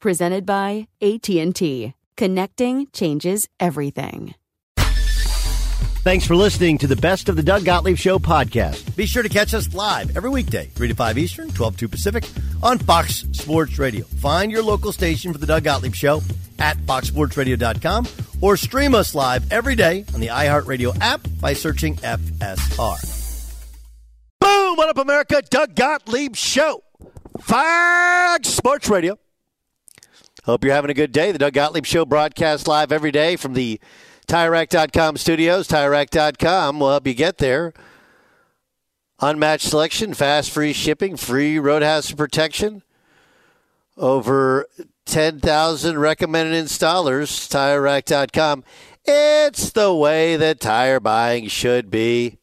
Presented 0.00 0.46
by 0.46 0.88
AT&T. 1.02 1.94
Connecting 2.16 2.86
changes 2.92 3.48
everything. 3.58 4.34
Thanks 6.08 6.24
for 6.24 6.36
listening 6.36 6.78
to 6.78 6.86
the 6.86 6.96
Best 6.96 7.28
of 7.28 7.36
the 7.36 7.42
Doug 7.42 7.64
Gottlieb 7.64 7.98
Show 7.98 8.18
podcast. 8.18 8.96
Be 8.96 9.04
sure 9.04 9.22
to 9.22 9.28
catch 9.28 9.52
us 9.52 9.74
live 9.74 10.16
every 10.16 10.30
weekday, 10.30 10.66
3 10.74 10.88
to 10.88 10.94
5 10.94 11.18
Eastern, 11.18 11.50
12 11.50 11.74
to 11.74 11.78
2 11.80 11.88
Pacific, 11.88 12.24
on 12.62 12.78
Fox 12.78 13.26
Sports 13.32 13.78
Radio. 13.78 14.04
Find 14.04 14.50
your 14.50 14.62
local 14.62 14.90
station 14.90 15.32
for 15.32 15.38
the 15.38 15.46
Doug 15.46 15.64
Gottlieb 15.64 15.94
Show 15.94 16.22
at 16.58 16.78
foxsportsradio.com 16.78 18.06
or 18.40 18.56
stream 18.56 18.94
us 18.94 19.14
live 19.14 19.52
every 19.52 19.74
day 19.74 20.04
on 20.14 20.20
the 20.20 20.28
iHeartRadio 20.28 20.96
app 21.00 21.20
by 21.40 21.52
searching 21.52 21.96
FSR. 21.96 23.16
Boom! 24.40 24.76
What 24.76 24.88
up, 24.88 24.98
America? 24.98 25.42
Doug 25.50 25.74
Gottlieb 25.74 26.36
Show. 26.36 26.84
Fox 27.40 28.48
Sports 28.48 28.88
Radio. 28.88 29.18
Hope 30.48 30.64
you're 30.64 30.72
having 30.72 30.90
a 30.90 30.94
good 30.94 31.12
day. 31.12 31.30
The 31.30 31.38
Doug 31.38 31.52
Gottlieb 31.52 31.84
Show 31.84 32.06
broadcast 32.06 32.66
live 32.66 32.90
every 32.90 33.10
day 33.10 33.36
from 33.36 33.52
the 33.52 33.78
TireRack.com 34.28 35.18
studios. 35.18 35.68
TireRack.com 35.68 36.80
will 36.80 36.88
help 36.88 37.06
you 37.06 37.12
get 37.12 37.36
there. 37.36 37.74
Unmatched 39.20 39.68
selection, 39.68 40.14
fast 40.14 40.50
free 40.50 40.72
shipping, 40.72 41.18
free 41.18 41.58
road 41.58 41.82
hazard 41.82 42.16
protection. 42.16 42.82
Over 43.98 44.64
10,000 45.04 45.98
recommended 45.98 46.64
installers. 46.64 47.46
TireRack.com. 47.50 48.64
It's 49.04 49.70
the 49.72 49.92
way 49.92 50.36
that 50.36 50.60
tire 50.60 50.98
buying 50.98 51.48
should 51.48 51.90
be. 51.90 52.38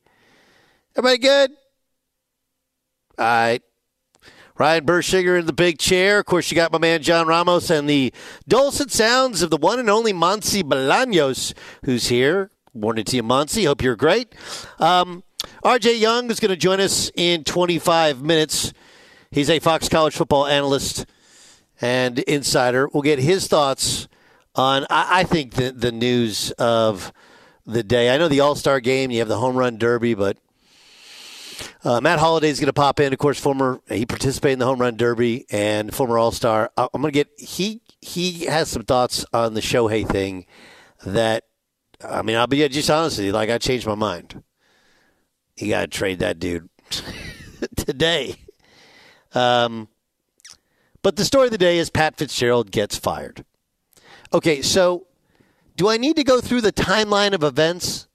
Everybody 0.96 1.18
good? 1.18 1.52
All 3.18 3.26
right. 3.26 3.64
Ryan 4.58 4.86
Bershinger 4.86 5.38
in 5.38 5.46
the 5.46 5.54
big 5.54 5.80
chair. 5.80 6.20
Of 6.20 6.26
course, 6.26 6.50
you 6.50 6.56
got 6.56 6.72
my 6.72 6.78
man 6.78 7.02
John 7.02 7.28
Ramos 7.28 7.70
and 7.70 7.90
the 7.90 8.14
dulcet 8.48 8.90
sounds 8.90 9.42
of 9.42 9.50
the 9.50 9.58
one 9.58 9.80
and 9.80 9.90
only 9.90 10.14
Monsi 10.14 10.64
Bolaños, 10.64 11.54
who's 11.84 12.08
here. 12.08 12.50
Morning 12.74 13.04
to 13.06 13.18
you, 13.18 13.24
Monsi. 13.24 13.66
Hope 13.66 13.82
you're 13.82 13.98
great. 13.98 14.34
Um, 14.80 15.24
RJ 15.64 16.00
Young 16.00 16.32
is 16.32 16.40
going 16.40 16.50
to 16.50 16.56
join 16.56 16.80
us 16.80 17.12
in 17.16 17.44
25 17.44 18.22
minutes. 18.22 18.74
He's 19.30 19.50
a 19.50 19.60
Fox 19.60 19.90
College 19.90 20.16
football 20.16 20.48
analyst 20.48 21.06
and 21.82 22.20
insider. 22.20 22.88
We'll 22.88 23.04
get 23.04 23.20
his 23.20 23.48
thoughts 23.48 24.08
on, 24.56 24.86
I, 24.90 25.20
I 25.20 25.24
think, 25.26 25.56
the, 25.56 25.74
the 25.74 25.92
news 25.92 26.52
of 26.52 27.12
the 27.66 27.84
day. 27.84 28.14
I 28.14 28.18
know 28.18 28.30
the 28.30 28.40
All 28.40 28.56
Star 28.56 28.80
game, 28.80 29.12
you 29.12 29.20
have 29.20 29.28
the 29.28 29.40
home 29.40 29.58
run 29.58 29.78
derby, 29.78 30.14
but 30.14 30.38
uh, 31.86 32.02
Matt 32.02 32.20
Holliday 32.20 32.50
is 32.50 32.60
going 32.60 32.68
to 32.68 32.74
pop 32.74 33.00
in. 33.00 33.14
Of 33.14 33.20
course, 33.20 33.40
former 33.40 33.80
he 33.88 34.06
participated 34.06 34.54
in 34.54 34.60
the 34.60 34.66
home 34.66 34.80
run 34.82 34.98
derby 34.98 35.46
and 35.52 35.94
former 35.94 36.18
All 36.18 36.32
Star. 36.32 36.72
I'm 36.76 36.90
going 36.94 37.06
to 37.06 37.12
get 37.12 37.30
he 37.38 37.82
he 38.02 38.46
has 38.46 38.70
some 38.70 38.84
thoughts 38.84 39.24
on 39.32 39.54
the 39.54 39.62
Shohei 39.62 40.08
thing 40.08 40.48
that 41.06 41.44
I 42.04 42.24
mean 42.24 42.36
I'll 42.36 42.48
be 42.48 42.68
just 42.68 42.90
honest 42.90 43.18
with 43.18 43.28
you. 43.28 43.32
Like 43.32 43.52
I 43.52 43.60
changed 43.60 43.86
my 43.86 43.96
mind. 43.96 44.44
You 45.58 45.70
got 45.70 45.82
to 45.82 45.88
trade 45.88 46.20
that 46.20 46.40
dude 46.40 46.70
today. 47.78 48.36
Um, 49.34 49.88
but 51.02 51.18
the 51.18 51.26
story 51.26 51.46
of 51.46 51.52
the 51.52 51.58
day 51.58 51.78
is 51.78 51.90
Pat 51.92 52.18
Fitzgerald 52.18 52.72
gets 52.72 52.98
fired. 52.98 53.46
Okay, 54.34 54.62
so 54.64 55.06
do 55.78 55.88
I 55.88 55.98
need 55.98 56.16
to 56.16 56.24
go 56.24 56.42
through 56.42 56.62
the 56.62 56.74
timeline 56.74 57.34
of 57.34 57.44
events? 57.44 58.08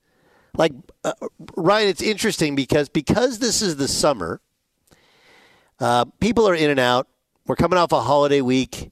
Like 0.57 0.73
uh, 1.05 1.13
Ryan, 1.57 1.89
it's 1.89 2.03
interesting 2.03 2.55
because 2.55 2.89
because 2.89 3.39
this 3.39 3.63
is 3.63 3.77
the 3.77 3.89
summer, 3.89 4.41
uh, 5.79 6.07
people 6.21 6.49
are 6.49 6.55
in 6.55 6.71
and 6.71 6.81
out. 6.81 7.09
We're 7.47 7.57
coming 7.57 7.79
off 7.79 7.93
a 7.93 8.01
holiday 8.01 8.41
week. 8.41 8.91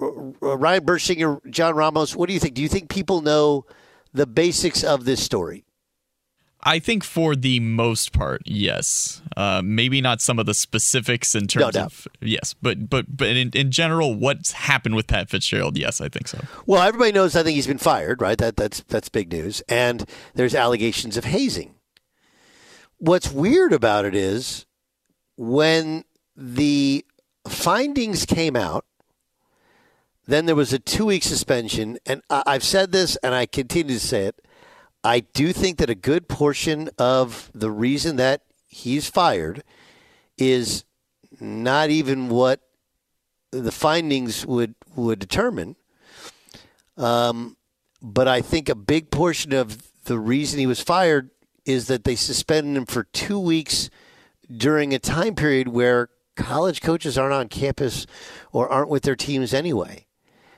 R- 0.00 0.56
Ryan 0.56 0.84
Bershinger, 0.84 1.50
John 1.50 1.74
Ramos, 1.74 2.16
what 2.16 2.28
do 2.28 2.34
you 2.34 2.40
think? 2.40 2.54
Do 2.54 2.62
you 2.62 2.68
think 2.68 2.88
people 2.88 3.20
know 3.20 3.66
the 4.12 4.26
basics 4.26 4.82
of 4.82 5.04
this 5.04 5.22
story? 5.22 5.65
I 6.66 6.80
think 6.80 7.04
for 7.04 7.36
the 7.36 7.60
most 7.60 8.12
part, 8.12 8.42
yes. 8.44 9.22
Uh, 9.36 9.62
maybe 9.64 10.00
not 10.00 10.20
some 10.20 10.40
of 10.40 10.46
the 10.46 10.52
specifics 10.52 11.34
in 11.36 11.46
terms 11.46 11.74
doubt. 11.74 11.86
of 11.86 12.08
yes, 12.20 12.54
but 12.60 12.90
but 12.90 13.16
but 13.16 13.28
in, 13.28 13.50
in 13.54 13.70
general, 13.70 14.14
what's 14.14 14.50
happened 14.50 14.96
with 14.96 15.06
Pat 15.06 15.30
Fitzgerald? 15.30 15.78
Yes, 15.78 16.00
I 16.00 16.08
think 16.08 16.26
so. 16.26 16.40
Well, 16.66 16.82
everybody 16.82 17.12
knows. 17.12 17.36
I 17.36 17.44
think 17.44 17.54
he's 17.54 17.68
been 17.68 17.78
fired, 17.78 18.20
right? 18.20 18.36
That 18.36 18.56
that's 18.56 18.80
that's 18.88 19.08
big 19.08 19.30
news. 19.32 19.62
And 19.68 20.08
there's 20.34 20.54
allegations 20.56 21.16
of 21.16 21.24
hazing. 21.26 21.76
What's 22.98 23.30
weird 23.30 23.72
about 23.72 24.04
it 24.04 24.16
is 24.16 24.66
when 25.36 26.04
the 26.34 27.04
findings 27.48 28.26
came 28.26 28.56
out, 28.56 28.84
then 30.26 30.46
there 30.46 30.56
was 30.56 30.72
a 30.72 30.78
two 30.80 31.06
week 31.06 31.22
suspension, 31.22 31.98
and 32.04 32.22
I- 32.28 32.42
I've 32.44 32.64
said 32.64 32.90
this, 32.90 33.14
and 33.22 33.34
I 33.34 33.46
continue 33.46 33.94
to 33.94 34.00
say 34.00 34.24
it. 34.24 34.40
I 35.06 35.20
do 35.20 35.52
think 35.52 35.78
that 35.78 35.88
a 35.88 35.94
good 35.94 36.28
portion 36.28 36.90
of 36.98 37.48
the 37.54 37.70
reason 37.70 38.16
that 38.16 38.42
he's 38.66 39.08
fired 39.08 39.62
is 40.36 40.84
not 41.40 41.90
even 41.90 42.28
what 42.28 42.60
the 43.52 43.70
findings 43.70 44.44
would 44.44 44.74
would 44.96 45.20
determine. 45.20 45.76
Um, 46.96 47.56
but 48.02 48.26
I 48.26 48.40
think 48.40 48.68
a 48.68 48.74
big 48.74 49.12
portion 49.12 49.52
of 49.52 49.78
the 50.06 50.18
reason 50.18 50.58
he 50.58 50.66
was 50.66 50.80
fired 50.80 51.30
is 51.64 51.86
that 51.86 52.02
they 52.02 52.16
suspended 52.16 52.76
him 52.76 52.86
for 52.86 53.04
two 53.04 53.38
weeks 53.38 53.90
during 54.50 54.92
a 54.92 54.98
time 54.98 55.36
period 55.36 55.68
where 55.68 56.08
college 56.34 56.80
coaches 56.80 57.16
aren't 57.16 57.32
on 57.32 57.48
campus 57.48 58.08
or 58.50 58.68
aren't 58.68 58.88
with 58.88 59.04
their 59.04 59.16
teams 59.16 59.54
anyway. 59.54 60.06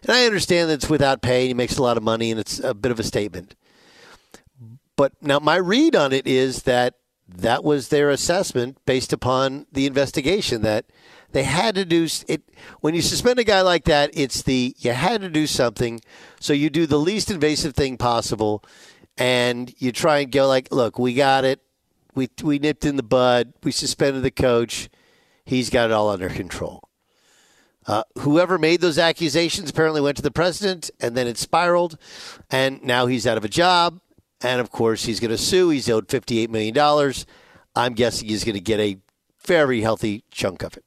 And 0.02 0.10
I 0.10 0.24
understand 0.24 0.70
that 0.70 0.74
it's 0.74 0.88
without 0.88 1.20
pay, 1.20 1.48
he 1.48 1.54
makes 1.54 1.76
a 1.76 1.82
lot 1.82 1.98
of 1.98 2.02
money, 2.02 2.30
and 2.30 2.40
it's 2.40 2.60
a 2.60 2.72
bit 2.72 2.92
of 2.92 2.98
a 2.98 3.04
statement. 3.04 3.54
But 4.98 5.12
now 5.22 5.38
my 5.38 5.54
read 5.54 5.94
on 5.94 6.12
it 6.12 6.26
is 6.26 6.64
that 6.64 6.94
that 7.28 7.62
was 7.62 7.88
their 7.88 8.10
assessment 8.10 8.78
based 8.84 9.12
upon 9.12 9.66
the 9.70 9.86
investigation 9.86 10.62
that 10.62 10.86
they 11.30 11.44
had 11.44 11.76
to 11.76 11.84
do 11.84 12.08
it 12.26 12.42
when 12.80 12.96
you 12.96 13.02
suspend 13.02 13.38
a 13.38 13.44
guy 13.44 13.60
like 13.60 13.84
that 13.84 14.10
it's 14.12 14.42
the 14.42 14.74
you 14.76 14.90
had 14.90 15.20
to 15.20 15.30
do 15.30 15.46
something. 15.46 16.00
So 16.40 16.52
you 16.52 16.68
do 16.68 16.84
the 16.84 16.98
least 16.98 17.30
invasive 17.30 17.76
thing 17.76 17.96
possible 17.96 18.64
and 19.16 19.72
you 19.78 19.92
try 19.92 20.18
and 20.18 20.32
go 20.32 20.48
like 20.48 20.72
look 20.72 20.98
we 20.98 21.14
got 21.14 21.44
it. 21.44 21.60
We 22.16 22.28
we 22.42 22.58
nipped 22.58 22.84
in 22.84 22.96
the 22.96 23.04
bud. 23.04 23.52
We 23.62 23.70
suspended 23.70 24.24
the 24.24 24.32
coach. 24.32 24.88
He's 25.44 25.70
got 25.70 25.90
it 25.90 25.92
all 25.92 26.08
under 26.08 26.28
control. 26.28 26.82
Uh, 27.86 28.02
whoever 28.18 28.58
made 28.58 28.80
those 28.80 28.98
accusations 28.98 29.70
apparently 29.70 30.00
went 30.00 30.16
to 30.16 30.24
the 30.24 30.32
president 30.32 30.90
and 30.98 31.16
then 31.16 31.28
it 31.28 31.38
spiraled 31.38 31.96
and 32.50 32.82
now 32.82 33.06
he's 33.06 33.28
out 33.28 33.38
of 33.38 33.44
a 33.44 33.48
job 33.48 34.00
and 34.43 34.61
of 34.61 34.70
course, 34.70 35.05
he's 35.05 35.20
going 35.20 35.31
to 35.31 35.38
sue. 35.38 35.70
He's 35.70 35.88
owed 35.90 36.08
$58 36.08 36.49
million. 36.49 37.14
I'm 37.75 37.94
guessing 37.94 38.29
he's 38.29 38.44
going 38.44 38.55
to 38.55 38.61
get 38.61 38.81
a 38.81 38.99
very 39.44 39.81
healthy 39.81 40.25
chunk 40.31 40.62
of 40.62 40.76
it. 40.76 40.85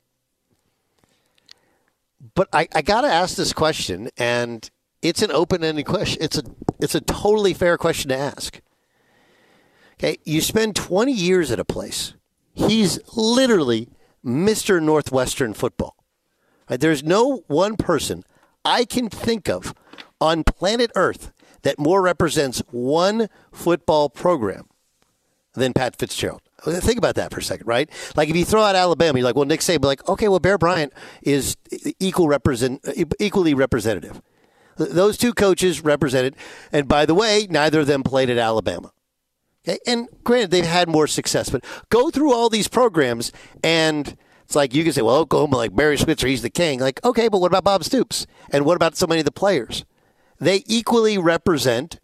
But 2.36 2.48
I, 2.54 2.68
I 2.74 2.82
got 2.82 3.02
to 3.02 3.08
ask 3.08 3.36
this 3.36 3.54
question, 3.54 4.10
and 4.18 4.70
it's 5.02 5.22
an 5.22 5.32
open 5.32 5.64
ended 5.64 5.86
question. 5.86 6.22
It's 6.22 6.38
a, 6.38 6.44
it's 6.80 6.96
a 6.96 7.02
totally 7.02 7.54
fair 7.54 7.78
question 7.78 8.10
to 8.10 8.18
ask. 8.18 8.62
Okay, 9.96 10.18
you 10.24 10.42
spend 10.42 10.76
20 10.76 11.12
years 11.12 11.52
at 11.52 11.60
a 11.60 11.66
place. 11.66 12.14
He's 12.54 13.00
literally 13.16 13.90
Mr. 14.26 14.82
Northwestern 14.82 15.54
football. 15.54 15.96
Right? 16.70 16.80
There's 16.80 17.04
no 17.04 17.44
one 17.48 17.76
person 17.78 18.24
I 18.64 18.86
can 18.86 19.10
think 19.10 19.50
of 19.50 19.74
on 20.20 20.44
planet 20.44 20.92
Earth 20.96 21.32
that 21.64 21.80
more 21.80 22.02
represents 22.02 22.60
one 22.72 23.28
football 23.52 24.10
program 24.10 24.68
than 25.54 25.74
Pat 25.74 25.98
Fitzgerald. 25.98 26.42
Think 26.64 26.98
about 26.98 27.16
that 27.16 27.32
for 27.32 27.40
a 27.40 27.44
second, 27.44 27.68
right? 27.68 27.90
Like 28.16 28.30
if 28.30 28.36
you 28.36 28.46
throw 28.46 28.62
out 28.62 28.76
Alabama, 28.76 29.18
you're 29.18 29.26
like, 29.26 29.36
well, 29.36 29.46
Nick 29.46 29.62
Saban, 29.62 29.84
like, 29.84 30.08
okay, 30.08 30.28
well, 30.28 30.40
Bear 30.40 30.58
Bryant 30.58 30.94
is 31.24 31.58
equal 32.00 32.28
represent, 32.28 32.86
equally 33.20 33.54
representative. 33.54 34.22
Those 34.78 35.18
two 35.18 35.34
coaches 35.34 35.84
represented, 35.84 36.36
and 36.72 36.88
by 36.88 37.06
the 37.06 37.14
way, 37.14 37.48
neither 37.50 37.82
of 37.82 37.88
them 37.88 38.04
played 38.04 38.30
at 38.30 38.38
Alabama. 38.38 38.92
Okay, 39.68 39.80
and 39.86 40.08
granted, 40.24 40.52
they've 40.52 40.66
had 40.66 40.88
more 40.88 41.06
success, 41.06 41.50
but 41.50 41.64
go 41.90 42.10
through 42.10 42.34
all 42.34 42.50
these 42.50 42.68
programs, 42.68 43.32
and 43.64 44.16
it's 44.44 44.56
like 44.56 44.74
you 44.74 44.84
can 44.84 44.94
say, 44.94 45.02
well, 45.02 45.18
Oklahoma, 45.18 45.58
like 45.58 45.76
Barry 45.76 45.98
Switzer, 45.98 46.28
he's 46.28 46.42
the 46.42 46.50
king. 46.50 46.80
Like, 46.80 47.04
okay, 47.06 47.28
but 47.28 47.42
what 47.42 47.48
about 47.48 47.64
Bob 47.64 47.84
Stoops? 47.84 48.26
And 48.52 48.66
what 48.66 48.76
about 48.76 48.96
so 48.96 49.06
many 49.06 49.20
of 49.20 49.26
the 49.26 49.32
players? 49.32 49.86
They 50.42 50.64
equally 50.66 51.20
represent 51.20 52.00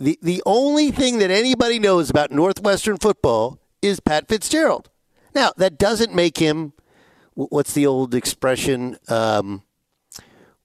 the 0.00 0.18
the 0.20 0.42
only 0.44 0.90
thing 0.90 1.18
that 1.20 1.30
anybody 1.30 1.78
knows 1.78 2.10
about 2.10 2.32
Northwestern 2.32 2.98
football 2.98 3.60
is 3.80 4.00
Pat 4.00 4.28
Fitzgerald. 4.28 4.90
Now 5.34 5.52
that 5.56 5.78
doesn't 5.78 6.12
make 6.12 6.38
him. 6.38 6.72
What's 7.34 7.72
the 7.72 7.86
old 7.86 8.14
expression? 8.14 8.98
Um, 9.08 9.62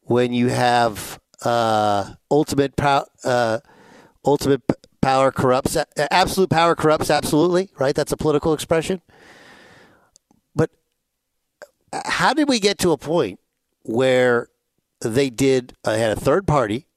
when 0.01 0.33
you 0.33 0.47
have 0.47 1.19
uh, 1.43 2.15
ultimate 2.31 2.75
power, 2.75 3.05
uh, 3.23 3.59
ultimate 4.25 4.61
power 5.01 5.31
corrupts. 5.31 5.77
Absolute 6.09 6.49
power 6.49 6.75
corrupts. 6.75 7.11
Absolutely, 7.11 7.69
right? 7.77 7.93
That's 7.95 8.11
a 8.11 8.17
political 8.17 8.53
expression. 8.53 9.03
But 10.55 10.71
uh, 11.93 12.01
how 12.05 12.33
did 12.33 12.49
we 12.49 12.59
get 12.59 12.79
to 12.79 12.91
a 12.91 12.97
point 12.97 13.39
where 13.83 14.49
they 15.09 15.29
did 15.29 15.73
uh, 15.83 15.95
had 15.95 16.11
a 16.11 16.19
third 16.19 16.47
party. 16.47 16.87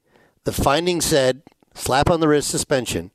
The 0.45 0.53
finding 0.53 1.01
said 1.01 1.43
slap 1.75 2.11
on 2.11 2.21
the 2.21 2.29
wrist 2.29 2.49
suspension, 2.49 3.11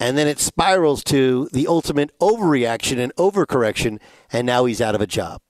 and 0.00 0.16
then 0.16 0.26
it 0.26 0.38
spirals 0.38 1.04
to 1.04 1.48
the 1.52 1.66
ultimate 1.66 2.16
overreaction 2.18 2.98
and 2.98 3.14
overcorrection, 3.16 4.00
and 4.32 4.46
now 4.46 4.64
he's 4.64 4.80
out 4.80 4.94
of 4.94 5.00
a 5.00 5.06
job. 5.06 5.40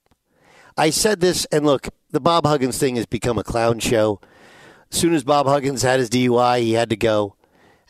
I 0.77 0.89
said 0.89 1.21
this, 1.21 1.45
and 1.51 1.65
look, 1.65 1.89
the 2.11 2.19
Bob 2.19 2.45
Huggins 2.45 2.77
thing 2.77 2.97
has 2.97 3.05
become 3.05 3.37
a 3.37 3.43
clown 3.43 3.79
show. 3.79 4.19
As 4.91 4.99
soon 4.99 5.13
as 5.13 5.23
Bob 5.23 5.47
Huggins 5.47 5.81
had 5.81 5.99
his 5.99 6.09
DUI, 6.09 6.61
he 6.61 6.73
had 6.73 6.89
to 6.89 6.97
go, 6.97 7.35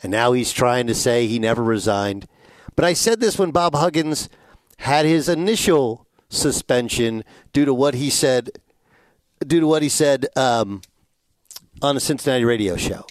and 0.02 0.12
now 0.12 0.32
he's 0.32 0.52
trying 0.52 0.86
to 0.86 0.94
say 0.94 1.26
he 1.26 1.38
never 1.38 1.62
resigned. 1.62 2.26
But 2.74 2.84
I 2.84 2.92
said 2.92 3.20
this 3.20 3.38
when 3.38 3.50
Bob 3.50 3.74
Huggins 3.74 4.28
had 4.78 5.06
his 5.06 5.28
initial 5.28 6.06
suspension 6.28 7.24
due 7.52 7.64
to 7.64 7.74
what 7.74 7.94
he 7.94 8.10
said 8.10 8.50
due 9.44 9.60
to 9.60 9.66
what 9.66 9.82
he 9.82 9.88
said 9.88 10.26
um, 10.36 10.82
on 11.82 11.96
a 11.96 12.00
Cincinnati 12.00 12.44
radio 12.44 12.76
show. 12.76 13.06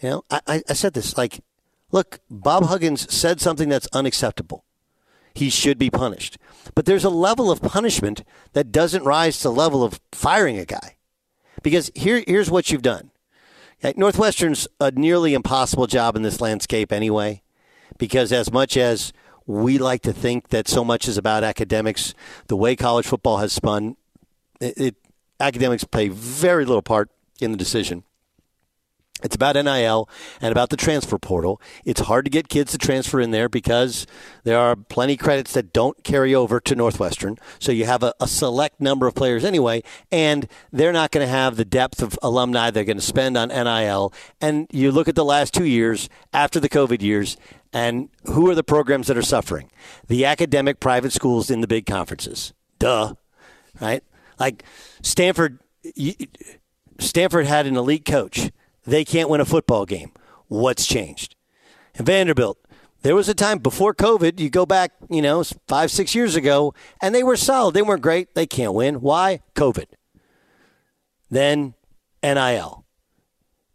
You 0.00 0.10
know, 0.10 0.24
I, 0.30 0.62
I 0.68 0.72
said 0.74 0.94
this 0.94 1.16
like, 1.16 1.40
look, 1.92 2.20
Bob 2.30 2.64
Huggins 2.64 3.12
said 3.12 3.40
something 3.40 3.68
that's 3.68 3.88
unacceptable. 3.92 4.64
He 5.34 5.50
should 5.50 5.78
be 5.78 5.90
punished. 5.90 6.38
But 6.74 6.86
there's 6.86 7.04
a 7.04 7.10
level 7.10 7.50
of 7.50 7.62
punishment 7.62 8.24
that 8.52 8.72
doesn't 8.72 9.04
rise 9.04 9.38
to 9.38 9.44
the 9.44 9.52
level 9.52 9.82
of 9.82 10.00
firing 10.12 10.58
a 10.58 10.64
guy. 10.64 10.96
Because 11.62 11.90
here, 11.94 12.22
here's 12.26 12.50
what 12.50 12.70
you've 12.70 12.82
done. 12.82 13.10
Northwestern's 13.96 14.66
a 14.80 14.90
nearly 14.90 15.34
impossible 15.34 15.86
job 15.86 16.16
in 16.16 16.22
this 16.22 16.40
landscape 16.40 16.92
anyway, 16.92 17.42
because 17.98 18.32
as 18.32 18.50
much 18.50 18.76
as 18.76 19.12
we 19.46 19.76
like 19.76 20.00
to 20.02 20.12
think 20.12 20.48
that 20.48 20.68
so 20.68 20.84
much 20.84 21.06
is 21.06 21.18
about 21.18 21.44
academics, 21.44 22.14
the 22.46 22.56
way 22.56 22.76
college 22.76 23.06
football 23.06 23.38
has 23.38 23.52
spun, 23.52 23.96
it, 24.64 24.74
it, 24.78 24.96
academics 25.40 25.84
play 25.84 26.08
very 26.08 26.64
little 26.64 26.82
part 26.82 27.10
in 27.40 27.52
the 27.52 27.58
decision. 27.58 28.04
It's 29.22 29.34
about 29.34 29.56
NIL 29.56 30.08
and 30.40 30.52
about 30.52 30.68
the 30.68 30.76
transfer 30.76 31.18
portal. 31.18 31.60
It's 31.84 32.02
hard 32.02 32.26
to 32.26 32.30
get 32.30 32.48
kids 32.48 32.72
to 32.72 32.78
transfer 32.78 33.20
in 33.20 33.30
there 33.30 33.48
because 33.48 34.06
there 34.42 34.58
are 34.58 34.76
plenty 34.76 35.16
credits 35.16 35.54
that 35.54 35.72
don't 35.72 36.02
carry 36.04 36.34
over 36.34 36.60
to 36.60 36.74
Northwestern. 36.74 37.38
So 37.58 37.72
you 37.72 37.86
have 37.86 38.02
a, 38.02 38.12
a 38.20 38.28
select 38.28 38.80
number 38.80 39.06
of 39.06 39.14
players 39.14 39.44
anyway, 39.44 39.82
and 40.12 40.46
they're 40.72 40.92
not 40.92 41.10
going 41.10 41.26
to 41.26 41.30
have 41.30 41.56
the 41.56 41.64
depth 41.64 42.02
of 42.02 42.18
alumni 42.22 42.70
they're 42.70 42.84
going 42.84 42.98
to 42.98 43.02
spend 43.02 43.38
on 43.38 43.48
NIL. 43.48 44.12
And 44.42 44.66
you 44.70 44.92
look 44.92 45.08
at 45.08 45.14
the 45.14 45.24
last 45.24 45.54
two 45.54 45.64
years 45.64 46.10
after 46.34 46.60
the 46.60 46.68
COVID 46.68 47.00
years, 47.00 47.38
and 47.72 48.10
who 48.26 48.50
are 48.50 48.54
the 48.54 48.64
programs 48.64 49.06
that 49.06 49.16
are 49.16 49.22
suffering? 49.22 49.70
The 50.08 50.26
academic 50.26 50.80
private 50.80 51.12
schools 51.12 51.50
in 51.50 51.62
the 51.62 51.66
big 51.66 51.86
conferences. 51.86 52.52
Duh. 52.78 53.14
Right? 53.80 54.04
Like 54.38 54.64
Stanford, 55.02 55.58
Stanford 56.98 57.46
had 57.46 57.66
an 57.66 57.76
elite 57.76 58.04
coach. 58.04 58.50
They 58.86 59.04
can't 59.04 59.28
win 59.28 59.40
a 59.40 59.44
football 59.44 59.86
game. 59.86 60.12
What's 60.48 60.86
changed? 60.86 61.34
And 61.94 62.06
Vanderbilt, 62.06 62.58
there 63.02 63.14
was 63.14 63.28
a 63.28 63.34
time 63.34 63.58
before 63.58 63.94
COVID, 63.94 64.40
you 64.40 64.50
go 64.50 64.66
back, 64.66 64.92
you 65.10 65.22
know, 65.22 65.44
five, 65.68 65.90
six 65.90 66.14
years 66.14 66.36
ago, 66.36 66.74
and 67.02 67.14
they 67.14 67.22
were 67.22 67.36
solid. 67.36 67.74
They 67.74 67.82
weren't 67.82 68.02
great. 68.02 68.34
They 68.34 68.46
can't 68.46 68.72
win. 68.72 69.00
Why? 69.00 69.40
COVID. 69.54 69.86
Then 71.30 71.74
NIL. 72.22 72.84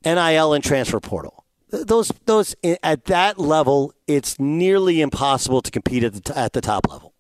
NIL 0.04 0.54
and 0.54 0.64
transfer 0.64 1.00
portal. 1.00 1.46
Those, 1.70 2.12
those 2.26 2.56
at 2.82 3.06
that 3.06 3.38
level, 3.38 3.94
it's 4.08 4.40
nearly 4.40 5.02
impossible 5.02 5.62
to 5.62 5.70
compete 5.70 6.04
at 6.04 6.24
the, 6.24 6.38
at 6.38 6.54
the 6.54 6.62
top 6.62 6.90
level. 6.90 7.14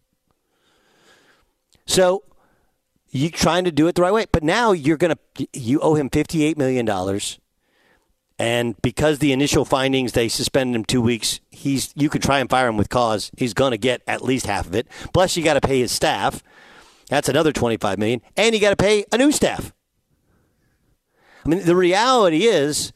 So 1.85 2.23
you 3.11 3.29
trying 3.29 3.63
to 3.63 3.71
do 3.71 3.87
it 3.87 3.95
the 3.95 4.01
right 4.01 4.13
way. 4.13 4.25
But 4.31 4.43
now 4.43 4.71
you're 4.71 4.97
going 4.97 5.15
to 5.15 5.47
you 5.53 5.79
owe 5.79 5.95
him 5.95 6.09
fifty 6.09 6.43
eight 6.43 6.57
million 6.57 6.85
dollars, 6.85 7.39
and 8.37 8.79
because 8.81 9.19
the 9.19 9.31
initial 9.31 9.65
findings 9.65 10.13
they 10.13 10.27
suspended 10.27 10.75
him 10.75 10.85
two 10.85 11.01
weeks, 11.01 11.39
he's 11.49 11.91
you 11.95 12.09
could 12.09 12.23
try 12.23 12.39
and 12.39 12.49
fire 12.49 12.67
him 12.67 12.77
with 12.77 12.89
cause. 12.89 13.31
He's 13.37 13.53
going 13.53 13.71
to 13.71 13.77
get 13.77 14.01
at 14.07 14.23
least 14.23 14.45
half 14.45 14.67
of 14.67 14.75
it. 14.75 14.87
Plus, 15.13 15.35
you 15.35 15.43
got 15.43 15.55
to 15.55 15.61
pay 15.61 15.79
his 15.79 15.91
staff. 15.91 16.43
That's 17.09 17.29
another 17.29 17.51
twenty 17.51 17.77
five 17.77 17.97
million, 17.97 18.21
and 18.37 18.53
you 18.53 18.61
got 18.61 18.71
to 18.71 18.75
pay 18.75 19.05
a 19.11 19.17
new 19.17 19.31
staff. 19.31 19.73
I 21.45 21.49
mean, 21.49 21.65
the 21.65 21.75
reality 21.75 22.43
is 22.45 22.91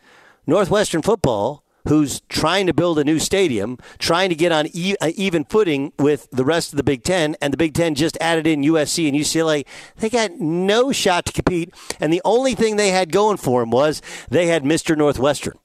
Northwestern 0.45 1.01
football 1.01 1.62
who's 1.87 2.21
trying 2.29 2.67
to 2.67 2.73
build 2.73 2.97
a 2.99 3.03
new 3.03 3.19
stadium, 3.19 3.77
trying 3.99 4.29
to 4.29 4.35
get 4.35 4.51
on 4.51 4.67
e- 4.73 4.95
uh, 5.01 5.11
even 5.15 5.43
footing 5.45 5.91
with 5.99 6.29
the 6.31 6.45
rest 6.45 6.71
of 6.73 6.77
the 6.77 6.83
Big 6.83 7.03
Ten, 7.03 7.35
and 7.41 7.51
the 7.51 7.57
Big 7.57 7.73
Ten 7.73 7.95
just 7.95 8.17
added 8.21 8.47
in 8.47 8.61
USC 8.61 9.07
and 9.07 9.17
UCLA. 9.17 9.65
They 9.97 10.09
got 10.09 10.39
no 10.39 10.91
shot 10.91 11.25
to 11.25 11.33
compete, 11.33 11.73
and 11.99 12.11
the 12.13 12.21
only 12.23 12.55
thing 12.55 12.75
they 12.75 12.89
had 12.89 13.11
going 13.11 13.37
for 13.37 13.61
them 13.61 13.71
was 13.71 14.01
they 14.29 14.47
had 14.47 14.63
Mr. 14.63 14.97
Northwestern. 14.97 15.57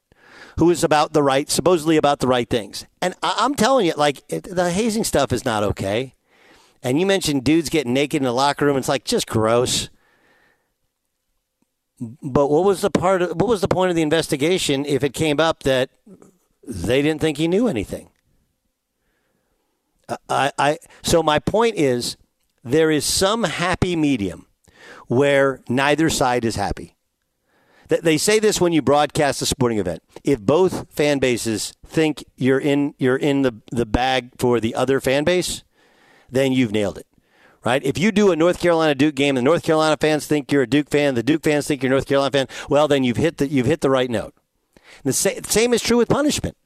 Who 0.59 0.67
was 0.67 0.83
about 0.83 1.13
the 1.13 1.23
right, 1.23 1.49
supposedly 1.49 1.97
about 1.97 2.19
the 2.19 2.27
right 2.27 2.51
things. 2.51 2.85
And 3.01 3.15
I- 3.23 3.37
I'm 3.39 3.55
telling 3.55 3.87
you, 3.87 3.95
like, 3.97 4.27
the 4.27 4.73
hazing 4.73 5.05
stuff 5.05 5.33
is 5.33 5.45
not 5.45 5.63
okay. 5.63 6.17
And 6.83 6.99
you 6.99 7.07
mentioned 7.07 7.45
dudes 7.45 7.69
getting 7.69 7.93
naked 7.95 8.21
in 8.21 8.25
the 8.25 8.33
locker 8.33 8.67
room. 8.67 8.77
It's 8.77 8.89
like 8.89 9.05
just 9.05 9.29
gross. 9.29 9.89
But 12.01 12.49
what 12.49 12.65
was 12.65 12.81
the 12.81 12.91
part? 12.91 13.23
Of, 13.23 13.31
what 13.31 13.49
was 13.49 13.61
the 13.61 13.69
point 13.69 13.91
of 13.91 13.97
the 13.97 14.03
investigation 14.03 14.85
if 14.87 15.03
it 15.03 15.15
came 15.15 15.41
up 15.41 15.65
that 15.65 15.91
they 16.67 17.03
didn't 17.03 17.21
think 17.21 17.39
he 17.39 17.49
knew 17.49 17.67
anything? 17.67 18.11
I, 20.29 20.53
I 20.59 20.79
so 21.03 21.23
my 21.23 21.39
point 21.39 21.77
is 21.77 22.17
there 22.63 22.91
is 22.91 23.05
some 23.05 23.45
happy 23.45 23.97
medium 23.97 24.47
where 25.09 25.61
neither 25.69 26.09
side 26.09 26.45
is 26.45 26.57
happy. 26.57 26.95
They 27.89 28.19
say 28.19 28.39
this 28.39 28.61
when 28.61 28.73
you 28.73 28.83
broadcast 28.83 29.41
a 29.41 29.47
sporting 29.47 29.79
event. 29.79 30.03
If 30.23 30.41
both 30.41 30.93
fan 30.93 31.19
bases 31.19 31.73
think 31.87 32.23
you're 32.37 32.61
in 32.61 32.95
you're 32.99 33.17
in 33.17 33.43
the, 33.43 33.55
the 33.73 33.87
bag 33.87 34.31
for 34.39 34.61
the 34.61 34.75
other 34.75 35.01
fan 35.01 35.25
base, 35.25 35.65
then 36.31 36.53
you've 36.53 36.73
nailed 36.73 36.99
it. 36.99 37.08
Right? 37.69 37.85
If 37.85 37.99
you 37.99 38.13
do 38.13 38.33
a 38.33 38.37
North 38.37 38.61
Carolina 38.61 38.95
Duke 38.95 39.15
game, 39.15 39.37
and 39.37 39.45
the 39.45 39.51
North 39.51 39.63
Carolina 39.63 39.99
fans 40.01 40.27
think 40.27 40.51
you're 40.51 40.63
a 40.63 40.67
Duke 40.67 40.89
fan, 40.89 41.15
the 41.17 41.23
Duke 41.23 41.43
fans 41.43 41.67
think 41.67 41.83
you're 41.83 41.93
a 41.93 41.97
North 41.97 42.07
Carolina 42.07 42.31
fan, 42.31 42.47
well 42.71 42.89
then 42.89 43.05
you've 43.05 43.19
hit 43.19 43.37
the 43.37 43.47
you've 43.47 43.67
hit 43.67 43.83
the 43.83 43.91
right 43.91 44.09
note. 44.09 44.33
the 45.05 45.13
same 45.13 45.75
is 45.75 45.83
true 45.83 45.99
with 45.99 46.09
punishment. 46.09 46.57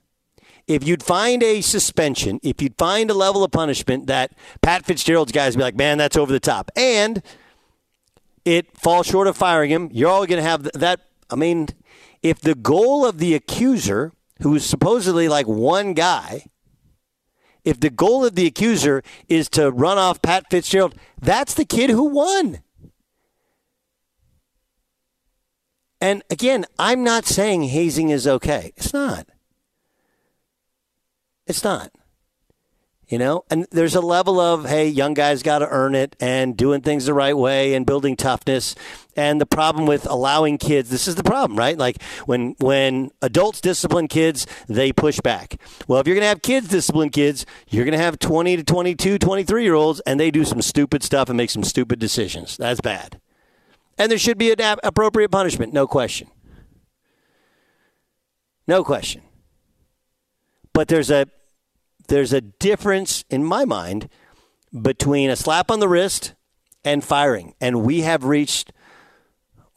If 0.68 0.86
you'd 0.86 1.02
find 1.02 1.42
a 1.42 1.60
suspension, 1.60 2.38
if 2.44 2.62
you'd 2.62 2.78
find 2.78 3.10
a 3.10 3.14
level 3.14 3.42
of 3.42 3.50
punishment 3.50 4.06
that 4.06 4.30
Pat 4.60 4.86
Fitzgerald's 4.86 5.32
guys 5.32 5.56
be 5.56 5.62
like, 5.62 5.74
man, 5.74 5.98
that's 5.98 6.16
over 6.16 6.32
the 6.32 6.38
top, 6.38 6.70
and 6.76 7.20
it 8.44 8.78
falls 8.78 9.08
short 9.08 9.26
of 9.26 9.36
firing 9.36 9.72
him, 9.72 9.88
you're 9.92 10.08
all 10.08 10.24
going 10.24 10.40
to 10.40 10.48
have 10.48 10.70
that 10.72 11.00
I 11.28 11.34
mean, 11.34 11.66
if 12.22 12.40
the 12.40 12.54
goal 12.54 13.04
of 13.04 13.18
the 13.18 13.34
accuser, 13.34 14.12
who's 14.40 14.64
supposedly 14.64 15.28
like 15.28 15.48
one 15.48 15.94
guy, 15.94 16.44
if 17.64 17.80
the 17.80 17.90
goal 17.90 18.24
of 18.24 18.34
the 18.34 18.46
accuser 18.46 19.02
is 19.28 19.48
to 19.50 19.70
run 19.70 19.98
off 19.98 20.22
Pat 20.22 20.46
Fitzgerald, 20.50 20.94
that's 21.20 21.54
the 21.54 21.64
kid 21.64 21.90
who 21.90 22.04
won. 22.04 22.60
And 26.00 26.22
again, 26.30 26.66
I'm 26.78 27.04
not 27.04 27.26
saying 27.26 27.64
hazing 27.64 28.10
is 28.10 28.26
okay. 28.26 28.72
It's 28.76 28.92
not. 28.92 29.26
It's 31.46 31.62
not 31.62 31.92
you 33.08 33.18
know? 33.18 33.44
And 33.50 33.66
there's 33.70 33.94
a 33.94 34.00
level 34.00 34.40
of 34.40 34.66
hey 34.66 34.88
young 34.88 35.14
guys 35.14 35.42
got 35.42 35.58
to 35.58 35.68
earn 35.68 35.94
it 35.94 36.16
and 36.20 36.56
doing 36.56 36.80
things 36.80 37.06
the 37.06 37.14
right 37.14 37.36
way 37.36 37.74
and 37.74 37.86
building 37.86 38.16
toughness. 38.16 38.74
And 39.14 39.40
the 39.40 39.46
problem 39.46 39.86
with 39.86 40.06
allowing 40.06 40.58
kids 40.58 40.90
this 40.90 41.06
is 41.06 41.14
the 41.14 41.22
problem 41.22 41.58
right? 41.58 41.76
Like 41.76 42.02
when 42.26 42.54
when 42.58 43.10
adults 43.20 43.60
discipline 43.60 44.08
kids 44.08 44.46
they 44.68 44.92
push 44.92 45.20
back. 45.20 45.60
Well 45.86 46.00
if 46.00 46.06
you're 46.06 46.16
going 46.16 46.24
to 46.24 46.28
have 46.28 46.42
kids 46.42 46.68
discipline 46.68 47.10
kids 47.10 47.44
you're 47.68 47.84
going 47.84 47.98
to 47.98 48.02
have 48.02 48.18
20 48.18 48.56
to 48.56 48.64
22 48.64 49.18
23 49.18 49.62
year 49.62 49.74
olds 49.74 50.00
and 50.00 50.18
they 50.18 50.30
do 50.30 50.44
some 50.44 50.62
stupid 50.62 51.02
stuff 51.02 51.28
and 51.28 51.36
make 51.36 51.50
some 51.50 51.64
stupid 51.64 51.98
decisions. 51.98 52.56
That's 52.56 52.80
bad. 52.80 53.20
And 53.98 54.10
there 54.10 54.18
should 54.18 54.38
be 54.38 54.52
an 54.52 54.78
appropriate 54.82 55.30
punishment 55.30 55.72
no 55.72 55.86
question. 55.86 56.28
No 58.66 58.84
question. 58.84 59.22
But 60.72 60.88
there's 60.88 61.10
a 61.10 61.26
there's 62.08 62.32
a 62.32 62.40
difference 62.40 63.24
in 63.30 63.44
my 63.44 63.64
mind 63.64 64.08
between 64.80 65.30
a 65.30 65.36
slap 65.36 65.70
on 65.70 65.80
the 65.80 65.88
wrist 65.88 66.34
and 66.84 67.04
firing. 67.04 67.54
And 67.60 67.82
we 67.82 68.00
have 68.00 68.24
reached, 68.24 68.72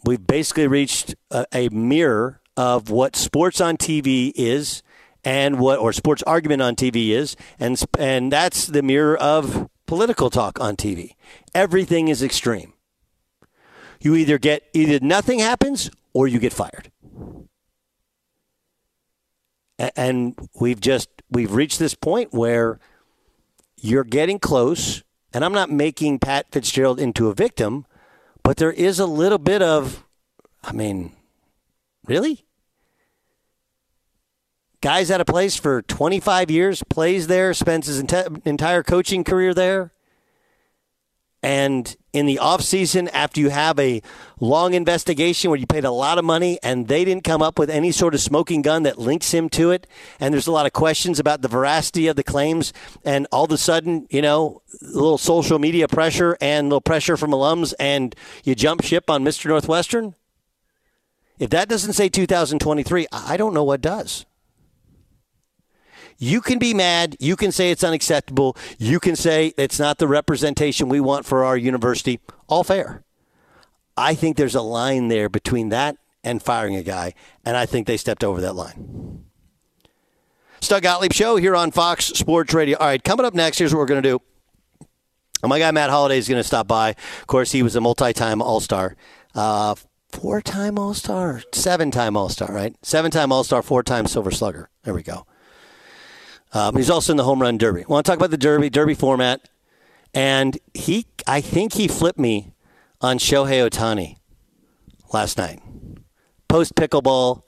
we've 0.03 0.25
basically 0.25 0.67
reached 0.67 1.15
a, 1.31 1.45
a 1.53 1.69
mirror 1.69 2.41
of 2.57 2.89
what 2.89 3.15
sports 3.15 3.59
on 3.59 3.77
TV 3.77 4.31
is 4.35 4.81
and 5.23 5.59
what, 5.59 5.79
or 5.79 5.91
sports 5.91 6.23
argument 6.23 6.61
on 6.61 6.75
TV 6.75 7.09
is. 7.09 7.35
And, 7.59 7.81
and 7.97 8.31
that's 8.31 8.67
the 8.67 8.81
mirror 8.81 9.17
of 9.17 9.69
political 9.85 10.29
talk 10.29 10.59
on 10.59 10.75
TV. 10.75 11.15
Everything 11.53 12.07
is 12.07 12.23
extreme. 12.23 12.73
You 13.99 14.15
either 14.15 14.37
get, 14.37 14.63
either 14.73 14.99
nothing 15.05 15.39
happens 15.39 15.89
or 16.13 16.27
you 16.27 16.39
get 16.39 16.53
fired. 16.53 16.91
And 19.77 20.37
we've 20.59 20.79
just 20.79 21.09
we've 21.35 21.53
reached 21.53 21.77
this 21.79 21.93
point 21.93 22.33
where 22.33 22.79
you're 23.77 24.05
getting 24.05 24.39
close, 24.39 25.03
and 25.33 25.43
I'm 25.43 25.53
not 25.53 25.69
making 25.69 26.19
Pat 26.19 26.47
Fitzgerald 26.49 26.99
into 26.99 27.27
a 27.27 27.33
victim, 27.33 27.85
but 28.41 28.57
there 28.57 28.71
is 28.71 28.99
a 28.99 29.05
little 29.05 29.37
bit 29.37 29.61
of, 29.61 30.05
I 30.63 30.71
mean, 30.71 31.11
really? 32.07 32.45
Guy's 34.81 35.11
at 35.11 35.19
a 35.19 35.25
place 35.25 35.57
for 35.57 35.81
25 35.81 36.49
years, 36.49 36.83
plays 36.83 37.27
there, 37.27 37.53
spends 37.53 37.87
his 37.87 37.99
entire 37.99 38.81
coaching 38.81 39.23
career 39.23 39.53
there. 39.53 39.91
And 41.45 41.95
in 42.11 42.25
the 42.25 42.39
offseason, 42.41 43.07
after 43.13 43.39
you 43.39 43.51
have 43.51 43.77
a 43.77 44.01
long 44.39 44.73
investigation 44.73 45.51
where 45.51 45.59
you 45.59 45.67
paid 45.67 45.85
a 45.85 45.91
lot 45.91 46.17
of 46.17 46.25
money 46.25 46.57
and 46.63 46.87
they 46.87 47.05
didn't 47.05 47.23
come 47.23 47.43
up 47.43 47.59
with 47.59 47.69
any 47.69 47.91
sort 47.91 48.15
of 48.15 48.21
smoking 48.21 48.63
gun 48.63 48.81
that 48.81 48.97
links 48.97 49.31
him 49.31 49.47
to 49.49 49.69
it, 49.69 49.85
and 50.19 50.33
there's 50.33 50.47
a 50.47 50.51
lot 50.51 50.65
of 50.65 50.73
questions 50.73 51.19
about 51.19 51.43
the 51.43 51.47
veracity 51.47 52.07
of 52.07 52.15
the 52.15 52.23
claims, 52.23 52.73
and 53.03 53.27
all 53.31 53.45
of 53.45 53.51
a 53.51 53.59
sudden, 53.59 54.07
you 54.09 54.23
know, 54.23 54.63
a 54.81 54.85
little 54.85 55.19
social 55.19 55.59
media 55.59 55.87
pressure 55.87 56.35
and 56.41 56.65
a 56.65 56.69
little 56.69 56.81
pressure 56.81 57.15
from 57.15 57.29
alums, 57.29 57.75
and 57.79 58.15
you 58.43 58.55
jump 58.55 58.83
ship 58.83 59.07
on 59.07 59.23
Mr. 59.23 59.45
Northwestern? 59.45 60.15
If 61.37 61.51
that 61.51 61.69
doesn't 61.69 61.93
say 61.93 62.09
2023, 62.09 63.05
I 63.11 63.37
don't 63.37 63.53
know 63.53 63.63
what 63.63 63.81
does. 63.81 64.25
You 66.17 66.41
can 66.41 66.59
be 66.59 66.73
mad. 66.73 67.17
You 67.19 67.35
can 67.35 67.51
say 67.51 67.71
it's 67.71 67.83
unacceptable. 67.83 68.55
You 68.77 68.99
can 68.99 69.15
say 69.15 69.53
it's 69.57 69.79
not 69.79 69.97
the 69.97 70.07
representation 70.07 70.89
we 70.89 70.99
want 70.99 71.25
for 71.25 71.43
our 71.43 71.57
university. 71.57 72.19
All 72.47 72.63
fair. 72.63 73.03
I 73.97 74.15
think 74.15 74.37
there's 74.37 74.55
a 74.55 74.61
line 74.61 75.07
there 75.07 75.29
between 75.29 75.69
that 75.69 75.97
and 76.23 76.41
firing 76.41 76.75
a 76.75 76.83
guy, 76.83 77.13
and 77.45 77.55
I 77.55 77.65
think 77.65 77.87
they 77.87 77.97
stepped 77.97 78.23
over 78.23 78.41
that 78.41 78.55
line. 78.55 79.23
Doug 80.61 80.81
Gottlieb 80.81 81.13
Show 81.13 81.35
here 81.35 81.55
on 81.55 81.69
Fox 81.69 82.05
Sports 82.05 82.51
Radio. 82.53 82.77
All 82.79 82.87
right, 82.87 83.03
coming 83.03 83.25
up 83.25 83.35
next, 83.35 83.59
here's 83.59 83.71
what 83.71 83.79
we're 83.79 83.85
going 83.85 84.01
to 84.01 84.09
do. 84.09 84.21
My 85.47 85.59
guy 85.59 85.69
Matt 85.69 85.91
Holliday 85.91 86.17
is 86.17 86.27
going 86.27 86.39
to 86.39 86.43
stop 86.43 86.67
by. 86.67 86.95
Of 87.21 87.27
course, 87.27 87.51
he 87.51 87.61
was 87.61 87.75
a 87.75 87.81
multi-time 87.81 88.41
All-Star. 88.41 88.95
Uh, 89.35 89.75
four-time 90.11 90.79
All-Star, 90.79 91.43
seven-time 91.53 92.17
All-Star, 92.17 92.51
right? 92.51 92.75
Seven-time 92.81 93.31
All-Star, 93.31 93.61
four-time 93.61 94.07
Silver 94.07 94.31
Slugger. 94.31 94.69
There 94.83 94.95
we 94.95 95.03
go. 95.03 95.27
Um, 96.55 96.77
he's 96.77 96.89
also 96.89 97.11
in 97.11 97.17
the 97.17 97.25
home 97.25 97.41
run 97.41 97.57
derby. 97.57 97.83
Want 97.85 98.05
to 98.05 98.09
talk 98.09 98.17
about 98.17 98.31
the 98.31 98.37
derby, 98.37 98.69
derby 98.69 98.93
format. 98.93 99.49
And 100.13 100.57
he, 100.73 101.05
I 101.27 101.41
think 101.41 101.73
he 101.73 101.89
flipped 101.89 102.17
me 102.17 102.53
on 103.01 103.19
Shohei 103.19 103.69
Ohtani 103.69 104.15
last 105.13 105.37
night. 105.37 105.61
Post 106.47 106.75
pickleball, 106.75 107.43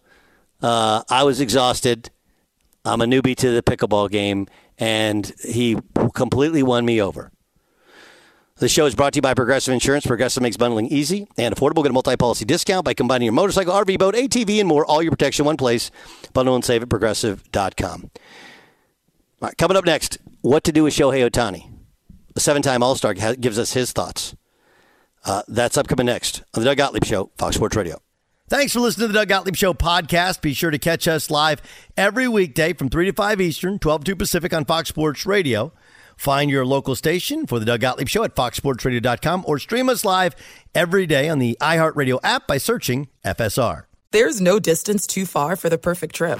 uh, 0.61 1.03
I 1.09 1.23
was 1.23 1.39
exhausted. 1.39 2.09
I'm 2.83 2.99
a 2.99 3.05
newbie 3.05 3.35
to 3.37 3.51
the 3.51 3.63
pickleball 3.63 4.11
game, 4.11 4.47
and 4.77 5.31
he 5.41 5.77
completely 6.13 6.61
won 6.61 6.85
me 6.85 7.01
over. 7.01 7.31
The 8.57 8.67
show 8.67 8.87
is 8.87 8.95
brought 8.95 9.13
to 9.13 9.17
you 9.17 9.21
by 9.21 9.35
Progressive 9.35 9.73
Insurance. 9.73 10.05
Progressive 10.05 10.43
makes 10.43 10.57
bundling 10.57 10.87
easy 10.87 11.27
and 11.37 11.55
affordable. 11.55 11.83
Get 11.83 11.91
a 11.91 11.93
multi-policy 11.93 12.43
discount 12.43 12.83
by 12.83 12.93
combining 12.93 13.27
your 13.27 13.33
motorcycle, 13.33 13.73
RV, 13.73 13.99
boat, 13.99 14.15
ATV, 14.15 14.59
and 14.59 14.67
more. 14.67 14.85
All 14.85 15.01
your 15.01 15.11
protection 15.11 15.43
in 15.43 15.45
one 15.45 15.57
place. 15.57 15.91
Bundle 16.33 16.55
and 16.55 16.65
save 16.65 16.81
at 16.81 16.89
progressive.com. 16.89 18.09
All 19.39 19.47
right, 19.47 19.57
coming 19.57 19.77
up 19.77 19.85
next, 19.85 20.17
what 20.41 20.63
to 20.63 20.71
do 20.71 20.83
with 20.83 20.95
Shohei 20.95 21.29
Ohtani. 21.29 21.71
The 22.33 22.39
seven-time 22.39 22.81
All-Star 22.81 23.13
gives 23.13 23.59
us 23.59 23.73
his 23.73 23.91
thoughts. 23.91 24.35
Uh, 25.23 25.43
that's 25.47 25.77
upcoming 25.77 26.07
next 26.07 26.41
on 26.55 26.63
the 26.63 26.65
Doug 26.65 26.77
Gottlieb 26.77 27.05
Show, 27.05 27.29
Fox 27.37 27.55
Sports 27.55 27.75
Radio. 27.75 28.01
Thanks 28.49 28.73
for 28.73 28.79
listening 28.79 29.09
to 29.09 29.13
the 29.13 29.19
Doug 29.19 29.27
Gottlieb 29.27 29.55
Show 29.55 29.73
podcast. 29.73 30.41
Be 30.41 30.53
sure 30.53 30.71
to 30.71 30.79
catch 30.79 31.07
us 31.07 31.29
live 31.29 31.61
every 31.95 32.27
weekday 32.27 32.73
from 32.73 32.89
3 32.89 33.05
to 33.07 33.13
5 33.13 33.41
Eastern, 33.41 33.77
12 33.77 34.05
to 34.05 34.15
Pacific 34.15 34.53
on 34.53 34.65
Fox 34.65 34.89
Sports 34.89 35.25
Radio. 35.25 35.71
Find 36.15 36.49
your 36.49 36.65
local 36.65 36.95
station 36.95 37.45
for 37.45 37.59
the 37.59 37.65
Doug 37.65 37.81
Gottlieb 37.81 38.07
Show 38.07 38.23
at 38.23 38.35
foxsportsradio.com 38.35 39.43
or 39.47 39.59
stream 39.59 39.87
us 39.87 40.03
live 40.03 40.35
every 40.73 41.05
day 41.05 41.29
on 41.29 41.37
the 41.37 41.55
iHeartRadio 41.61 42.19
app 42.23 42.47
by 42.47 42.57
searching 42.57 43.09
FSR. 43.23 43.83
There's 44.11 44.41
no 44.41 44.57
distance 44.59 45.05
too 45.05 45.27
far 45.27 45.55
for 45.55 45.69
the 45.69 45.77
perfect 45.77 46.15
trip. 46.15 46.39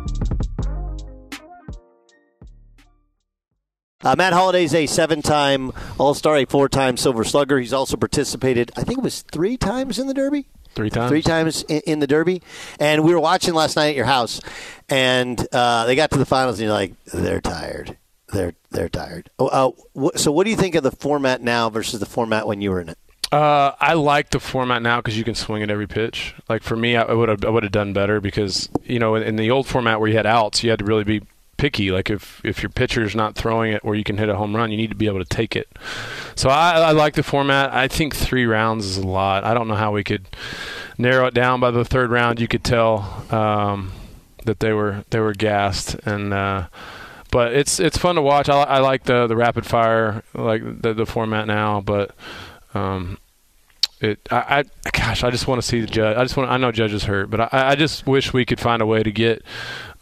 Uh, 4.03 4.15
Matt 4.17 4.33
Holliday's 4.33 4.73
a 4.73 4.85
seven-time 4.87 5.71
All-Star, 5.97 6.37
a 6.37 6.45
four-time 6.45 6.97
Silver 6.97 7.23
Slugger. 7.23 7.59
He's 7.59 7.73
also 7.73 7.97
participated, 7.97 8.71
I 8.75 8.83
think 8.83 8.99
it 8.99 9.03
was 9.03 9.21
three 9.21 9.57
times 9.57 9.99
in 9.99 10.07
the 10.07 10.13
Derby. 10.13 10.47
Three 10.73 10.89
times. 10.89 11.09
Three 11.09 11.21
times 11.21 11.63
in, 11.63 11.81
in 11.85 11.99
the 11.99 12.07
Derby. 12.07 12.41
And 12.79 13.03
we 13.03 13.13
were 13.13 13.19
watching 13.19 13.53
last 13.53 13.75
night 13.75 13.89
at 13.89 13.95
your 13.95 14.05
house, 14.05 14.41
and 14.89 15.45
uh, 15.51 15.85
they 15.85 15.95
got 15.95 16.11
to 16.11 16.17
the 16.17 16.25
finals, 16.25 16.59
and 16.59 16.65
you're 16.65 16.73
like, 16.73 16.93
they're 17.05 17.41
tired. 17.41 17.97
They're 18.31 18.53
they're 18.69 18.89
tired. 18.89 19.29
Oh, 19.37 19.75
uh, 19.95 20.09
so, 20.15 20.31
what 20.31 20.45
do 20.45 20.51
you 20.51 20.55
think 20.55 20.75
of 20.75 20.83
the 20.83 20.91
format 20.91 21.41
now 21.41 21.69
versus 21.69 21.99
the 21.99 22.05
format 22.05 22.47
when 22.47 22.61
you 22.61 22.71
were 22.71 22.79
in 22.79 22.87
it? 22.87 22.97
Uh, 23.31 23.73
I 23.79 23.93
like 23.93 24.29
the 24.29 24.39
format 24.39 24.81
now 24.81 24.97
because 24.97 25.17
you 25.17 25.23
can 25.23 25.35
swing 25.35 25.63
at 25.63 25.69
every 25.69 25.87
pitch. 25.87 26.35
Like 26.49 26.63
for 26.63 26.75
me, 26.75 26.95
I 26.95 27.13
would 27.13 27.29
have 27.29 27.43
I 27.45 27.49
would 27.49 27.63
have 27.63 27.71
done 27.71 27.93
better 27.93 28.21
because 28.21 28.69
you 28.83 28.99
know 28.99 29.15
in, 29.15 29.23
in 29.23 29.35
the 29.35 29.51
old 29.51 29.67
format 29.67 29.99
where 29.99 30.09
you 30.09 30.15
had 30.15 30.25
outs, 30.25 30.63
you 30.63 30.69
had 30.69 30.79
to 30.79 30.85
really 30.85 31.03
be 31.03 31.21
picky. 31.61 31.91
Like 31.91 32.09
if 32.09 32.41
if 32.43 32.63
your 32.63 32.71
pitcher's 32.71 33.15
not 33.15 33.35
throwing 33.35 33.71
it 33.71 33.85
where 33.85 33.93
you 33.93 34.03
can 34.03 34.17
hit 34.17 34.29
a 34.29 34.35
home 34.35 34.55
run, 34.55 34.71
you 34.71 34.77
need 34.77 34.89
to 34.89 34.95
be 34.95 35.05
able 35.05 35.19
to 35.19 35.25
take 35.25 35.55
it. 35.55 35.69
So 36.35 36.49
I, 36.49 36.71
I 36.71 36.91
like 36.91 37.13
the 37.13 37.21
format. 37.21 37.71
I 37.71 37.87
think 37.87 38.15
three 38.15 38.47
rounds 38.47 38.85
is 38.85 38.97
a 38.97 39.05
lot. 39.05 39.43
I 39.43 39.53
don't 39.53 39.67
know 39.67 39.75
how 39.75 39.91
we 39.91 40.03
could 40.03 40.25
narrow 40.97 41.27
it 41.27 41.35
down 41.35 41.59
by 41.59 41.69
the 41.69 41.85
third 41.85 42.09
round. 42.09 42.41
You 42.41 42.47
could 42.47 42.63
tell 42.63 43.25
um, 43.29 43.91
that 44.45 44.59
they 44.59 44.73
were 44.73 45.05
they 45.11 45.19
were 45.19 45.33
gassed 45.33 45.95
and. 46.03 46.33
Uh, 46.33 46.67
but 47.29 47.53
it's 47.53 47.79
it's 47.79 47.97
fun 47.97 48.15
to 48.15 48.21
watch. 48.21 48.49
I, 48.49 48.63
I 48.63 48.79
like 48.79 49.05
the 49.05 49.25
the 49.25 49.37
rapid 49.37 49.65
fire, 49.65 50.21
like 50.33 50.81
the 50.81 50.93
the 50.93 51.05
format 51.05 51.47
now. 51.47 51.79
But 51.79 52.13
um, 52.73 53.19
it 54.01 54.19
I, 54.29 54.65
I 54.85 54.89
gosh, 54.91 55.23
I 55.23 55.29
just 55.29 55.47
want 55.47 55.61
to 55.61 55.65
see 55.65 55.79
the 55.79 55.87
judge. 55.87 56.17
I 56.17 56.23
just 56.23 56.35
want 56.35 56.51
I 56.51 56.57
know 56.57 56.73
Judge's 56.73 57.05
hurt, 57.05 57.29
but 57.29 57.53
I, 57.53 57.69
I 57.69 57.75
just 57.75 58.05
wish 58.05 58.33
we 58.33 58.43
could 58.43 58.59
find 58.59 58.81
a 58.81 58.85
way 58.85 59.01
to 59.01 59.11
get 59.13 59.45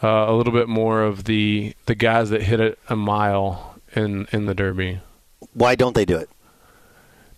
uh, 0.01 0.25
a 0.27 0.33
little 0.33 0.53
bit 0.53 0.67
more 0.67 1.03
of 1.03 1.25
the 1.25 1.73
the 1.85 1.95
guys 1.95 2.29
that 2.29 2.43
hit 2.43 2.59
it 2.59 2.79
a 2.89 2.95
mile 2.95 3.75
in 3.95 4.27
in 4.31 4.45
the 4.45 4.53
Derby. 4.53 5.01
Why 5.53 5.75
don't 5.75 5.93
they 5.93 6.05
do 6.05 6.17
it? 6.17 6.29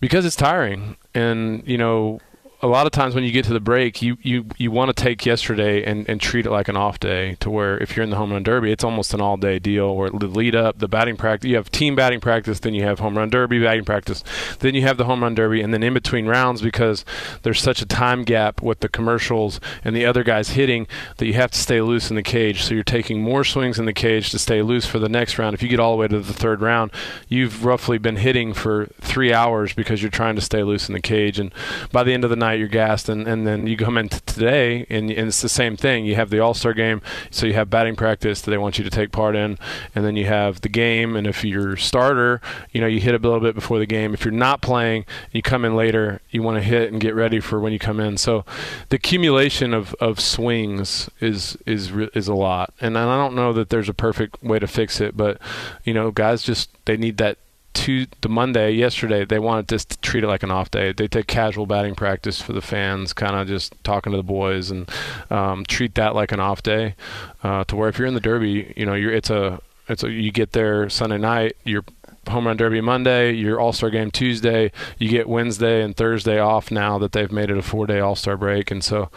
Because 0.00 0.24
it's 0.24 0.36
tiring, 0.36 0.96
and 1.14 1.62
you 1.66 1.78
know 1.78 2.20
a 2.64 2.68
lot 2.68 2.86
of 2.86 2.92
times 2.92 3.12
when 3.12 3.24
you 3.24 3.32
get 3.32 3.44
to 3.44 3.52
the 3.52 3.60
break, 3.60 4.00
you, 4.00 4.16
you, 4.22 4.46
you 4.56 4.70
want 4.70 4.94
to 4.94 5.02
take 5.02 5.26
yesterday 5.26 5.82
and, 5.82 6.08
and 6.08 6.20
treat 6.20 6.46
it 6.46 6.50
like 6.50 6.68
an 6.68 6.76
off 6.76 7.00
day 7.00 7.36
to 7.40 7.50
where 7.50 7.76
if 7.78 7.96
you're 7.96 8.04
in 8.04 8.10
the 8.10 8.16
home 8.16 8.30
run 8.30 8.44
derby, 8.44 8.70
it's 8.70 8.84
almost 8.84 9.12
an 9.12 9.20
all 9.20 9.36
day 9.36 9.58
deal 9.58 9.96
where 9.96 10.10
the 10.10 10.28
lead 10.28 10.54
up, 10.54 10.78
the 10.78 10.86
batting 10.86 11.16
practice, 11.16 11.48
you 11.48 11.56
have 11.56 11.72
team 11.72 11.96
batting 11.96 12.20
practice, 12.20 12.60
then 12.60 12.72
you 12.72 12.84
have 12.84 13.00
home 13.00 13.18
run 13.18 13.30
derby 13.30 13.58
batting 13.60 13.84
practice, 13.84 14.22
then 14.60 14.76
you 14.76 14.82
have 14.82 14.96
the 14.96 15.06
home 15.06 15.24
run 15.24 15.34
derby, 15.34 15.60
and 15.60 15.74
then 15.74 15.82
in 15.82 15.92
between 15.92 16.26
rounds 16.26 16.62
because 16.62 17.04
there's 17.42 17.60
such 17.60 17.82
a 17.82 17.86
time 17.86 18.22
gap 18.22 18.62
with 18.62 18.78
the 18.78 18.88
commercials 18.88 19.58
and 19.82 19.96
the 19.96 20.06
other 20.06 20.22
guys 20.22 20.50
hitting 20.50 20.86
that 21.16 21.26
you 21.26 21.32
have 21.32 21.50
to 21.50 21.58
stay 21.58 21.80
loose 21.80 22.10
in 22.10 22.16
the 22.16 22.22
cage. 22.22 22.62
So 22.62 22.74
you're 22.74 22.84
taking 22.84 23.22
more 23.22 23.42
swings 23.42 23.80
in 23.80 23.86
the 23.86 23.92
cage 23.92 24.30
to 24.30 24.38
stay 24.38 24.62
loose 24.62 24.86
for 24.86 25.00
the 25.00 25.08
next 25.08 25.36
round. 25.36 25.54
If 25.54 25.64
you 25.64 25.68
get 25.68 25.80
all 25.80 25.90
the 25.90 25.98
way 25.98 26.06
to 26.06 26.20
the 26.20 26.32
third 26.32 26.60
round, 26.60 26.92
you've 27.28 27.64
roughly 27.64 27.98
been 27.98 28.16
hitting 28.16 28.54
for 28.54 28.86
three 29.00 29.32
hours 29.32 29.72
because 29.72 30.00
you're 30.00 30.12
trying 30.12 30.36
to 30.36 30.40
stay 30.40 30.62
loose 30.62 30.88
in 30.88 30.92
the 30.92 31.00
cage. 31.00 31.40
And 31.40 31.52
by 31.90 32.04
the 32.04 32.12
end 32.12 32.22
of 32.22 32.30
the 32.30 32.36
night, 32.36 32.51
you're 32.52 32.68
gassed, 32.68 33.08
and, 33.08 33.26
and 33.26 33.46
then 33.46 33.66
you 33.66 33.76
come 33.76 33.98
into 33.98 34.20
today, 34.22 34.86
and, 34.88 35.10
and 35.10 35.28
it's 35.28 35.42
the 35.42 35.48
same 35.48 35.76
thing. 35.76 36.04
You 36.04 36.14
have 36.16 36.30
the 36.30 36.40
All 36.40 36.54
Star 36.54 36.72
game, 36.72 37.02
so 37.30 37.46
you 37.46 37.54
have 37.54 37.70
batting 37.70 37.96
practice 37.96 38.40
that 38.40 38.50
they 38.50 38.58
want 38.58 38.78
you 38.78 38.84
to 38.84 38.90
take 38.90 39.12
part 39.12 39.36
in, 39.36 39.58
and 39.94 40.04
then 40.04 40.16
you 40.16 40.26
have 40.26 40.60
the 40.60 40.68
game. 40.68 41.16
And 41.16 41.26
if 41.26 41.44
you're 41.44 41.76
starter, 41.76 42.40
you 42.72 42.80
know 42.80 42.86
you 42.86 43.00
hit 43.00 43.14
a 43.14 43.18
little 43.18 43.40
bit 43.40 43.54
before 43.54 43.78
the 43.78 43.86
game. 43.86 44.14
If 44.14 44.24
you're 44.24 44.32
not 44.32 44.62
playing, 44.62 45.04
you 45.30 45.42
come 45.42 45.64
in 45.64 45.74
later. 45.74 46.20
You 46.30 46.42
want 46.42 46.56
to 46.58 46.62
hit 46.62 46.92
and 46.92 47.00
get 47.00 47.14
ready 47.14 47.40
for 47.40 47.60
when 47.60 47.72
you 47.72 47.78
come 47.78 48.00
in. 48.00 48.16
So 48.16 48.44
the 48.88 48.96
accumulation 48.96 49.74
of, 49.74 49.94
of 49.94 50.20
swings 50.20 51.10
is 51.20 51.56
is 51.66 51.90
is 52.14 52.28
a 52.28 52.34
lot, 52.34 52.72
and 52.80 52.98
I 52.98 53.16
don't 53.16 53.34
know 53.34 53.52
that 53.52 53.70
there's 53.70 53.88
a 53.88 53.94
perfect 53.94 54.42
way 54.42 54.58
to 54.58 54.66
fix 54.66 55.00
it, 55.00 55.16
but 55.16 55.38
you 55.84 55.94
know 55.94 56.10
guys 56.10 56.42
just 56.42 56.70
they 56.84 56.96
need 56.96 57.16
that 57.18 57.38
to 57.74 58.06
the 58.20 58.28
Monday 58.28 58.72
yesterday, 58.72 59.24
they 59.24 59.38
wanted 59.38 59.68
to 59.68 59.98
treat 59.98 60.24
it 60.24 60.26
like 60.26 60.42
an 60.42 60.50
off 60.50 60.70
day. 60.70 60.92
They 60.92 61.08
take 61.08 61.26
casual 61.26 61.66
batting 61.66 61.94
practice 61.94 62.40
for 62.40 62.52
the 62.52 62.60
fans, 62.60 63.12
kind 63.12 63.36
of 63.36 63.48
just 63.48 63.74
talking 63.84 64.12
to 64.12 64.16
the 64.16 64.22
boys, 64.22 64.70
and 64.70 64.90
um, 65.30 65.64
treat 65.64 65.94
that 65.94 66.14
like 66.14 66.32
an 66.32 66.40
off 66.40 66.62
day. 66.62 66.94
Uh, 67.42 67.64
to 67.64 67.76
where 67.76 67.88
if 67.88 67.98
you're 67.98 68.08
in 68.08 68.14
the 68.14 68.20
Derby, 68.20 68.72
you 68.76 68.86
know, 68.86 68.94
you're 68.94 69.12
it's 69.12 69.30
a 69.30 69.60
it's 69.88 70.04
a 70.04 70.10
you 70.10 70.30
get 70.30 70.52
there 70.52 70.88
Sunday 70.88 71.18
night, 71.18 71.56
you're 71.64 71.84
home 72.28 72.46
run 72.46 72.56
derby 72.56 72.80
Monday, 72.80 73.32
your 73.32 73.60
All 73.60 73.72
Star 73.72 73.90
game 73.90 74.10
Tuesday. 74.10 74.70
You 74.98 75.08
get 75.08 75.28
Wednesday 75.28 75.82
and 75.82 75.96
Thursday 75.96 76.38
off 76.38 76.70
now 76.70 76.98
that 76.98 77.12
they've 77.12 77.32
made 77.32 77.50
it 77.50 77.58
a 77.58 77.62
four 77.62 77.86
day 77.86 78.00
All 78.00 78.14
Star 78.14 78.36
break, 78.36 78.70
and 78.70 78.82
so 78.82 79.10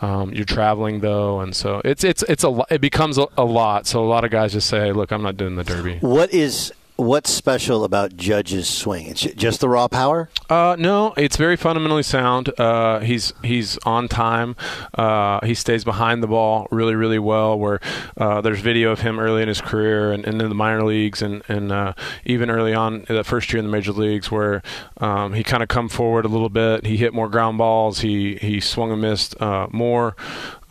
um, 0.00 0.32
you're 0.32 0.44
traveling 0.44 1.00
though, 1.00 1.40
and 1.40 1.54
so 1.54 1.80
it's 1.84 2.04
it's 2.04 2.22
it's 2.24 2.44
a 2.44 2.64
it 2.70 2.80
becomes 2.80 3.18
a, 3.18 3.26
a 3.36 3.44
lot. 3.44 3.86
So 3.86 4.02
a 4.02 4.06
lot 4.06 4.24
of 4.24 4.30
guys 4.30 4.52
just 4.52 4.68
say, 4.68 4.80
hey, 4.80 4.92
"Look, 4.92 5.12
I'm 5.12 5.22
not 5.22 5.36
doing 5.36 5.56
the 5.56 5.64
Derby." 5.64 5.98
What 6.00 6.32
is 6.32 6.72
what's 6.98 7.30
special 7.30 7.84
about 7.84 8.16
Judge's 8.16 8.68
swing? 8.68 9.06
It's 9.06 9.20
just 9.20 9.60
the 9.60 9.68
raw 9.68 9.88
power. 9.88 10.28
Uh, 10.50 10.76
no, 10.78 11.14
it's 11.16 11.36
very 11.36 11.56
fundamentally 11.56 12.02
sound. 12.02 12.52
Uh, 12.58 12.98
he's 12.98 13.32
he's 13.42 13.78
on 13.78 14.08
time. 14.08 14.56
Uh, 14.94 15.44
he 15.46 15.54
stays 15.54 15.84
behind 15.84 16.22
the 16.22 16.26
ball 16.26 16.66
really 16.70 16.94
really 16.94 17.18
well. 17.18 17.58
Where 17.58 17.80
uh, 18.16 18.40
there's 18.40 18.60
video 18.60 18.90
of 18.90 19.00
him 19.00 19.18
early 19.18 19.42
in 19.42 19.48
his 19.48 19.60
career 19.60 20.12
and, 20.12 20.24
and 20.26 20.42
in 20.42 20.48
the 20.48 20.54
minor 20.54 20.84
leagues 20.84 21.22
and 21.22 21.42
and 21.48 21.72
uh, 21.72 21.94
even 22.24 22.50
early 22.50 22.74
on 22.74 23.04
the 23.08 23.24
first 23.24 23.52
year 23.52 23.58
in 23.58 23.64
the 23.64 23.72
major 23.72 23.92
leagues 23.92 24.30
where 24.30 24.62
um, 24.98 25.34
he 25.34 25.44
kind 25.44 25.62
of 25.62 25.68
come 25.68 25.88
forward 25.88 26.24
a 26.24 26.28
little 26.28 26.50
bit. 26.50 26.84
He 26.84 26.96
hit 26.96 27.14
more 27.14 27.28
ground 27.28 27.58
balls. 27.58 28.00
He 28.00 28.36
he 28.36 28.60
swung 28.60 28.90
and 28.90 29.00
missed 29.00 29.40
uh, 29.40 29.68
more. 29.70 30.16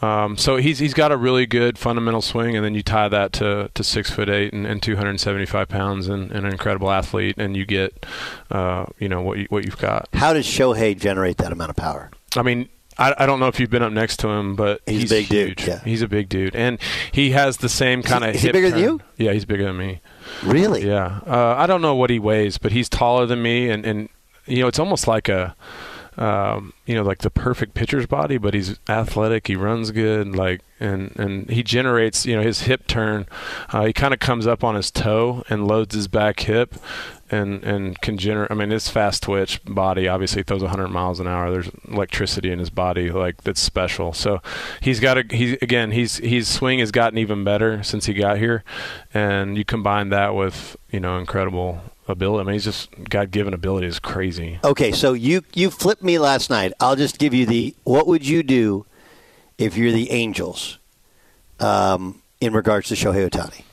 Um, 0.01 0.37
so 0.37 0.57
he's 0.57 0.79
he's 0.79 0.93
got 0.93 1.11
a 1.11 1.17
really 1.17 1.45
good 1.45 1.77
fundamental 1.77 2.21
swing, 2.21 2.55
and 2.55 2.63
then 2.63 2.75
you 2.75 2.83
tie 2.83 3.09
that 3.09 3.33
to, 3.33 3.71
to 3.73 3.83
six 3.83 4.11
foot 4.11 4.29
eight 4.29 4.53
and, 4.53 4.65
and 4.65 4.81
275 4.81 5.67
pounds 5.67 6.07
and, 6.07 6.31
and, 6.31 6.45
an 6.45 6.51
incredible 6.51 6.91
athlete, 6.91 7.35
and 7.37 7.57
you 7.57 7.65
get 7.65 8.05
uh, 8.51 8.85
you 8.99 9.09
know 9.09 9.21
what 9.21 9.39
you, 9.39 9.47
what 9.49 9.65
you've 9.65 9.79
got. 9.79 10.07
How 10.13 10.33
does 10.33 10.45
Shohei 10.45 10.99
generate 10.99 11.37
that 11.37 11.51
amount 11.51 11.71
of 11.71 11.75
power? 11.75 12.11
I 12.35 12.43
mean, 12.43 12.69
I, 12.99 13.15
I, 13.17 13.25
don't 13.25 13.39
know 13.39 13.47
if 13.47 13.59
you've 13.59 13.71
been 13.71 13.81
up 13.81 13.91
next 13.91 14.17
to 14.17 14.27
him, 14.27 14.55
but 14.55 14.81
he's, 14.85 15.01
he's 15.01 15.11
a 15.11 15.15
big 15.15 15.25
huge. 15.25 15.55
dude. 15.57 15.67
Yeah. 15.67 15.79
He's 15.83 16.01
a 16.03 16.07
big 16.07 16.29
dude, 16.29 16.55
and 16.55 16.77
he 17.11 17.31
has 17.31 17.57
the 17.57 17.69
same 17.69 18.03
kind 18.03 18.23
of. 18.23 18.35
Is 18.35 18.41
he 18.41 18.51
bigger 18.51 18.69
turn. 18.69 18.79
than 18.79 18.89
you? 18.89 19.01
Yeah, 19.17 19.33
he's 19.33 19.45
bigger 19.45 19.63
than 19.63 19.77
me. 19.77 20.01
Really? 20.43 20.85
Yeah. 20.85 21.21
Uh, 21.25 21.55
I 21.57 21.65
don't 21.65 21.81
know 21.81 21.95
what 21.95 22.11
he 22.11 22.19
weighs, 22.19 22.59
but 22.59 22.71
he's 22.71 22.87
taller 22.87 23.25
than 23.25 23.41
me, 23.41 23.69
and 23.69 23.83
and 23.85 24.09
you 24.45 24.59
know 24.59 24.67
it's 24.67 24.79
almost 24.79 25.07
like 25.07 25.27
a 25.27 25.55
um, 26.17 26.73
you 26.87 26.95
know, 26.95 27.03
like 27.03 27.19
the 27.19 27.29
perfect 27.29 27.75
pitcher's 27.75 28.07
body, 28.07 28.37
but 28.37 28.55
he's 28.55 28.79
athletic. 28.89 29.45
He 29.47 29.55
runs 29.55 29.91
good, 29.91 30.35
like, 30.35 30.61
and 30.79 31.15
and 31.15 31.49
he 31.49 31.61
generates, 31.61 32.25
you 32.25 32.35
know, 32.35 32.41
his 32.41 32.61
hip 32.61 32.87
turn. 32.87 33.27
Uh, 33.69 33.85
he 33.85 33.93
kind 33.93 34.13
of 34.13 34.19
comes 34.19 34.47
up 34.47 34.63
on 34.63 34.73
his 34.73 34.89
toe 34.89 35.43
and 35.47 35.67
loads 35.67 35.93
his 35.93 36.07
back 36.07 36.39
hip, 36.39 36.73
and 37.29 37.63
and 37.63 38.01
can 38.01 38.17
generate. 38.17 38.49
I 38.49 38.55
mean, 38.55 38.71
his 38.71 38.89
fast 38.89 39.23
twitch 39.23 39.63
body 39.63 40.07
obviously 40.07 40.41
throws 40.41 40.63
100 40.63 40.87
miles 40.87 41.19
an 41.19 41.27
hour. 41.27 41.51
There's 41.51 41.69
electricity 41.87 42.49
in 42.49 42.57
his 42.57 42.71
body, 42.71 43.11
like 43.11 43.43
that's 43.43 43.61
special. 43.61 44.11
So 44.11 44.41
he's 44.81 44.99
got 44.99 45.19
a. 45.19 45.23
He's 45.29 45.57
again, 45.61 45.91
he's 45.91 46.17
his 46.17 46.47
swing 46.47 46.79
has 46.79 46.89
gotten 46.89 47.19
even 47.19 47.43
better 47.43 47.83
since 47.83 48.07
he 48.07 48.15
got 48.15 48.39
here, 48.39 48.63
and 49.13 49.55
you 49.55 49.63
combine 49.63 50.09
that 50.09 50.33
with 50.33 50.75
you 50.89 50.99
know 50.99 51.19
incredible 51.19 51.81
ability. 52.07 52.41
I 52.41 52.43
mean, 52.45 52.53
he's 52.53 52.65
just 52.65 52.89
God 53.09 53.31
given 53.31 53.53
ability 53.53 53.87
is 53.87 53.99
crazy. 53.99 54.59
Okay, 54.63 54.91
so 54.91 55.13
you 55.13 55.43
you 55.53 55.69
flipped 55.69 56.03
me 56.03 56.19
last 56.19 56.49
night. 56.49 56.73
I'll 56.79 56.95
just 56.95 57.19
give 57.19 57.33
you 57.33 57.45
the 57.45 57.75
what 57.83 58.07
would 58.07 58.25
you 58.25 58.43
do 58.43 58.85
if 59.57 59.77
you're 59.77 59.91
the 59.91 60.11
Angels 60.11 60.79
um, 61.59 62.21
in 62.39 62.53
regards 62.53 62.89
to 62.89 62.95
Shohei 62.95 63.29
Ohtani? 63.29 63.63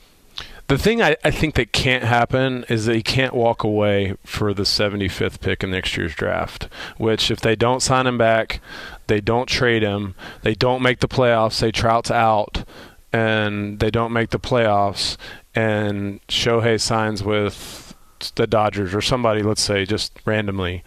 The 0.66 0.78
thing 0.78 1.02
I, 1.02 1.16
I 1.22 1.30
think 1.30 1.56
that 1.56 1.72
can't 1.72 2.04
happen 2.04 2.64
is 2.70 2.86
that 2.86 2.96
he 2.96 3.02
can't 3.02 3.34
walk 3.34 3.64
away 3.64 4.16
for 4.24 4.54
the 4.54 4.62
75th 4.62 5.40
pick 5.40 5.62
in 5.62 5.70
next 5.70 5.94
year's 5.94 6.14
draft. 6.14 6.68
Which, 6.96 7.30
if 7.30 7.38
they 7.40 7.54
don't 7.54 7.80
sign 7.80 8.06
him 8.06 8.16
back, 8.16 8.62
they 9.06 9.20
don't 9.20 9.46
trade 9.46 9.82
him, 9.82 10.14
they 10.40 10.54
don't 10.54 10.80
make 10.80 11.00
the 11.00 11.08
playoffs, 11.08 11.52
say 11.52 11.70
Trout's 11.70 12.10
out, 12.10 12.64
and 13.12 13.78
they 13.78 13.90
don't 13.90 14.12
make 14.12 14.30
the 14.30 14.38
playoffs, 14.38 15.18
and 15.54 16.26
Shohei 16.28 16.80
signs 16.80 17.22
with 17.22 17.83
the 18.32 18.46
Dodgers 18.46 18.94
or 18.94 19.00
somebody, 19.00 19.42
let's 19.42 19.62
say, 19.62 19.84
just 19.84 20.18
randomly, 20.24 20.82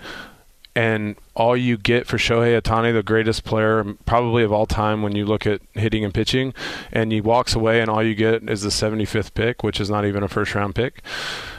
and 0.78 1.16
all 1.36 1.58
you 1.58 1.76
get 1.76 2.06
for 2.06 2.18
Shohei 2.18 2.62
Ohtani, 2.62 2.94
the 2.94 3.02
greatest 3.02 3.44
player 3.44 3.84
probably 4.06 4.44
of 4.44 4.54
all 4.54 4.68
time 4.68 5.02
when 5.02 5.16
you 5.16 5.26
look 5.26 5.48
at 5.48 5.60
hitting 5.74 6.06
and 6.06 6.14
pitching, 6.14 6.54
and 6.92 7.12
he 7.12 7.20
walks 7.20 7.56
away 7.56 7.82
and 7.82 7.90
all 7.90 8.04
you 8.04 8.14
get 8.14 8.48
is 8.48 8.62
the 8.62 8.70
75th 8.70 9.34
pick, 9.34 9.64
which 9.64 9.80
is 9.80 9.90
not 9.90 10.06
even 10.06 10.22
a 10.22 10.28
first 10.28 10.54
round 10.54 10.76
pick. 10.76 11.02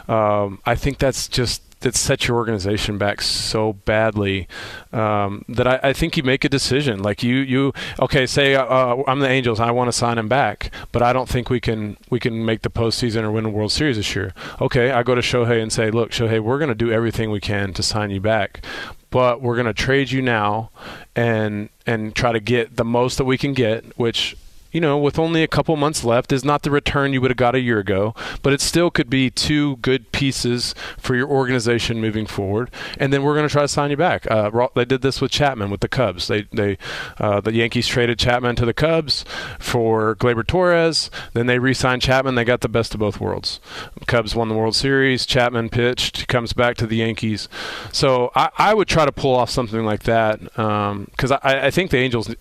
Um, 0.07 0.61
I 0.65 0.77
think 0.77 0.99
that's 0.99 1.27
just 1.27 1.63
that 1.81 1.95
set 1.95 2.27
your 2.27 2.37
organization 2.37 2.99
back 2.99 3.21
so 3.23 3.73
badly 3.73 4.49
um, 4.93 5.45
that 5.49 5.67
I, 5.67 5.81
I, 5.83 5.93
think 5.93 6.17
you 6.17 6.23
make 6.23 6.45
a 6.45 6.49
decision. 6.49 7.03
Like 7.03 7.23
you, 7.23 7.37
you 7.37 7.73
okay? 8.01 8.27
Say 8.27 8.55
uh, 8.55 8.65
uh 8.65 9.03
I'm 9.07 9.21
the 9.21 9.29
Angels. 9.29 9.61
I 9.61 9.71
want 9.71 9.89
to 9.89 9.93
sign 9.93 10.19
him 10.19 10.29
back, 10.29 10.71
but 10.93 11.03
I 11.03 11.13
don't 11.13 11.29
think 11.29 11.51
we 11.51 11.61
can 11.61 11.97
we 12.11 12.19
can 12.19 12.45
make 12.45 12.63
the 12.63 12.71
postseason 12.71 13.23
or 13.23 13.31
win 13.31 13.45
a 13.45 13.51
World 13.51 13.73
Series 13.73 13.97
this 13.97 14.15
year. 14.15 14.35
Okay, 14.61 14.91
I 14.91 15.03
go 15.03 15.15
to 15.15 15.21
Shohei 15.21 15.63
and 15.63 15.73
say, 15.73 15.91
look, 15.91 16.11
Shohei, 16.11 16.41
we're 16.41 16.59
going 16.59 16.69
to 16.69 16.75
do 16.75 16.91
everything 16.91 17.31
we 17.31 17.41
can 17.41 17.73
to 17.75 17.83
sign 17.83 18.11
you 18.11 18.21
back, 18.21 18.65
but 19.11 19.41
we're 19.41 19.57
going 19.57 19.67
to 19.67 19.75
trade 19.75 20.11
you 20.11 20.23
now 20.23 20.71
and 21.15 21.69
and 21.87 22.15
try 22.15 22.33
to 22.33 22.41
get 22.41 22.77
the 22.77 22.85
most 22.85 23.19
that 23.19 23.25
we 23.25 23.39
can 23.39 23.55
get, 23.55 23.85
which 23.99 24.37
you 24.71 24.81
know, 24.81 24.99
with 24.99 25.19
only 25.19 25.43
a 25.43 25.49
couple 25.49 25.77
months 25.77 26.05
left, 26.05 26.33
is 26.33 26.45
not 26.45 26.63
the 26.63 26.71
return 26.71 27.13
you 27.13 27.21
would 27.21 27.31
have 27.31 27.39
got 27.39 27.55
a 27.55 27.61
year 27.61 27.79
ago, 27.79 28.15
but 28.43 28.53
it 28.53 28.61
still 28.61 28.91
could 28.91 29.09
be 29.09 29.31
two 29.31 29.77
good 29.77 30.13
pieces 30.13 30.75
for 30.99 31.15
your 31.15 31.29
organization 31.29 32.01
moving 32.01 32.27
forward. 32.27 32.71
And 32.99 33.13
then 33.13 33.23
we're 33.23 33.35
going 33.35 33.49
to 33.49 33.53
try 33.53 33.63
to 33.63 33.69
sign 33.69 33.91
you 33.91 33.97
back. 33.97 34.31
Uh, 34.31 34.69
they 34.75 34.85
did 34.85 35.03
this 35.03 35.21
with 35.21 35.31
Chapman 35.31 35.71
with 35.71 35.81
the 35.81 35.89
Cubs. 35.89 36.29
They, 36.29 36.43
they, 36.53 36.77
uh, 37.19 37.41
the 37.41 37.55
Yankees 37.55 37.87
traded 37.87 38.19
Chapman 38.19 38.57
to 38.57 38.67
the 38.67 38.75
Cubs 38.75 39.25
for 39.59 40.15
Gleyber 40.17 40.47
Torres. 40.47 41.11
Then 41.33 41.47
they 41.47 41.59
re-signed 41.59 42.03
Chapman. 42.03 42.35
They 42.35 42.45
got 42.45 42.61
the 42.61 42.69
best 42.69 42.95
of 42.95 43.01
both 43.01 43.21
worlds. 43.21 43.61
Cubs 44.07 44.35
won 44.35 44.49
the 44.49 44.55
World 44.55 44.75
Series. 44.75 45.25
Chapman 45.27 45.71
pitched, 45.71 46.29
comes 46.29 46.53
back 46.53 46.77
to 46.77 46.87
the 46.87 46.97
Yankees. 46.97 47.49
So 47.93 48.31
I, 48.35 48.51
I 48.59 48.75
would 48.75 48.89
try 48.89 49.05
to 49.05 49.13
pull 49.13 49.35
off 49.35 49.51
something 49.51 49.85
like 49.85 50.03
that 50.05 50.41
because 50.41 51.31
um, 51.31 51.39
I, 51.43 51.67
I 51.67 51.71
think 51.71 51.91
the 51.91 51.99
Angels 51.99 52.35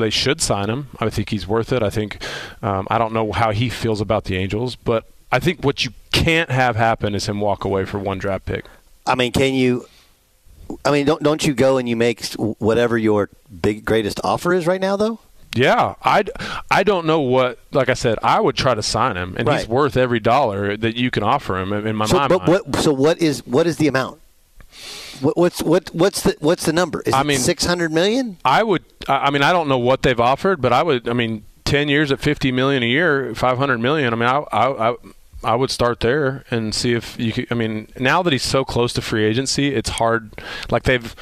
they 0.00 0.10
should 0.10 0.40
sign 0.40 0.68
him. 0.68 0.88
I 0.98 1.08
think 1.10 1.30
he's 1.30 1.46
worth 1.46 1.72
it. 1.72 1.82
I 1.82 1.90
think 1.90 2.22
um, 2.62 2.86
I 2.90 2.98
don't 2.98 3.12
know 3.12 3.32
how 3.32 3.52
he 3.52 3.68
feels 3.68 4.00
about 4.00 4.24
the 4.24 4.36
Angels, 4.36 4.76
but 4.76 5.04
I 5.30 5.38
think 5.38 5.64
what 5.64 5.84
you 5.84 5.92
can't 6.12 6.50
have 6.50 6.76
happen 6.76 7.14
is 7.14 7.26
him 7.26 7.40
walk 7.40 7.64
away 7.64 7.84
for 7.84 7.98
one 7.98 8.18
draft 8.18 8.46
pick. 8.46 8.64
I 9.06 9.14
mean, 9.14 9.32
can 9.32 9.54
you? 9.54 9.86
I 10.84 10.90
mean, 10.90 11.06
don't 11.06 11.22
don't 11.22 11.44
you 11.46 11.54
go 11.54 11.78
and 11.78 11.88
you 11.88 11.96
make 11.96 12.24
whatever 12.34 12.98
your 12.98 13.28
big 13.62 13.84
greatest 13.84 14.20
offer 14.24 14.52
is 14.52 14.66
right 14.66 14.80
now, 14.80 14.96
though? 14.96 15.20
Yeah, 15.54 15.96
I, 16.04 16.24
I 16.70 16.84
don't 16.84 17.06
know 17.06 17.20
what. 17.20 17.58
Like 17.72 17.88
I 17.88 17.94
said, 17.94 18.18
I 18.22 18.40
would 18.40 18.56
try 18.56 18.74
to 18.74 18.82
sign 18.82 19.16
him, 19.16 19.34
and 19.36 19.48
right. 19.48 19.58
he's 19.58 19.68
worth 19.68 19.96
every 19.96 20.20
dollar 20.20 20.76
that 20.76 20.96
you 20.96 21.10
can 21.10 21.24
offer 21.24 21.58
him. 21.58 21.72
In 21.72 21.96
my 21.96 22.06
so, 22.06 22.18
mind. 22.18 22.28
But 22.28 22.46
what, 22.46 22.76
so 22.76 22.92
what 22.92 23.18
is 23.18 23.44
what 23.46 23.66
is 23.66 23.76
the 23.76 23.88
amount? 23.88 24.20
What, 25.20 25.36
what's 25.36 25.62
what 25.62 25.92
what's 25.92 26.22
the 26.22 26.36
what's 26.38 26.64
the 26.64 26.72
number? 26.72 27.02
Is 27.04 27.14
I 27.14 27.24
mean, 27.24 27.38
six 27.38 27.64
hundred 27.64 27.92
million? 27.92 28.38
I 28.44 28.62
would. 28.62 28.84
I 29.14 29.30
mean, 29.30 29.42
I 29.42 29.52
don't 29.52 29.68
know 29.68 29.78
what 29.78 30.02
they've 30.02 30.20
offered, 30.20 30.60
but 30.60 30.72
I 30.72 30.82
would. 30.82 31.08
I 31.08 31.12
mean, 31.12 31.44
ten 31.64 31.88
years 31.88 32.12
at 32.12 32.20
fifty 32.20 32.52
million 32.52 32.82
a 32.82 32.86
year, 32.86 33.34
five 33.34 33.58
hundred 33.58 33.78
million. 33.78 34.12
I 34.12 34.16
mean, 34.16 34.28
I, 34.28 34.38
I, 34.52 34.90
I 34.90 34.96
I 35.42 35.54
would 35.54 35.70
start 35.70 36.00
there 36.00 36.44
and 36.50 36.74
see 36.74 36.92
if 36.92 37.18
you 37.18 37.32
could. 37.32 37.46
I 37.50 37.54
mean, 37.54 37.88
now 37.98 38.22
that 38.22 38.32
he's 38.32 38.42
so 38.42 38.64
close 38.64 38.92
to 38.94 39.02
free 39.02 39.24
agency, 39.24 39.74
it's 39.74 39.90
hard. 39.90 40.32
Like 40.70 40.82
they've 40.84 41.14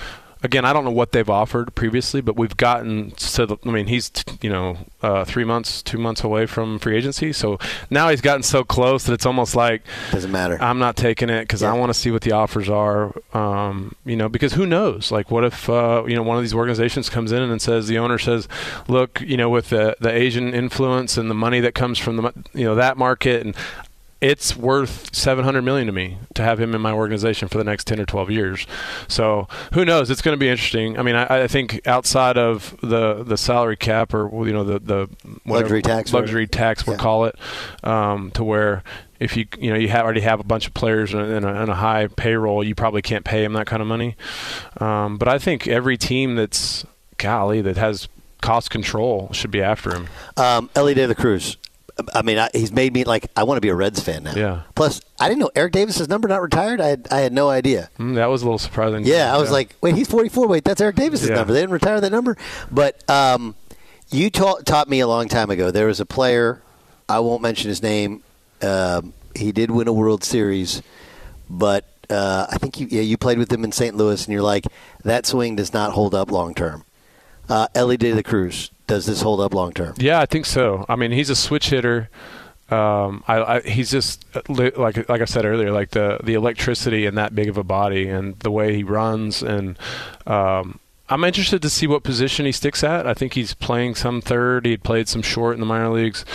again, 0.42 0.64
I 0.64 0.72
don't 0.72 0.84
know 0.84 0.90
what 0.90 1.12
they've 1.12 1.28
offered 1.28 1.74
previously, 1.74 2.20
but 2.20 2.36
we've 2.36 2.56
gotten 2.56 3.10
to 3.12 3.46
the. 3.46 3.56
I 3.64 3.70
mean, 3.70 3.86
he's 3.86 4.10
you 4.40 4.50
know 4.50 4.78
uh, 5.02 5.24
three 5.24 5.44
months, 5.44 5.82
two 5.82 5.98
months 5.98 6.22
away 6.22 6.46
from 6.46 6.78
free 6.78 6.96
agency, 6.96 7.32
so 7.32 7.58
now 7.90 8.08
he's 8.08 8.20
gotten 8.20 8.42
so 8.42 8.64
close 8.64 9.04
that 9.04 9.12
it's 9.12 9.26
almost 9.26 9.56
like 9.56 9.82
doesn't 10.10 10.30
matter. 10.30 10.58
I'm 10.60 10.78
not 10.78 10.96
taking 10.96 11.30
it 11.30 11.42
because 11.42 11.62
yeah. 11.62 11.72
I 11.72 11.78
want 11.78 11.90
to 11.90 11.94
see 11.94 12.10
what 12.10 12.22
the 12.22 12.32
offers 12.32 12.68
are. 12.68 13.14
Um, 13.32 13.94
you 14.04 14.16
know, 14.16 14.28
because 14.28 14.54
who 14.54 14.66
knows? 14.66 15.10
Like, 15.10 15.30
what 15.30 15.44
if 15.44 15.68
uh, 15.68 16.04
you 16.06 16.16
know 16.16 16.22
one 16.22 16.36
of 16.36 16.42
these 16.42 16.54
organizations 16.54 17.08
comes 17.08 17.32
in 17.32 17.42
and 17.42 17.60
says 17.60 17.88
the 17.88 17.98
owner 17.98 18.18
says, 18.18 18.48
look, 18.88 19.20
you 19.20 19.36
know, 19.36 19.48
with 19.48 19.70
the 19.70 19.96
the 20.00 20.10
Asian 20.10 20.54
influence 20.54 21.16
and 21.16 21.30
the 21.30 21.34
money 21.34 21.60
that 21.60 21.74
comes 21.74 21.98
from 21.98 22.16
the 22.16 22.32
you 22.54 22.64
know 22.64 22.74
that 22.74 22.96
market, 22.96 23.44
and 23.44 23.56
it's 24.20 24.56
worth 24.56 25.14
700 25.14 25.62
million 25.62 25.86
to 25.86 25.92
me 25.92 26.18
to 26.34 26.42
have 26.42 26.60
him 26.60 26.74
in 26.74 26.80
my 26.80 26.92
organization 26.92 27.48
for 27.48 27.58
the 27.58 27.64
next 27.64 27.86
10 27.86 28.00
or 28.00 28.06
12 28.06 28.30
years. 28.30 28.66
So 29.06 29.46
who 29.74 29.84
knows? 29.84 30.10
It's 30.10 30.22
going 30.22 30.34
to 30.34 30.38
be 30.38 30.48
interesting. 30.48 30.98
I 30.98 31.02
mean, 31.02 31.14
I, 31.14 31.44
I 31.44 31.48
think 31.48 31.86
outside 31.86 32.36
of 32.36 32.76
the 32.82 33.22
the 33.22 33.36
salary 33.36 33.76
cap 33.76 34.12
or 34.12 34.46
you 34.46 34.52
know 34.52 34.64
the 34.64 34.78
the 34.78 35.08
luxury 35.46 35.82
tax, 35.82 36.12
luxury 36.12 36.46
tax 36.46 36.86
we'll 36.86 36.96
yeah. 36.96 37.02
call 37.02 37.24
it, 37.26 37.36
um, 37.84 38.30
to 38.32 38.42
where 38.42 38.82
if 39.20 39.36
you 39.36 39.46
you 39.58 39.70
know 39.70 39.78
you 39.78 39.88
have, 39.88 40.04
already 40.04 40.20
have 40.20 40.40
a 40.40 40.44
bunch 40.44 40.66
of 40.66 40.74
players 40.74 41.14
in 41.14 41.20
a, 41.20 41.62
in 41.62 41.68
a, 41.68 41.74
high 41.74 42.08
payroll, 42.08 42.64
you 42.64 42.74
probably 42.74 43.02
can't 43.02 43.24
pay 43.24 43.42
them 43.42 43.52
that 43.54 43.66
kind 43.66 43.82
of 43.82 43.88
money. 43.88 44.16
Um, 44.78 45.18
but 45.18 45.28
I 45.28 45.38
think 45.38 45.66
every 45.68 45.96
team 45.96 46.34
that's 46.34 46.84
golly 47.18 47.60
that 47.62 47.76
has 47.76 48.08
cost 48.40 48.70
control 48.70 49.30
should 49.32 49.50
be 49.50 49.62
after 49.62 49.94
him. 49.94 50.08
Um, 50.36 50.70
Elly 50.74 50.94
De 50.94 51.06
La 51.06 51.14
Cruz. 51.14 51.56
I 52.14 52.22
mean, 52.22 52.38
I, 52.38 52.48
he's 52.52 52.72
made 52.72 52.92
me 52.92 53.04
like 53.04 53.26
I 53.36 53.42
want 53.42 53.56
to 53.56 53.60
be 53.60 53.68
a 53.68 53.74
Reds 53.74 54.00
fan 54.00 54.24
now. 54.24 54.34
Yeah. 54.34 54.62
Plus, 54.74 55.00
I 55.18 55.28
didn't 55.28 55.40
know 55.40 55.50
Eric 55.56 55.72
Davis's 55.72 56.08
number 56.08 56.28
not 56.28 56.42
retired. 56.42 56.80
I 56.80 56.88
had, 56.88 57.08
I 57.10 57.20
had 57.20 57.32
no 57.32 57.48
idea. 57.48 57.90
Mm, 57.98 58.14
that 58.14 58.26
was 58.26 58.42
a 58.42 58.44
little 58.44 58.58
surprising. 58.58 59.04
Yeah, 59.04 59.34
I 59.34 59.38
was 59.38 59.48
yeah. 59.48 59.54
like, 59.54 59.76
wait, 59.80 59.96
he's 59.96 60.08
44. 60.08 60.46
Wait, 60.46 60.64
that's 60.64 60.80
Eric 60.80 60.96
Davis's 60.96 61.28
yeah. 61.28 61.36
number. 61.36 61.52
They 61.52 61.60
didn't 61.60 61.72
retire 61.72 62.00
that 62.00 62.10
number. 62.10 62.36
But 62.70 63.08
um, 63.10 63.56
you 64.10 64.30
taught 64.30 64.64
taught 64.64 64.88
me 64.88 65.00
a 65.00 65.08
long 65.08 65.28
time 65.28 65.50
ago. 65.50 65.70
There 65.70 65.86
was 65.86 66.00
a 66.00 66.06
player. 66.06 66.62
I 67.08 67.20
won't 67.20 67.42
mention 67.42 67.68
his 67.68 67.82
name. 67.82 68.22
Um, 68.62 69.12
he 69.34 69.52
did 69.52 69.70
win 69.70 69.88
a 69.88 69.92
World 69.92 70.24
Series, 70.24 70.82
but 71.48 71.84
uh, 72.10 72.46
I 72.50 72.58
think 72.58 72.80
you 72.80 72.86
yeah, 72.90 73.02
you 73.02 73.16
played 73.16 73.38
with 73.38 73.52
him 73.52 73.64
in 73.64 73.72
St. 73.72 73.96
Louis, 73.96 74.24
and 74.24 74.32
you're 74.32 74.42
like 74.42 74.66
that 75.04 75.26
swing 75.26 75.56
does 75.56 75.72
not 75.72 75.92
hold 75.92 76.14
up 76.14 76.30
long 76.30 76.54
term. 76.54 76.84
Uh, 77.48 77.66
Elly 77.74 77.96
De 77.96 78.12
La 78.12 78.22
Cruz 78.22 78.70
does 78.88 79.06
this 79.06 79.22
hold 79.22 79.40
up 79.40 79.54
long 79.54 79.72
term? 79.72 79.94
Yeah, 79.98 80.18
I 80.18 80.26
think 80.26 80.44
so. 80.46 80.84
I 80.88 80.96
mean, 80.96 81.12
he's 81.12 81.30
a 81.30 81.36
switch 81.36 81.70
hitter. 81.70 82.08
um, 82.70 83.22
I, 83.28 83.36
I, 83.56 83.60
he's 83.60 83.90
just 83.90 84.26
like 84.48 85.08
like 85.08 85.22
I 85.22 85.24
said 85.24 85.44
earlier, 85.44 85.70
like 85.70 85.90
the 85.90 86.18
the 86.22 86.34
electricity 86.34 87.06
in 87.06 87.14
that 87.14 87.34
big 87.34 87.48
of 87.48 87.56
a 87.56 87.64
body 87.64 88.08
and 88.08 88.38
the 88.40 88.50
way 88.50 88.74
he 88.74 88.82
runs, 88.82 89.42
and 89.42 89.78
um, 90.26 90.80
I'm 91.08 91.24
interested 91.24 91.62
to 91.62 91.70
see 91.70 91.86
what 91.86 92.02
position 92.02 92.44
he 92.44 92.52
sticks 92.52 92.84
at. 92.84 93.06
I 93.06 93.14
think 93.14 93.32
he's 93.32 93.54
playing 93.54 93.94
some 93.94 94.20
third. 94.20 94.66
He 94.66 94.76
played 94.76 95.08
some 95.08 95.22
short 95.22 95.54
in 95.54 95.60
the 95.60 95.66
minor 95.66 95.88
leagues. 95.88 96.26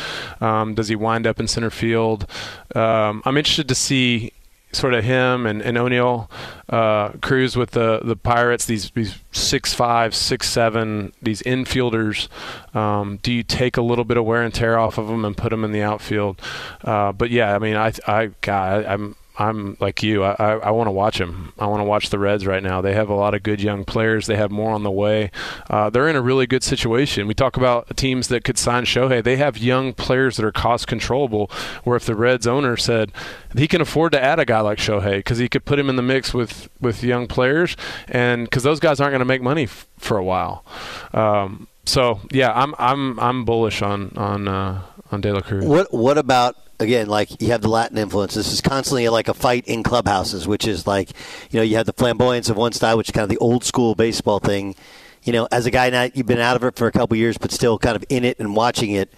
Um, 0.42 0.74
does 0.74 0.88
he 0.88 0.96
wind 0.96 1.28
up 1.28 1.40
in 1.40 1.48
center 1.48 1.70
field? 1.70 2.26
Um, 2.74 3.22
I'm 3.26 3.38
interested 3.38 3.68
to 3.68 3.76
see 3.76 4.34
sort 4.74 4.94
of 4.94 5.04
him 5.04 5.46
and, 5.46 5.62
and 5.62 5.78
Oneil 5.78 6.30
uh, 6.70 7.10
Cruz 7.22 7.56
with 7.56 7.72
the 7.72 8.00
the 8.04 8.16
Pirates. 8.16 8.66
These 8.66 8.92
these 8.92 9.20
six 9.32 9.74
five, 9.74 10.16
six 10.16 10.50
seven, 10.50 11.14
these 11.22 11.42
infielders. 11.44 12.28
Um, 12.76 13.20
do 13.22 13.32
you 13.32 13.44
take 13.44 13.78
a 13.78 13.82
little 13.82 14.06
bit 14.06 14.18
of 14.18 14.26
wear 14.26 14.42
and 14.42 14.54
tear 14.54 14.78
off 14.78 14.98
of 14.98 15.08
them 15.08 15.26
and 15.26 15.38
put 15.38 15.50
them 15.50 15.64
in 15.64 15.72
the 15.72 15.82
outfield? 15.82 16.42
Uh, 16.84 17.12
but 17.12 17.30
yeah, 17.30 17.56
I 17.56 17.60
mean, 17.60 17.76
I 17.76 17.94
I 18.08 18.32
God, 18.42 18.86
I'm 18.86 19.16
I'm 19.38 19.78
like 19.80 20.04
you. 20.04 20.24
I, 20.24 20.36
I, 20.38 20.52
I 20.58 20.72
want 20.72 20.88
to 20.88 20.92
watch 20.92 21.18
them. 21.18 21.54
I 21.58 21.66
want 21.66 21.80
to 21.80 21.86
watch 21.86 22.10
the 22.10 22.20
Reds 22.20 22.46
right 22.46 22.62
now. 22.62 22.82
They 22.82 22.94
have 22.94 23.10
a 23.10 23.16
lot 23.16 23.34
of 23.34 23.42
good 23.42 23.62
young 23.62 23.84
players. 23.84 24.28
They 24.28 24.36
have 24.36 24.52
more 24.52 24.72
on 24.72 24.84
the 24.84 24.92
way. 24.92 25.32
Uh, 25.70 25.90
they're 25.90 26.08
in 26.08 26.16
a 26.16 26.22
really 26.22 26.46
good 26.46 26.64
situation. 26.64 27.26
We 27.26 27.34
talk 27.34 27.58
about 27.58 27.98
teams 27.98 28.28
that 28.28 28.44
could 28.44 28.60
sign 28.60 28.86
Shohei. 28.86 29.24
They 29.24 29.38
have 29.38 29.58
young 29.58 29.94
players 29.94 30.38
that 30.38 30.46
are 30.46 30.52
cost 30.52 30.86
controllable. 30.86 31.50
Where 31.84 31.98
if 31.98 32.06
the 32.06 32.16
Reds 32.16 32.46
owner 32.46 32.78
said 32.78 33.12
he 33.56 33.68
can 33.68 33.82
afford 33.82 34.12
to 34.12 34.24
add 34.24 34.40
a 34.40 34.46
guy 34.46 34.60
like 34.60 34.78
Shohei 34.78 35.18
because 35.18 35.40
he 35.40 35.50
could 35.50 35.66
put 35.66 35.80
him 35.80 35.90
in 35.90 35.96
the 35.96 36.04
mix 36.04 36.34
with 36.34 36.70
with 36.80 37.04
young 37.04 37.28
players, 37.28 37.76
and 38.08 38.46
because 38.46 38.64
those 38.64 38.80
guys 38.80 39.00
aren't 39.00 39.14
going 39.14 39.20
to 39.20 39.26
make 39.26 39.42
money 39.42 39.64
f- 39.64 39.88
for 39.98 40.18
a 40.18 40.24
while. 40.24 40.64
Um, 41.12 41.68
so 41.86 42.20
yeah, 42.32 42.52
I'm 42.54 42.74
I'm 42.78 43.20
I'm 43.20 43.46
bullish 43.46 43.82
on 43.82 44.14
on 44.16 44.48
uh, 44.48 44.82
on 45.12 45.22
De 45.22 45.34
La 45.34 45.42
Cruz. 45.42 45.66
What 45.66 45.94
what 45.94 46.18
about 46.18 46.56
again, 46.80 47.08
like 47.08 47.42
you 47.42 47.50
have 47.50 47.62
the 47.62 47.70
Latin 47.70 47.98
influence. 47.98 48.36
This 48.36 48.52
is 48.52 48.62
constantly 48.62 49.08
like 49.10 49.28
a 49.28 49.34
fight 49.34 49.66
in 49.68 49.84
clubhouses, 49.84 50.48
which 50.48 50.68
is 50.68 50.86
like, 50.86 51.10
you 51.50 51.60
know, 51.60 51.64
you 51.64 51.78
have 51.78 51.86
the 51.86 51.94
flamboyance 51.94 52.50
of 52.50 52.58
one 52.58 52.74
style, 52.74 52.98
which 52.98 53.10
is 53.10 53.12
kind 53.14 53.24
of 53.24 53.30
the 53.30 53.38
old 53.38 53.64
school 53.64 53.96
baseball 53.96 54.40
thing. 54.40 54.76
You 55.24 55.34
know, 55.34 55.48
as 55.52 55.66
a 55.66 55.72
guy 55.72 55.90
now, 55.90 56.10
you've 56.14 56.28
been 56.28 56.40
out 56.40 56.56
of 56.56 56.64
it 56.64 56.76
for 56.76 56.88
a 56.88 56.92
couple 56.92 57.16
years, 57.16 57.38
but 57.38 57.52
still 57.52 57.80
kind 57.80 57.96
of 57.96 58.04
in 58.10 58.26
it 58.26 58.40
and 58.40 58.56
watching 58.56 58.92
it. 58.92 59.12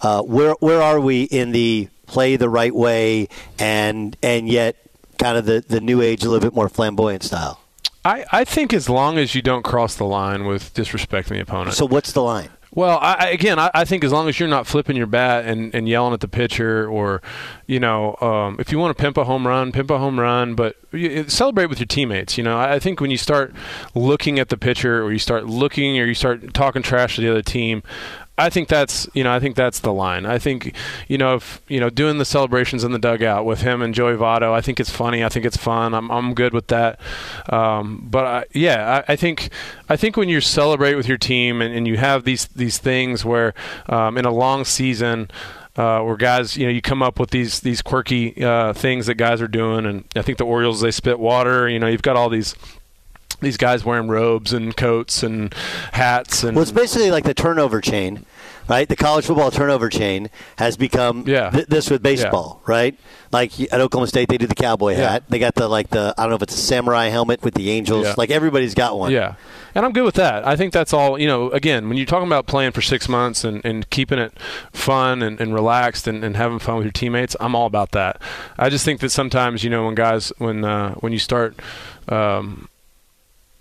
Uh, 0.00 0.22
where 0.22 0.54
where 0.60 0.82
are 0.82 1.00
we 1.00 1.22
in 1.24 1.52
the 1.52 1.88
play 2.06 2.36
the 2.36 2.48
right 2.48 2.74
way 2.74 3.28
and 3.58 4.16
and 4.22 4.48
yet 4.48 4.76
kind 5.18 5.38
of 5.38 5.46
the, 5.46 5.64
the 5.66 5.80
new 5.80 6.02
age, 6.02 6.24
a 6.24 6.28
little 6.28 6.40
bit 6.40 6.54
more 6.54 6.68
flamboyant 6.68 7.22
style? 7.22 7.61
I, 8.04 8.24
I 8.32 8.44
think 8.44 8.72
as 8.72 8.88
long 8.88 9.18
as 9.18 9.34
you 9.34 9.42
don't 9.42 9.62
cross 9.62 9.94
the 9.94 10.04
line 10.04 10.44
with 10.44 10.74
disrespecting 10.74 11.30
the 11.30 11.40
opponent. 11.40 11.76
So 11.76 11.86
what's 11.86 12.12
the 12.12 12.22
line? 12.22 12.50
Well, 12.74 12.98
I, 13.02 13.28
again, 13.28 13.58
I, 13.58 13.70
I, 13.74 13.84
think 13.84 14.02
as 14.02 14.12
long 14.12 14.30
as 14.30 14.40
you're 14.40 14.48
not 14.48 14.66
flipping 14.66 14.96
your 14.96 15.06
bat 15.06 15.44
and, 15.44 15.74
and 15.74 15.86
yelling 15.86 16.14
at 16.14 16.20
the 16.20 16.28
pitcher, 16.28 16.88
or 16.88 17.20
you 17.66 17.78
know, 17.78 18.16
um, 18.22 18.56
if 18.58 18.72
you 18.72 18.78
want 18.78 18.96
to 18.96 19.00
pimp 19.00 19.18
a 19.18 19.24
home 19.24 19.46
run, 19.46 19.72
pimp 19.72 19.90
a 19.90 19.98
home 19.98 20.18
run, 20.18 20.54
but 20.54 20.76
you, 20.90 21.28
celebrate 21.28 21.66
with 21.66 21.80
your 21.80 21.86
teammates. 21.86 22.38
You 22.38 22.44
know, 22.44 22.56
I, 22.56 22.74
I 22.74 22.78
think 22.78 22.98
when 22.98 23.10
you 23.10 23.18
start 23.18 23.54
looking 23.94 24.38
at 24.38 24.48
the 24.48 24.56
pitcher, 24.56 25.02
or 25.02 25.12
you 25.12 25.18
start 25.18 25.44
looking, 25.44 25.98
or 25.98 26.06
you 26.06 26.14
start 26.14 26.54
talking 26.54 26.80
trash 26.80 27.16
to 27.16 27.20
the 27.20 27.30
other 27.30 27.42
team, 27.42 27.82
I 28.38 28.48
think 28.48 28.68
that's 28.68 29.06
you 29.12 29.22
know 29.22 29.32
I 29.32 29.40
think 29.40 29.56
that's 29.56 29.80
the 29.80 29.92
line. 29.92 30.24
I 30.24 30.38
think 30.38 30.74
you 31.06 31.18
know 31.18 31.34
if 31.34 31.60
you 31.68 31.78
know 31.80 31.90
doing 31.90 32.16
the 32.16 32.24
celebrations 32.24 32.82
in 32.82 32.92
the 32.92 32.98
dugout 32.98 33.44
with 33.44 33.60
him 33.60 33.82
and 33.82 33.94
Joey 33.94 34.14
Votto. 34.14 34.52
I 34.52 34.62
think 34.62 34.80
it's 34.80 34.90
funny. 34.90 35.22
I 35.22 35.28
think 35.28 35.44
it's 35.44 35.56
fun. 35.56 35.92
I'm 35.92 36.10
I'm 36.10 36.32
good 36.32 36.54
with 36.54 36.68
that. 36.68 36.98
Um, 37.50 38.06
but 38.10 38.24
I, 38.24 38.44
yeah, 38.52 39.02
I, 39.06 39.12
I, 39.12 39.16
think 39.16 39.50
I 39.88 39.96
think 39.96 40.16
when 40.16 40.30
you 40.30 40.40
celebrate 40.40 40.94
with 40.94 41.06
your 41.06 41.18
team 41.18 41.60
and, 41.60 41.74
and 41.74 41.86
you 41.86 41.98
have 41.98 42.24
these 42.24 42.46
these 42.48 42.78
things 42.78 43.24
where 43.24 43.52
um, 43.88 44.16
in 44.16 44.24
a 44.24 44.32
long 44.32 44.64
season. 44.64 45.30
Uh, 45.74 46.02
where 46.02 46.18
guys, 46.18 46.54
you 46.54 46.66
know, 46.66 46.70
you 46.70 46.82
come 46.82 47.02
up 47.02 47.18
with 47.18 47.30
these 47.30 47.60
these 47.60 47.80
quirky 47.80 48.44
uh, 48.44 48.74
things 48.74 49.06
that 49.06 49.14
guys 49.14 49.40
are 49.40 49.48
doing, 49.48 49.86
and 49.86 50.04
I 50.14 50.20
think 50.20 50.36
the 50.36 50.44
Orioles 50.44 50.82
they 50.82 50.90
spit 50.90 51.18
water. 51.18 51.66
You 51.66 51.78
know, 51.78 51.86
you've 51.86 52.02
got 52.02 52.14
all 52.14 52.28
these 52.28 52.54
these 53.42 53.56
guys 53.56 53.84
wearing 53.84 54.08
robes 54.08 54.52
and 54.52 54.76
coats 54.76 55.22
and 55.22 55.54
hats 55.92 56.42
and 56.42 56.56
well 56.56 56.62
it's 56.62 56.72
basically 56.72 57.10
like 57.10 57.24
the 57.24 57.34
turnover 57.34 57.80
chain 57.80 58.24
right? 58.68 58.88
The 58.88 58.96
college 58.96 59.26
football 59.26 59.50
turnover 59.50 59.88
chain 59.88 60.30
has 60.56 60.76
become 60.76 61.24
yeah. 61.26 61.50
th- 61.50 61.66
this 61.66 61.90
with 61.90 62.02
baseball 62.02 62.62
yeah. 62.62 62.72
right? 62.72 62.98
Like 63.30 63.58
at 63.60 63.80
oklahoma 63.80 64.06
state 64.06 64.28
they 64.28 64.38
do 64.38 64.46
the 64.46 64.54
cowboy 64.54 64.92
yeah. 64.92 65.12
hat. 65.12 65.24
They 65.28 65.38
got 65.38 65.54
the 65.54 65.68
like 65.68 65.90
the 65.90 66.14
i 66.16 66.22
don't 66.22 66.30
know 66.30 66.36
if 66.36 66.42
it's 66.42 66.54
a 66.54 66.58
samurai 66.58 67.06
helmet 67.06 67.42
with 67.42 67.54
the 67.54 67.70
angels. 67.70 68.16
Like 68.16 68.30
everybody's 68.30 68.74
got 68.74 68.98
one. 68.98 69.12
Yeah. 69.12 69.34
And 69.74 69.86
i'm 69.86 69.92
good 69.92 70.04
with 70.04 70.14
that. 70.16 70.46
I 70.46 70.56
think 70.56 70.72
that's 70.72 70.92
all 70.92 71.18
you 71.18 71.26
know 71.26 71.50
again 71.50 71.88
when 71.88 71.96
you're 71.96 72.06
talking 72.06 72.26
about 72.26 72.46
playing 72.46 72.72
for 72.72 72.82
six 72.82 73.08
months 73.08 73.44
and, 73.44 73.64
and 73.64 73.88
keeping 73.90 74.18
it 74.18 74.38
fun 74.72 75.22
and, 75.22 75.40
and 75.40 75.54
relaxed 75.54 76.06
and, 76.06 76.24
and 76.24 76.36
having 76.36 76.58
fun 76.58 76.76
with 76.76 76.84
your 76.84 76.92
teammates 76.92 77.36
i'm 77.40 77.54
all 77.54 77.66
about 77.66 77.92
that. 77.92 78.20
I 78.58 78.68
just 78.68 78.84
think 78.84 79.00
that 79.00 79.10
sometimes 79.10 79.64
you 79.64 79.70
know 79.70 79.86
when 79.86 79.94
guys 79.94 80.32
when 80.38 80.64
uh, 80.64 80.94
when 80.96 81.12
you 81.12 81.18
start 81.18 81.58
um, 82.08 82.68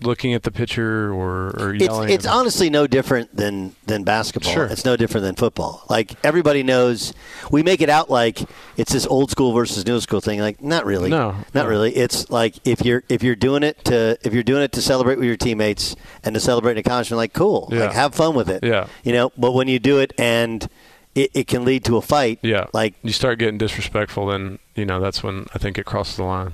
looking 0.04 0.34
at 0.34 0.44
the 0.44 0.52
pitcher 0.52 1.14
or, 1.14 1.50
or 1.60 1.74
yelling? 1.74 2.10
It's, 2.10 2.26
it's 2.26 2.34
honestly 2.34 2.70
no 2.70 2.88
different 2.88 3.36
than, 3.36 3.76
than 3.86 4.04
basketball. 4.04 4.54
Sure. 4.54 4.66
It's 4.66 4.86
no 4.86 4.96
different 4.96 5.26
than 5.26 5.36
football. 5.36 5.86
Like 5.90 6.14
everybody 6.24 6.64
knows, 6.64 7.14
we 7.52 7.64
make 7.64 7.82
it 7.82 7.90
out 7.90 8.10
like 8.10 8.40
it's 8.78 8.92
this 8.92 9.06
old 9.06 9.32
school 9.32 9.54
versus 9.54 9.86
new 9.86 10.00
school 10.00 10.22
thing. 10.22 10.40
Like 10.40 10.62
not 10.62 10.86
really. 10.86 11.10
No, 11.10 11.32
not 11.54 11.64
no. 11.64 11.68
really. 11.68 11.96
It's 11.96 12.30
like 12.30 12.56
if 12.66 12.86
you're 12.86 13.04
if 13.10 13.24
you're 13.24 13.36
doing 13.36 13.64
it 13.64 13.84
to 13.86 14.18
if 14.24 14.34
you're 14.34 14.44
doing 14.44 14.64
it 14.64 14.72
to 14.74 14.82
celebrate 14.82 15.18
with 15.18 15.28
your 15.28 15.38
teammates 15.38 15.96
and 16.24 16.34
to 16.34 16.40
celebrate 16.40 16.74
an 16.74 16.78
accomplishment, 16.80 17.18
like 17.18 17.34
cool, 17.34 17.70
yeah. 17.72 17.86
like 17.86 17.94
have 17.94 18.16
fun 18.16 18.36
with 18.36 18.50
it. 18.50 18.64
Yeah, 18.64 18.88
you 19.04 19.14
know. 19.14 19.32
But 19.38 19.52
when 19.52 19.68
you 19.68 19.80
do 19.80 20.00
it 20.00 20.14
and 20.18 20.68
it, 21.16 21.32
it 21.34 21.48
can 21.48 21.66
lead 21.66 21.84
to 21.86 21.98
a 21.98 22.02
fight. 22.02 22.40
Yeah, 22.42 22.68
like 22.74 22.96
you 23.04 23.12
start 23.12 23.40
getting 23.40 23.58
disrespectful, 23.58 24.28
then 24.28 24.60
you 24.76 24.86
know 24.86 25.00
that's 25.00 25.24
when 25.24 25.48
I 25.54 25.58
think 25.58 25.78
it 25.78 25.86
crosses 25.86 26.18
the 26.18 26.24
line. 26.24 26.54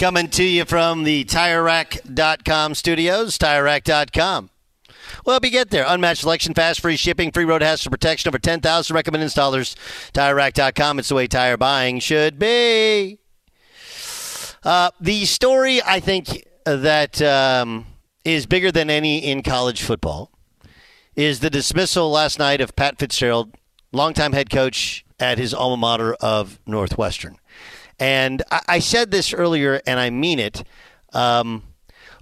Coming 0.00 0.28
to 0.28 0.44
you 0.44 0.64
from 0.64 1.04
the 1.04 1.26
TireRack.com 1.26 2.74
studios, 2.74 3.36
TireRack.com. 3.36 4.48
Well, 5.26 5.34
help 5.34 5.44
you 5.44 5.50
get 5.50 5.68
there. 5.68 5.84
Unmatched 5.86 6.22
selection, 6.22 6.54
fast, 6.54 6.80
free 6.80 6.96
shipping, 6.96 7.30
free 7.30 7.44
road 7.44 7.60
hazard 7.60 7.90
protection, 7.90 8.30
over 8.30 8.38
10,000 8.38 8.94
recommended 8.94 9.28
installers. 9.28 9.76
TireRack.com. 10.14 11.00
It's 11.00 11.10
the 11.10 11.16
way 11.16 11.26
tire 11.26 11.58
buying 11.58 12.00
should 12.00 12.38
be. 12.38 13.18
Uh, 14.64 14.90
the 15.02 15.26
story, 15.26 15.82
I 15.82 16.00
think, 16.00 16.46
that 16.64 17.20
um, 17.20 17.84
is 18.24 18.46
bigger 18.46 18.72
than 18.72 18.88
any 18.88 19.18
in 19.18 19.42
college 19.42 19.82
football 19.82 20.32
is 21.14 21.40
the 21.40 21.50
dismissal 21.50 22.10
last 22.10 22.38
night 22.38 22.62
of 22.62 22.74
Pat 22.74 22.98
Fitzgerald, 22.98 23.54
longtime 23.92 24.32
head 24.32 24.48
coach 24.48 25.04
at 25.18 25.36
his 25.36 25.52
alma 25.52 25.76
mater 25.76 26.14
of 26.14 26.58
Northwestern. 26.66 27.36
And 28.00 28.42
I, 28.50 28.60
I 28.68 28.78
said 28.78 29.10
this 29.10 29.32
earlier, 29.32 29.80
and 29.86 30.00
I 30.00 30.10
mean 30.10 30.38
it. 30.38 30.64
Um, 31.12 31.62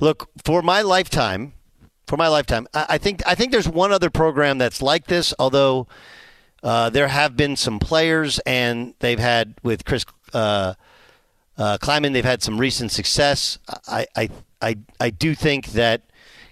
look, 0.01 0.29
for 0.45 0.61
my 0.61 0.83
lifetime, 0.83 1.55
for 2.07 2.17
my 2.17 2.29
lifetime, 2.29 2.67
I, 2.75 2.87
I, 2.91 2.99
think 2.99 3.23
I 3.27 3.35
think 3.35 3.53
there's 3.53 3.69
one 3.69 3.93
other 3.93 4.11
program 4.11 4.59
that's 4.59 4.83
like 4.83 5.07
this. 5.07 5.33
Although 5.39 5.87
uh, 6.63 6.91
there 6.91 7.09
have 7.09 7.37
been 7.37 7.55
some 7.57 7.79
players, 7.79 8.41
and 8.41 8.95
they've 8.99 9.19
had 9.19 9.55
with 9.63 9.85
Chris 9.85 10.05
uh, 10.35 10.75
uh, 11.57 11.79
Klieman, 11.81 12.13
they've 12.13 12.25
had 12.25 12.43
some 12.43 12.59
recent 12.59 12.91
success. 12.91 13.59
I, 13.87 14.07
I 14.17 14.29
I 14.61 14.77
I 15.01 15.11
do 15.11 15.35
think 15.35 15.69
that. 15.69 16.03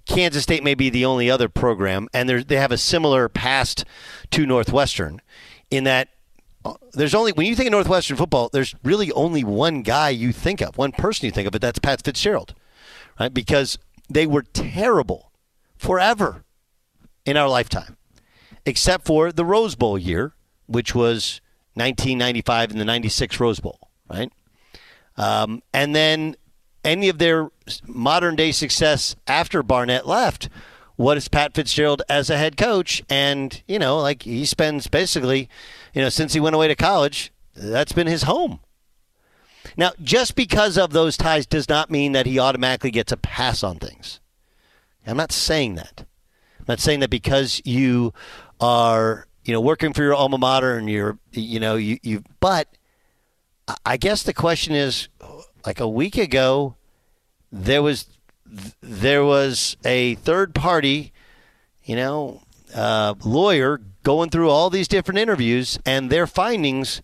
Kansas 0.09 0.45
State 0.45 0.63
may 0.63 0.75
be 0.75 0.89
the 0.89 1.05
only 1.05 1.29
other 1.29 1.49
program, 1.49 2.07
and 2.15 2.29
they 2.29 2.55
have 2.59 2.71
a 2.71 2.79
similar 2.79 3.29
past 3.29 3.85
to 4.31 4.47
Northwestern 4.47 5.21
in 5.69 5.83
that 5.83 6.11
there's 6.93 7.15
only 7.15 7.33
when 7.33 7.47
you 7.47 7.55
think 7.55 7.69
of 7.69 7.73
Northwestern 7.73 8.17
football, 8.17 8.49
there's 8.53 8.75
really 8.83 9.13
only 9.13 9.45
one 9.45 9.83
guy 9.83 10.11
you 10.11 10.33
think 10.33 10.61
of, 10.61 10.77
one 10.79 10.93
person 10.93 11.27
you 11.27 11.33
think 11.33 11.47
of, 11.47 11.53
but 11.53 11.61
that's 11.61 11.79
Pat 11.79 12.03
Fitzgerald, 12.03 12.55
right? 13.19 13.33
Because 13.33 13.79
they 14.09 14.27
were 14.27 14.43
terrible 14.43 15.33
forever 15.77 16.45
in 17.25 17.37
our 17.37 17.49
lifetime, 17.49 17.97
except 18.65 19.07
for 19.07 19.33
the 19.33 19.45
Rose 19.45 19.75
Bowl 19.75 19.99
year, 19.99 20.35
which 20.67 20.95
was 20.95 21.41
1995 21.75 22.71
and 22.71 22.81
the 22.81 22.85
96 22.85 23.41
Rose 23.41 23.61
Bowl, 23.61 23.91
right? 24.09 24.33
Um, 25.17 25.63
and 25.73 25.95
then 25.95 26.37
any 26.85 27.09
of 27.09 27.19
their 27.19 27.51
modern 27.87 28.37
day 28.37 28.53
success 28.53 29.17
after 29.27 29.63
Barnett 29.63 30.07
left 30.07 30.49
what 30.97 31.19
is 31.19 31.29
Pat 31.29 31.55
Fitzgerald 31.55 32.03
as 32.09 32.31
a 32.31 32.39
head 32.39 32.57
coach? 32.57 33.03
And, 33.09 33.63
you 33.69 33.79
know, 33.79 33.99
like 33.99 34.23
he 34.23 34.45
spends 34.45 34.87
basically 34.87 35.49
you 35.97 36.03
know, 36.03 36.11
since 36.11 36.35
he 36.35 36.41
went 36.41 36.55
away 36.55 36.69
to 36.69 36.75
college, 36.75 37.33
that's 37.55 37.93
been 37.93 38.07
his 38.07 38.25
home. 38.25 38.61
Now, 39.79 39.93
just 40.03 40.35
because 40.37 40.77
of 40.77 40.93
those 40.93 41.17
ties 41.17 41.47
does 41.47 41.71
not 41.71 41.91
mean 41.91 42.13
that 42.13 42.27
he 42.27 42.39
automatically 42.39 42.91
gets 42.91 43.13
a 43.13 43.17
pass 43.17 43.63
on 43.63 43.79
things. 43.79 44.21
I'm 45.07 45.17
not 45.17 45.33
saying 45.33 45.77
that. 45.77 46.05
I'm 46.59 46.67
not 46.69 46.81
saying 46.81 47.01
that 47.01 47.09
because 47.09 47.63
you 47.65 48.13
are, 48.61 49.27
you 49.43 49.55
know, 49.55 49.61
working 49.63 49.95
for 49.95 50.03
your 50.03 50.13
alma 50.13 50.37
mater 50.37 50.77
and 50.77 50.91
you're, 50.91 51.19
you 51.33 51.59
know, 51.59 51.77
you, 51.77 51.99
you, 52.03 52.23
but 52.41 52.69
I 53.87 53.97
guess 53.97 54.23
the 54.23 54.35
question 54.35 54.75
is 54.75 55.09
like 55.65 55.81
a 55.81 55.89
week 55.89 56.19
ago, 56.19 56.77
there 57.51 57.83
was, 57.83 58.07
there 58.83 59.25
was 59.25 59.79
a 59.83 60.17
third 60.17 60.55
party, 60.55 61.15
you 61.85 61.97
know, 61.97 62.43
uh, 62.75 63.15
lawyer 63.25 63.81
going 64.07 64.31
through 64.31 64.49
all 64.49 64.71
these 64.71 64.87
different 64.87 65.19
interviews, 65.19 65.81
and 65.85 66.11
their 66.11 66.29
findings 66.29 67.03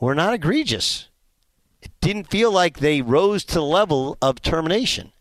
were 0.00 0.16
not 0.16 0.34
egregious. 0.34 1.08
It 1.80 1.92
didn't 2.00 2.28
feel 2.28 2.50
like 2.50 2.78
they 2.78 3.02
rose 3.02 3.44
to 3.44 3.54
the 3.54 3.62
level 3.62 4.18
of 4.20 4.42
termination. 4.42 5.12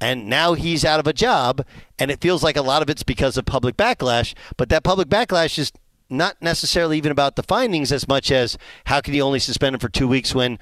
And 0.00 0.28
now 0.28 0.54
he's 0.54 0.84
out 0.84 1.00
of 1.00 1.08
a 1.08 1.12
job, 1.12 1.66
and 1.98 2.08
it 2.08 2.20
feels 2.20 2.44
like 2.44 2.56
a 2.56 2.62
lot 2.62 2.82
of 2.82 2.88
it's 2.88 3.02
because 3.02 3.36
of 3.36 3.46
public 3.46 3.76
backlash. 3.76 4.32
But 4.56 4.68
that 4.68 4.84
public 4.84 5.08
backlash 5.08 5.58
is 5.58 5.72
not 6.08 6.40
necessarily 6.40 6.98
even 6.98 7.10
about 7.10 7.34
the 7.34 7.42
findings 7.42 7.90
as 7.90 8.06
much 8.06 8.30
as 8.30 8.56
how 8.84 9.00
can 9.00 9.12
you 9.12 9.22
only 9.22 9.40
suspend 9.40 9.74
him 9.74 9.80
for 9.80 9.88
two 9.88 10.06
weeks 10.06 10.36
when 10.36 10.60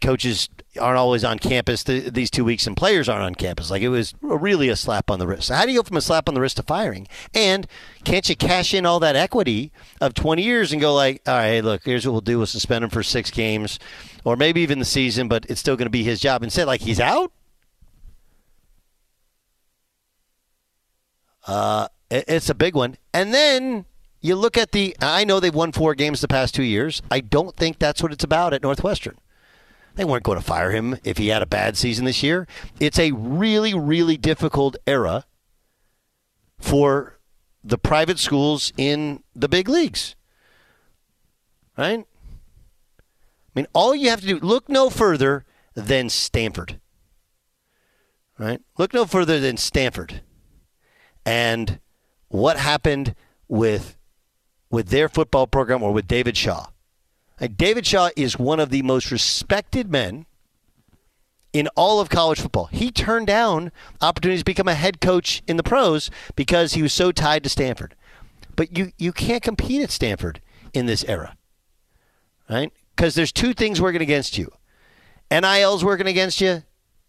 coaches 0.00 0.48
aren't 0.80 0.98
always 0.98 1.24
on 1.24 1.38
campus 1.38 1.82
th- 1.82 2.12
these 2.12 2.30
two 2.30 2.44
weeks 2.44 2.66
and 2.66 2.76
players 2.76 3.08
aren't 3.08 3.24
on 3.24 3.34
campus. 3.34 3.70
Like 3.70 3.82
it 3.82 3.88
was 3.88 4.14
really 4.20 4.68
a 4.68 4.76
slap 4.76 5.10
on 5.10 5.18
the 5.18 5.26
wrist. 5.26 5.48
So 5.48 5.54
how 5.54 5.64
do 5.64 5.72
you 5.72 5.78
go 5.78 5.82
from 5.82 5.96
a 5.96 6.00
slap 6.00 6.28
on 6.28 6.34
the 6.34 6.40
wrist 6.40 6.56
to 6.56 6.62
firing? 6.62 7.08
And 7.34 7.66
can't 8.04 8.28
you 8.28 8.36
cash 8.36 8.74
in 8.74 8.86
all 8.86 9.00
that 9.00 9.16
equity 9.16 9.72
of 10.00 10.14
20 10.14 10.42
years 10.42 10.72
and 10.72 10.80
go 10.80 10.94
like, 10.94 11.22
all 11.26 11.34
right, 11.34 11.64
look, 11.64 11.82
here's 11.84 12.06
what 12.06 12.12
we'll 12.12 12.20
do: 12.20 12.38
we'll 12.38 12.46
suspend 12.46 12.84
him 12.84 12.90
for 12.90 13.02
six 13.02 13.30
games, 13.30 13.78
or 14.24 14.36
maybe 14.36 14.60
even 14.60 14.78
the 14.78 14.84
season, 14.84 15.28
but 15.28 15.46
it's 15.48 15.60
still 15.60 15.76
going 15.76 15.86
to 15.86 15.90
be 15.90 16.04
his 16.04 16.20
job. 16.20 16.42
Instead, 16.42 16.66
like 16.66 16.80
he's 16.80 17.00
out. 17.00 17.32
Uh, 21.46 21.88
it's 22.10 22.50
a 22.50 22.54
big 22.54 22.74
one. 22.74 22.96
And 23.12 23.32
then 23.32 23.86
you 24.20 24.36
look 24.36 24.56
at 24.56 24.72
the. 24.72 24.96
I 25.00 25.24
know 25.24 25.40
they've 25.40 25.54
won 25.54 25.72
four 25.72 25.94
games 25.94 26.20
the 26.20 26.28
past 26.28 26.54
two 26.54 26.62
years. 26.62 27.02
I 27.10 27.20
don't 27.20 27.56
think 27.56 27.78
that's 27.78 28.02
what 28.02 28.12
it's 28.12 28.24
about 28.24 28.52
at 28.52 28.62
Northwestern. 28.62 29.18
They 29.98 30.04
weren't 30.04 30.22
going 30.22 30.38
to 30.38 30.44
fire 30.44 30.70
him 30.70 30.96
if 31.02 31.18
he 31.18 31.26
had 31.26 31.42
a 31.42 31.46
bad 31.46 31.76
season 31.76 32.04
this 32.04 32.22
year. 32.22 32.46
It's 32.78 33.00
a 33.00 33.10
really, 33.10 33.74
really 33.74 34.16
difficult 34.16 34.76
era 34.86 35.24
for 36.56 37.18
the 37.64 37.78
private 37.78 38.20
schools 38.20 38.72
in 38.76 39.24
the 39.34 39.48
big 39.48 39.68
leagues. 39.68 40.14
Right? 41.76 41.98
I 41.98 43.50
mean, 43.56 43.66
all 43.72 43.92
you 43.92 44.08
have 44.10 44.20
to 44.20 44.26
do, 44.28 44.38
look 44.38 44.68
no 44.68 44.88
further 44.88 45.44
than 45.74 46.10
Stanford. 46.10 46.78
Right? 48.38 48.60
Look 48.76 48.94
no 48.94 49.04
further 49.04 49.40
than 49.40 49.56
Stanford. 49.56 50.22
And 51.26 51.80
what 52.28 52.56
happened 52.56 53.16
with 53.48 53.98
with 54.70 54.90
their 54.90 55.08
football 55.08 55.48
program 55.48 55.82
or 55.82 55.92
with 55.92 56.06
David 56.06 56.36
Shaw. 56.36 56.66
David 57.56 57.86
Shaw 57.86 58.10
is 58.16 58.38
one 58.38 58.60
of 58.60 58.70
the 58.70 58.82
most 58.82 59.10
respected 59.10 59.90
men 59.90 60.26
in 61.52 61.68
all 61.76 62.00
of 62.00 62.08
college 62.08 62.40
football. 62.40 62.66
He 62.66 62.90
turned 62.90 63.26
down 63.26 63.72
opportunities 64.00 64.40
to 64.40 64.44
become 64.44 64.68
a 64.68 64.74
head 64.74 65.00
coach 65.00 65.42
in 65.46 65.56
the 65.56 65.62
pros 65.62 66.10
because 66.36 66.74
he 66.74 66.82
was 66.82 66.92
so 66.92 67.12
tied 67.12 67.42
to 67.44 67.48
Stanford. 67.48 67.94
But 68.56 68.76
you, 68.76 68.92
you 68.98 69.12
can't 69.12 69.42
compete 69.42 69.82
at 69.82 69.90
Stanford 69.90 70.40
in 70.74 70.86
this 70.86 71.04
era, 71.04 71.36
right? 72.50 72.72
Because 72.94 73.14
there's 73.14 73.32
two 73.32 73.54
things 73.54 73.80
working 73.80 74.02
against 74.02 74.36
you 74.36 74.52
NIL's 75.30 75.84
working 75.84 76.06
against 76.06 76.40
you, 76.40 76.62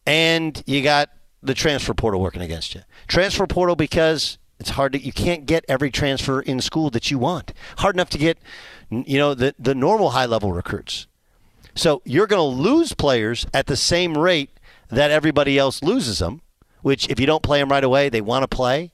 and 0.06 0.62
you 0.66 0.82
got 0.82 1.10
the 1.42 1.54
transfer 1.54 1.94
portal 1.94 2.22
working 2.22 2.42
against 2.42 2.76
you. 2.76 2.82
Transfer 3.08 3.48
portal 3.48 3.76
because 3.76 4.38
it's 4.60 4.72
hard 4.72 4.94
to 4.94 5.00
you 5.00 5.14
can't 5.14 5.46
get 5.46 5.66
every 5.68 5.90
transfer 5.90 6.42
in 6.42 6.62
school 6.62 6.90
that 6.92 7.10
you 7.10 7.18
want. 7.18 7.54
Hard 7.78 7.96
enough 7.96 8.10
to 8.12 8.18
get 8.18 8.38
you 8.90 9.18
know 9.18 9.34
the 9.34 9.56
the 9.58 9.76
normal 9.76 10.12
high 10.12 10.26
level 10.26 10.52
recruits. 10.52 11.08
So 11.76 12.02
you're 12.04 12.28
going 12.28 12.40
to 12.40 12.62
lose 12.62 12.94
players 12.94 13.46
at 13.54 13.68
the 13.68 13.78
same 13.78 14.18
rate 14.18 14.50
that 14.90 15.12
everybody 15.12 15.58
else 15.58 15.82
loses 15.82 16.20
them, 16.20 16.42
which 16.82 17.08
if 17.10 17.20
you 17.20 17.26
don't 17.26 17.44
play 17.44 17.60
them 17.60 17.70
right 17.70 17.84
away, 17.84 18.10
they 18.10 18.22
want 18.22 18.44
to 18.44 18.48
play. 18.48 18.92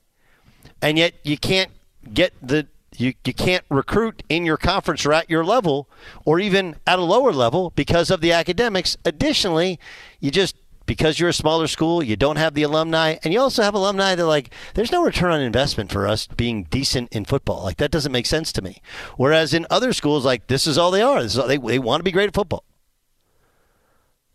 And 0.81 0.97
yet 0.97 1.15
you 1.23 1.37
can't 1.37 1.71
get 2.13 2.33
the 2.41 2.67
you, 2.97 3.13
you 3.25 3.33
can't 3.33 3.65
recruit 3.69 4.23
in 4.29 4.45
your 4.45 4.57
conference 4.57 5.05
or 5.05 5.13
at 5.13 5.29
your 5.29 5.43
level 5.43 5.89
or 6.23 6.39
even 6.39 6.75
at 6.87 6.99
a 6.99 7.03
lower 7.03 7.33
level 7.33 7.73
because 7.75 8.09
of 8.09 8.21
the 8.21 8.31
academics. 8.31 8.95
Additionally, 9.03 9.79
you 10.19 10.31
just 10.31 10.55
because 10.85 11.19
you're 11.19 11.29
a 11.29 11.33
smaller 11.33 11.67
school, 11.67 12.03
you 12.03 12.15
don't 12.15 12.37
have 12.37 12.53
the 12.53 12.63
alumni, 12.63 13.17
and 13.23 13.33
you 13.33 13.39
also 13.39 13.63
have 13.63 13.73
alumni 13.73 14.15
that 14.15 14.25
like 14.25 14.51
there's 14.73 14.91
no 14.91 15.03
return 15.03 15.31
on 15.31 15.41
investment 15.41 15.91
for 15.91 16.07
us 16.07 16.27
being 16.27 16.63
decent 16.65 17.11
in 17.11 17.25
football. 17.25 17.63
Like 17.63 17.77
that 17.77 17.91
doesn't 17.91 18.11
make 18.11 18.25
sense 18.25 18.51
to 18.53 18.61
me. 18.61 18.81
Whereas 19.17 19.53
in 19.53 19.65
other 19.69 19.93
schools, 19.93 20.25
like 20.25 20.47
this 20.47 20.67
is 20.67 20.77
all 20.77 20.91
they 20.91 21.01
are. 21.01 21.19
All, 21.19 21.47
they 21.47 21.57
they 21.57 21.79
want 21.79 21.99
to 21.99 22.03
be 22.03 22.11
great 22.11 22.27
at 22.27 22.35
football. 22.35 22.63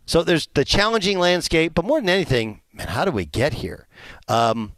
So 0.06 0.24
there's 0.24 0.48
the 0.54 0.64
challenging 0.64 1.18
landscape, 1.18 1.72
but 1.74 1.84
more 1.84 2.00
than 2.00 2.08
anything, 2.08 2.62
man, 2.72 2.88
how 2.88 3.04
do 3.04 3.12
we 3.12 3.24
get 3.24 3.54
here? 3.54 3.86
Um, 4.26 4.72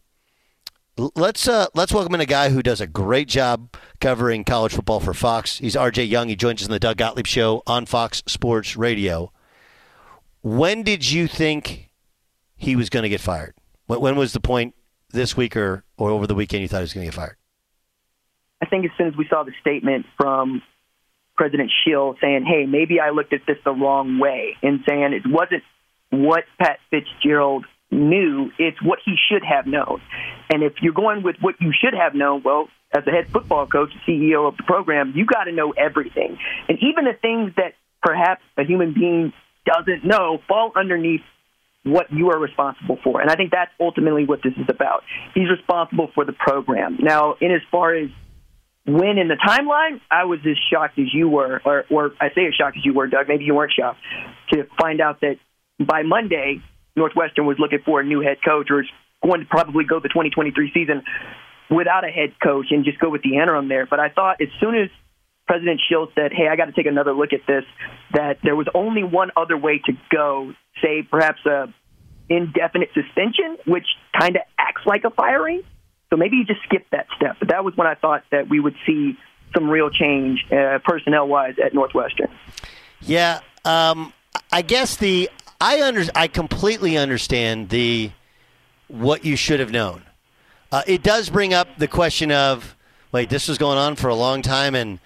let's 0.97 1.49
uh, 1.49 1.69
let's 1.75 1.93
welcome 1.93 2.15
in 2.15 2.21
a 2.21 2.27
guy 2.27 2.51
who 2.51 2.63
does 2.63 2.81
a 2.81 2.87
great 2.87 3.29
job 3.29 3.75
covering 4.01 4.45
college 4.45 4.75
football 4.75 5.01
for 5.01 5.15
Fox. 5.15 5.59
He's 5.59 5.77
R.J. 5.77 6.05
Young. 6.05 6.29
He 6.29 6.37
joins 6.37 6.61
us 6.61 6.67
in 6.67 6.73
the 6.73 6.79
Doug 6.79 6.99
Gottlieb 6.99 7.27
Show 7.27 7.63
on 7.67 7.87
Fox 7.87 8.23
Sports 8.27 8.77
Radio. 8.77 9.33
When 10.43 10.83
did 10.83 11.09
you 11.09 11.29
think 11.29 11.91
he 12.57 12.77
was 12.77 12.91
going 12.91 13.05
to 13.05 13.09
get 13.09 13.21
fired? 13.21 13.55
When 13.87 14.17
was 14.17 14.33
the 14.33 14.41
point 14.41 14.75
this 15.11 15.37
week 15.37 15.57
or, 15.57 15.85
or 15.97 16.11
over 16.11 16.27
the 16.27 16.35
weekend 16.35 16.63
you 16.63 16.69
thought 16.69 16.79
he 16.79 16.83
was 16.83 16.95
going 16.95 17.07
to 17.07 17.13
get 17.13 17.17
fired? 17.17 17.37
I 18.61 18.67
think 18.67 18.85
as 18.85 18.91
soon 18.97 19.09
as 19.09 19.17
we 19.17 19.27
saw 19.29 19.45
the 19.45 19.53
statement 19.61 20.07
from 20.17 20.63
President 21.37 21.71
Schill 21.85 22.17
saying, 22.21 22.45
"Hey, 22.45 22.67
maybe 22.67 23.01
I 23.01 23.11
looked 23.11 23.33
at 23.33 23.41
this 23.47 23.57
the 23.65 23.73
wrong 23.73 24.19
way," 24.19 24.57
and 24.63 24.81
saying 24.89 25.13
it 25.13 25.27
wasn't 25.27 25.65
what 26.11 26.45
Pat 26.59 26.79
Fitzgerald 26.91 27.65
knew, 27.91 28.51
it's 28.59 28.81
what 28.83 28.99
he 29.05 29.17
should 29.29 29.45
have 29.45 29.67
known. 29.67 30.01
And 30.51 30.63
if 30.63 30.75
you're 30.81 30.93
going 30.93 31.23
with 31.23 31.37
what 31.41 31.57
you 31.61 31.73
should 31.73 31.95
have 31.95 32.15
known, 32.15 32.43
well, 32.45 32.69
as 32.97 33.05
the 33.05 33.11
head 33.11 33.29
football 33.29 33.67
coach, 33.67 33.91
CEO 34.07 34.49
of 34.49 34.57
the 34.57 34.63
program, 34.63 35.13
you 35.15 35.27
got 35.27 35.45
to 35.45 35.53
know 35.53 35.73
everything. 35.73 36.39
And 36.69 36.79
even 36.79 37.05
the 37.05 37.15
things 37.21 37.53
that 37.57 37.75
perhaps 38.03 38.43
a 38.57 38.65
human 38.65 38.93
being 38.93 39.33
doesn't 39.65 40.05
know 40.05 40.39
fall 40.49 40.73
underneath 40.77 41.23
what 41.85 42.13
you 42.13 42.31
are 42.31 42.39
responsible 42.39 42.99
for. 43.03 43.21
And 43.21 43.31
I 43.31 43.35
think 43.35 43.51
that's 43.51 43.73
ultimately 43.81 44.25
what 44.25 44.41
this 44.43 44.53
is 44.57 44.67
about. 44.69 45.03
He's 45.35 45.51
responsible 45.51 46.11
for 46.15 46.25
the 46.25 46.33
program. 46.33 46.99
Now, 47.01 47.35
in 47.41 47.51
as 47.51 47.63
far 47.71 47.95
as 47.95 48.09
when 48.87 49.19
in 49.19 49.29
the 49.29 49.37
timeline, 49.37 50.01
I 50.11 50.25
was 50.25 50.41
as 50.49 50.57
shocked 50.73 50.99
as 50.99 51.07
you 51.13 51.29
were, 51.29 51.61
or, 51.65 51.85
or 51.91 52.13
I 52.21 52.29
say 52.35 52.47
as 52.47 52.55
shocked 52.55 52.77
as 52.77 52.85
you 52.85 52.95
were, 52.95 53.07
Doug. 53.07 53.29
Maybe 53.29 53.45
you 53.45 53.55
weren't 53.55 53.73
shocked 53.79 54.01
to 54.53 54.67
find 54.81 55.01
out 55.01 55.21
that 55.21 55.39
by 55.79 56.03
Monday, 56.03 56.61
Northwestern 56.97 57.47
was 57.47 57.57
looking 57.59 57.81
for 57.85 58.01
a 58.01 58.05
new 58.05 58.21
head 58.21 58.39
coach 58.45 58.69
or 58.71 58.83
is 58.83 58.89
going 59.25 59.41
to 59.41 59.47
probably 59.47 59.85
go 59.85 60.01
the 60.01 60.09
2023 60.09 60.71
season 60.75 61.03
without 61.71 62.05
a 62.05 62.11
head 62.11 62.35
coach 62.43 62.67
and 62.71 62.85
just 62.85 62.99
go 62.99 63.09
with 63.09 63.23
the 63.23 63.37
interim 63.37 63.69
there. 63.69 63.87
But 63.87 64.01
I 64.01 64.09
thought 64.09 64.41
as 64.41 64.49
soon 64.61 64.75
as 64.75 64.91
President 65.53 65.83
Schill 65.87 66.09
said, 66.15 66.33
"Hey, 66.33 66.49
I 66.49 66.57
got 66.57 66.65
to 66.65 66.73
take 66.73 66.87
another 66.87 67.13
look 67.13 67.35
at 67.35 67.47
this," 67.47 67.65
that 68.15 68.39
there 68.43 68.57
was 68.57 68.69
only 68.75 69.05
one 69.05 69.31
other 69.37 69.55
way 69.55 69.83
to 69.85 69.93
go, 70.11 70.55
say 70.81 71.03
perhaps 71.03 71.45
a 71.45 71.71
indefinite 72.31 72.89
suspension, 72.95 73.59
which 73.67 73.85
kind 74.19 74.37
of 74.37 74.43
acts 74.59 74.81
like 74.87 75.05
a 75.05 75.11
firing. 75.11 75.61
So 76.09 76.17
maybe 76.17 76.37
you 76.37 76.47
just 76.47 76.63
skip 76.63 76.87
that 76.93 77.07
step. 77.17 77.37
But 77.39 77.49
that 77.49 77.67
was 77.67 77.77
when 77.77 77.87
I 77.87 77.97
thought 77.97 78.25
that 78.31 78.49
we 78.49 78.61
would 78.61 78.77
see 78.87 79.19
some 79.53 79.69
real 79.69 79.91
change 79.91 80.43
uh, 80.51 80.79
personnel 80.83 81.29
wise 81.29 81.57
at 81.63 81.75
Northwestern. 81.75 82.29
Yeah, 83.03 83.41
um, 83.67 84.15
I 84.51 84.63
guess 84.63 84.97
the 84.97 85.29
I 85.61 85.83
under 85.83 86.05
I 86.15 86.29
completely 86.29 86.97
understand 86.97 87.69
the 87.69 88.11
what 88.89 89.27
you 89.27 89.37
should 89.37 89.61
have 89.61 89.71
known. 89.71 90.01
Uh, 90.71 90.81
it 90.87 91.03
does 91.03 91.29
bring 91.29 91.53
up 91.53 91.77
the 91.77 91.89
question 91.89 92.33
of 92.33 92.75
wait, 93.13 93.29
this 93.29 93.49
was 93.49 93.59
going 93.59 93.77
on 93.77 93.97
for 93.97 94.09
a 94.09 94.15
long 94.15 94.41
time, 94.41 94.75
and 94.75 94.99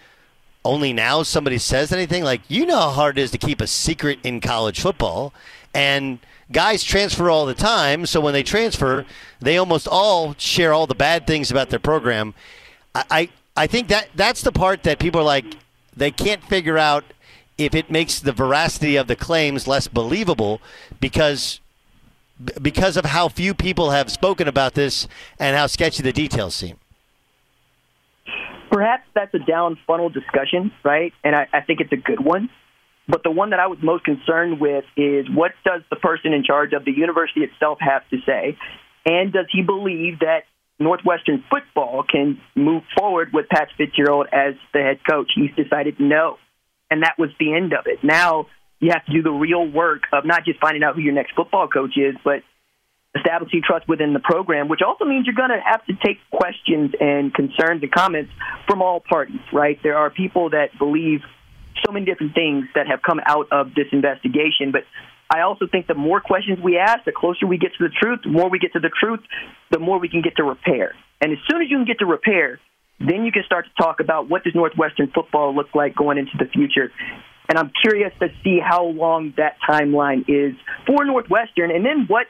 only 0.66 0.92
now 0.92 1.22
somebody 1.22 1.58
says 1.58 1.92
anything. 1.92 2.24
Like 2.24 2.42
you 2.48 2.66
know 2.66 2.78
how 2.78 2.90
hard 2.90 3.18
it 3.18 3.22
is 3.22 3.30
to 3.32 3.38
keep 3.38 3.60
a 3.60 3.66
secret 3.66 4.18
in 4.22 4.40
college 4.40 4.80
football, 4.80 5.32
and 5.74 6.18
guys 6.52 6.82
transfer 6.82 7.30
all 7.30 7.46
the 7.46 7.54
time. 7.54 8.06
So 8.06 8.20
when 8.20 8.32
they 8.32 8.42
transfer, 8.42 9.06
they 9.40 9.56
almost 9.56 9.88
all 9.88 10.34
share 10.38 10.72
all 10.72 10.86
the 10.86 10.94
bad 10.94 11.26
things 11.26 11.50
about 11.50 11.70
their 11.70 11.78
program. 11.78 12.34
I 12.94 13.04
I, 13.10 13.28
I 13.56 13.66
think 13.66 13.88
that 13.88 14.08
that's 14.14 14.42
the 14.42 14.52
part 14.52 14.82
that 14.82 14.98
people 14.98 15.20
are 15.20 15.24
like 15.24 15.44
they 15.96 16.10
can't 16.10 16.42
figure 16.44 16.76
out 16.76 17.04
if 17.56 17.74
it 17.74 17.90
makes 17.90 18.20
the 18.20 18.32
veracity 18.32 18.96
of 18.96 19.06
the 19.06 19.16
claims 19.16 19.66
less 19.66 19.88
believable 19.88 20.60
because 21.00 21.60
because 22.60 22.98
of 22.98 23.06
how 23.06 23.28
few 23.28 23.54
people 23.54 23.90
have 23.90 24.12
spoken 24.12 24.46
about 24.46 24.74
this 24.74 25.08
and 25.38 25.56
how 25.56 25.66
sketchy 25.66 26.02
the 26.02 26.12
details 26.12 26.54
seem. 26.54 26.76
Perhaps 28.76 29.04
that's 29.14 29.32
a 29.34 29.38
down 29.38 29.78
funnel 29.86 30.10
discussion, 30.10 30.70
right? 30.84 31.12
And 31.24 31.34
I, 31.34 31.48
I 31.52 31.60
think 31.62 31.80
it's 31.80 31.92
a 31.92 31.96
good 31.96 32.22
one. 32.22 32.50
But 33.08 33.22
the 33.22 33.30
one 33.30 33.50
that 33.50 33.60
I 33.60 33.68
was 33.68 33.78
most 33.82 34.04
concerned 34.04 34.60
with 34.60 34.84
is 34.96 35.26
what 35.32 35.52
does 35.64 35.82
the 35.88 35.96
person 35.96 36.32
in 36.32 36.44
charge 36.44 36.72
of 36.72 36.84
the 36.84 36.92
university 36.92 37.40
itself 37.40 37.78
have 37.80 38.02
to 38.10 38.18
say? 38.26 38.58
And 39.06 39.32
does 39.32 39.46
he 39.50 39.62
believe 39.62 40.18
that 40.20 40.40
Northwestern 40.78 41.44
football 41.48 42.02
can 42.02 42.38
move 42.54 42.82
forward 42.98 43.30
with 43.32 43.48
Pat 43.48 43.68
Fitzgerald 43.78 44.26
as 44.32 44.54
the 44.74 44.80
head 44.80 44.98
coach? 45.08 45.30
He's 45.34 45.54
decided 45.56 45.96
no 45.98 46.36
and 46.90 47.02
that 47.02 47.14
was 47.18 47.30
the 47.38 47.54
end 47.54 47.72
of 47.72 47.86
it. 47.86 48.02
Now 48.02 48.46
you 48.80 48.90
have 48.92 49.04
to 49.06 49.12
do 49.12 49.22
the 49.22 49.30
real 49.30 49.66
work 49.66 50.02
of 50.12 50.24
not 50.24 50.44
just 50.44 50.60
finding 50.60 50.82
out 50.82 50.94
who 50.94 51.00
your 51.00 51.14
next 51.14 51.32
football 51.34 51.68
coach 51.68 51.96
is, 51.96 52.14
but 52.24 52.42
establishing 53.16 53.62
trust 53.64 53.88
within 53.88 54.12
the 54.12 54.20
program, 54.20 54.68
which 54.68 54.80
also 54.86 55.04
means 55.04 55.26
you're 55.26 55.34
going 55.34 55.50
to 55.50 55.60
have 55.64 55.84
to 55.86 55.94
take 56.04 56.18
questions 56.30 56.92
and 57.00 57.32
concerns 57.32 57.82
and 57.82 57.90
comments 57.90 58.30
from 58.66 58.82
all 58.82 59.00
parties, 59.00 59.40
right? 59.52 59.78
There 59.82 59.96
are 59.96 60.10
people 60.10 60.50
that 60.50 60.76
believe 60.78 61.20
so 61.84 61.92
many 61.92 62.06
different 62.06 62.34
things 62.34 62.66
that 62.74 62.86
have 62.86 63.00
come 63.02 63.20
out 63.24 63.48
of 63.52 63.74
this 63.74 63.86
investigation, 63.92 64.72
but 64.72 64.82
I 65.30 65.40
also 65.40 65.66
think 65.66 65.86
the 65.86 65.94
more 65.94 66.20
questions 66.20 66.58
we 66.62 66.78
ask, 66.78 67.04
the 67.04 67.12
closer 67.12 67.46
we 67.46 67.58
get 67.58 67.72
to 67.78 67.88
the 67.88 67.90
truth, 67.90 68.20
the 68.22 68.30
more 68.30 68.48
we 68.48 68.58
get 68.58 68.72
to 68.74 68.80
the 68.80 68.90
truth, 68.90 69.20
the 69.70 69.78
more 69.78 69.98
we 69.98 70.08
can 70.08 70.22
get 70.22 70.36
to 70.36 70.44
repair. 70.44 70.94
And 71.20 71.32
as 71.32 71.38
soon 71.50 71.62
as 71.62 71.70
you 71.70 71.78
can 71.78 71.86
get 71.86 71.98
to 71.98 72.06
repair, 72.06 72.60
then 73.00 73.24
you 73.24 73.32
can 73.32 73.42
start 73.44 73.66
to 73.66 73.82
talk 73.82 74.00
about 74.00 74.28
what 74.28 74.44
does 74.44 74.54
Northwestern 74.54 75.10
football 75.12 75.54
look 75.54 75.74
like 75.74 75.94
going 75.94 76.18
into 76.18 76.32
the 76.38 76.46
future. 76.46 76.90
And 77.48 77.58
I'm 77.58 77.70
curious 77.82 78.12
to 78.20 78.28
see 78.42 78.58
how 78.58 78.84
long 78.84 79.34
that 79.36 79.56
timeline 79.68 80.24
is 80.28 80.54
for 80.86 81.04
Northwestern, 81.04 81.70
and 81.70 81.84
then 81.84 82.06
what 82.08 82.26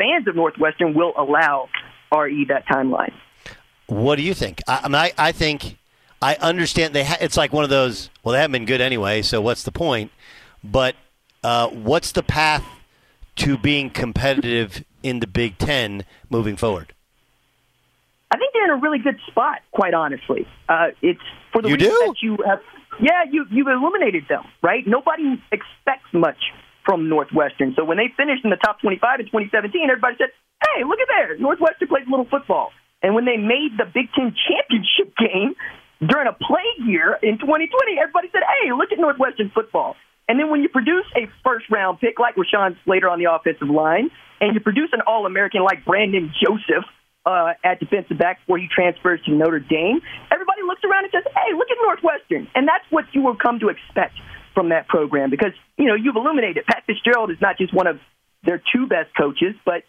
fans 0.00 0.26
of 0.26 0.34
Northwestern 0.34 0.94
will 0.94 1.12
allow 1.16 1.68
RE 2.12 2.46
that 2.48 2.66
timeline. 2.66 3.12
What 3.86 4.16
do 4.16 4.22
you 4.22 4.34
think? 4.34 4.62
I, 4.66 4.80
I 4.84 4.88
mean, 4.88 4.94
I, 4.94 5.12
I 5.18 5.32
think 5.32 5.76
I 6.22 6.36
understand 6.36 6.94
they. 6.94 7.04
Ha- 7.04 7.18
it's 7.20 7.36
like 7.36 7.52
one 7.52 7.64
of 7.64 7.70
those. 7.70 8.10
Well, 8.24 8.32
they 8.32 8.40
haven't 8.40 8.52
been 8.52 8.64
good 8.64 8.80
anyway, 8.80 9.22
so 9.22 9.40
what's 9.40 9.62
the 9.62 9.72
point? 9.72 10.10
But 10.64 10.94
uh, 11.44 11.68
what's 11.68 12.12
the 12.12 12.22
path 12.22 12.64
to 13.36 13.58
being 13.58 13.90
competitive 13.90 14.84
in 15.02 15.20
the 15.20 15.26
Big 15.26 15.58
Ten 15.58 16.04
moving 16.30 16.56
forward? 16.56 16.94
I 18.30 18.36
think 18.36 18.52
they're 18.52 18.64
in 18.64 18.70
a 18.70 18.80
really 18.80 18.98
good 18.98 19.18
spot, 19.26 19.58
quite 19.72 19.92
honestly. 19.92 20.46
Uh, 20.68 20.88
it's 21.02 21.20
for 21.52 21.62
the 21.62 21.68
you 21.68 21.74
reason 21.74 21.90
do? 21.90 22.04
that 22.06 22.22
you 22.22 22.38
have. 22.46 22.60
Yeah, 23.00 23.24
you 23.30 23.46
you've 23.50 23.66
eliminated 23.66 24.24
them, 24.28 24.44
right? 24.62 24.86
Nobody 24.86 25.42
expects 25.50 26.12
much 26.12 26.38
from 26.84 27.08
Northwestern. 27.08 27.74
So 27.76 27.84
when 27.84 27.96
they 27.96 28.08
finished 28.16 28.44
in 28.44 28.50
the 28.50 28.60
top 28.60 28.80
25 28.80 29.20
in 29.20 29.26
2017, 29.26 29.90
everybody 29.90 30.16
said, 30.16 30.30
"Hey, 30.62 30.84
look 30.84 31.00
at 31.00 31.08
there, 31.08 31.36
Northwestern 31.38 31.88
plays 31.88 32.06
little 32.08 32.26
football." 32.26 32.72
And 33.02 33.14
when 33.14 33.24
they 33.24 33.36
made 33.36 33.78
the 33.78 33.86
Big 33.86 34.12
Ten 34.12 34.34
championship 34.34 35.16
game 35.16 35.56
during 36.04 36.28
a 36.28 36.32
plague 36.32 36.86
year 36.86 37.18
in 37.22 37.38
2020, 37.38 37.98
everybody 37.98 38.28
said, 38.32 38.42
"Hey, 38.42 38.72
look 38.72 38.92
at 38.92 38.98
Northwestern 38.98 39.50
football." 39.50 39.96
And 40.28 40.38
then 40.38 40.48
when 40.48 40.62
you 40.62 40.68
produce 40.68 41.06
a 41.16 41.26
first 41.42 41.68
round 41.70 42.00
pick 42.00 42.18
like 42.18 42.36
Rashawn 42.36 42.76
Slater 42.84 43.08
on 43.08 43.18
the 43.18 43.32
offensive 43.32 43.68
line, 43.68 44.10
and 44.40 44.54
you 44.54 44.60
produce 44.60 44.90
an 44.92 45.00
All 45.06 45.26
American 45.26 45.62
like 45.62 45.84
Brandon 45.84 46.32
Joseph 46.40 46.84
uh, 47.26 47.52
at 47.64 47.80
defensive 47.80 48.18
back 48.18 48.40
before 48.40 48.58
he 48.58 48.68
transfers 48.68 49.20
to 49.26 49.32
Notre 49.32 49.60
Dame, 49.60 50.00
everybody 50.30 50.62
looks 50.62 50.82
around 50.84 51.04
and 51.04 51.12
says, 51.12 51.24
hey, 51.34 51.52
look 51.54 51.68
at 51.70 51.76
Northwestern. 51.82 52.48
And 52.54 52.66
that's 52.66 52.84
what 52.90 53.04
you 53.12 53.22
will 53.22 53.36
come 53.36 53.60
to 53.60 53.68
expect 53.68 54.14
from 54.54 54.70
that 54.70 54.88
program 54.88 55.30
because, 55.30 55.52
you 55.76 55.86
know, 55.86 55.94
you've 55.94 56.16
illuminated 56.16 56.64
Pat 56.66 56.84
Fitzgerald 56.86 57.30
is 57.30 57.40
not 57.40 57.58
just 57.58 57.74
one 57.74 57.86
of 57.86 57.98
their 58.44 58.62
two 58.72 58.86
best 58.86 59.10
coaches, 59.16 59.54
but 59.64 59.84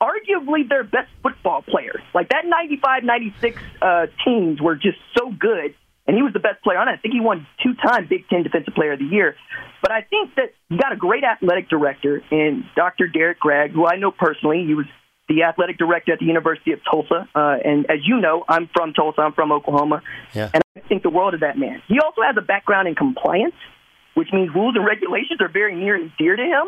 arguably 0.00 0.68
their 0.68 0.84
best 0.84 1.08
football 1.22 1.62
player. 1.62 2.00
Like 2.14 2.28
that 2.30 2.44
95 2.44 3.04
96 3.04 3.62
uh, 3.80 4.06
teams 4.24 4.60
were 4.60 4.76
just 4.76 4.98
so 5.16 5.30
good, 5.30 5.74
and 6.06 6.16
he 6.16 6.22
was 6.22 6.32
the 6.32 6.40
best 6.40 6.62
player 6.62 6.78
on 6.78 6.88
it. 6.88 6.92
I 6.92 6.96
think 6.96 7.14
he 7.14 7.20
won 7.20 7.46
two 7.62 7.74
time 7.74 8.06
Big 8.08 8.28
Ten 8.28 8.42
Defensive 8.42 8.74
Player 8.74 8.92
of 8.92 8.98
the 8.98 9.06
Year. 9.06 9.36
But 9.82 9.92
I 9.92 10.02
think 10.02 10.34
that 10.36 10.52
you 10.68 10.78
got 10.78 10.92
a 10.92 10.96
great 10.96 11.24
athletic 11.24 11.68
director 11.68 12.22
in 12.30 12.64
Dr. 12.74 13.08
Derrick 13.08 13.38
Gragg, 13.38 13.72
who 13.72 13.86
I 13.86 13.96
know 13.96 14.10
personally. 14.10 14.64
He 14.66 14.74
was 14.74 14.86
the 15.28 15.42
athletic 15.42 15.78
director 15.78 16.12
at 16.12 16.20
the 16.20 16.24
University 16.24 16.72
of 16.72 16.80
Tulsa. 16.88 17.28
Uh, 17.34 17.56
and 17.64 17.86
as 17.90 17.98
you 18.04 18.20
know, 18.20 18.44
I'm 18.48 18.68
from 18.72 18.92
Tulsa, 18.92 19.22
I'm 19.22 19.32
from 19.32 19.52
Oklahoma. 19.52 20.02
Yeah. 20.34 20.50
And 20.54 20.62
I 20.76 20.80
think 20.88 21.02
the 21.02 21.10
world 21.10 21.34
of 21.34 21.40
that 21.40 21.58
man. 21.58 21.82
He 21.88 21.98
also 21.98 22.22
has 22.22 22.36
a 22.38 22.42
background 22.42 22.88
in 22.88 22.94
compliance, 22.94 23.54
which 24.16 24.32
means 24.32 24.48
rules 24.54 24.74
and 24.76 24.84
regulations 24.84 25.42
are 25.42 25.48
very 25.48 25.76
near 25.76 25.94
and 25.94 26.10
dear 26.18 26.34
to 26.36 26.42
him. 26.42 26.66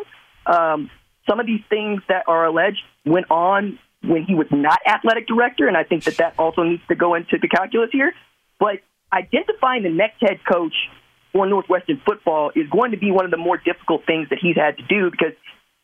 Um, 0.55 0.90
some 1.28 1.40
of 1.40 1.46
these 1.46 1.62
things 1.70 2.03
that 2.09 2.24
are 2.28 2.44
alleged 2.44 2.82
went 3.07 3.30
on 3.30 3.78
when 4.03 4.24
he 4.24 4.34
was 4.34 4.46
not 4.51 4.78
athletic 4.86 5.26
director, 5.26 5.66
and 5.66 5.76
I 5.76 5.82
think 5.82 6.05
that 6.05 6.18
that 6.18 6.34
also 6.38 6.62
needs 6.62 6.82
to 6.88 6.94
go 6.94 7.14
into 7.14 7.38
the 7.40 7.49
calculus 7.49 7.88
here. 7.90 8.12
But 8.61 8.80
identifying 9.11 9.82
the 9.82 9.90
next 9.90 10.20
head 10.20 10.40
coach 10.44 10.74
for 11.32 11.46
Northwestern 11.46 12.03
football 12.05 12.53
is 12.55 12.68
going 12.68 12.90
to 12.90 12.99
be 12.99 13.11
one 13.11 13.24
of 13.24 13.30
the 13.30 13.38
more 13.38 13.57
difficult 13.57 14.05
things 14.05 14.28
that 14.28 14.38
he's 14.42 14.57
had 14.57 14.76
to 14.76 14.82
do 14.82 15.11
because 15.11 15.32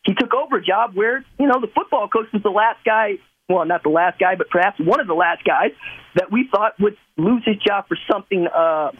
he 0.03 0.13
took 0.13 0.35
over 0.35 0.57
a 0.57 0.63
job 0.63 0.91
where, 0.93 1.25
you 1.39 1.47
know, 1.47 1.59
the 1.59 1.71
football 1.73 2.07
coach 2.07 2.27
was 2.31 2.43
the 2.43 2.49
last 2.49 2.85
guy, 2.85 3.13
well, 3.49 3.65
not 3.65 3.81
the 3.81 3.89
last 3.89 4.19
guy, 4.19 4.35
but 4.35 4.51
perhaps 4.51 4.79
one 4.79 4.99
of 4.99 5.07
the 5.07 5.15
last 5.15 5.43
guys 5.43 5.71
that 6.13 6.31
we 6.31 6.47
thought 6.51 6.79
would 6.79 6.95
lose 7.17 7.41
his 7.43 7.57
job 7.57 7.87
for 7.87 7.97
something 8.11 8.47
uh, 8.47 8.91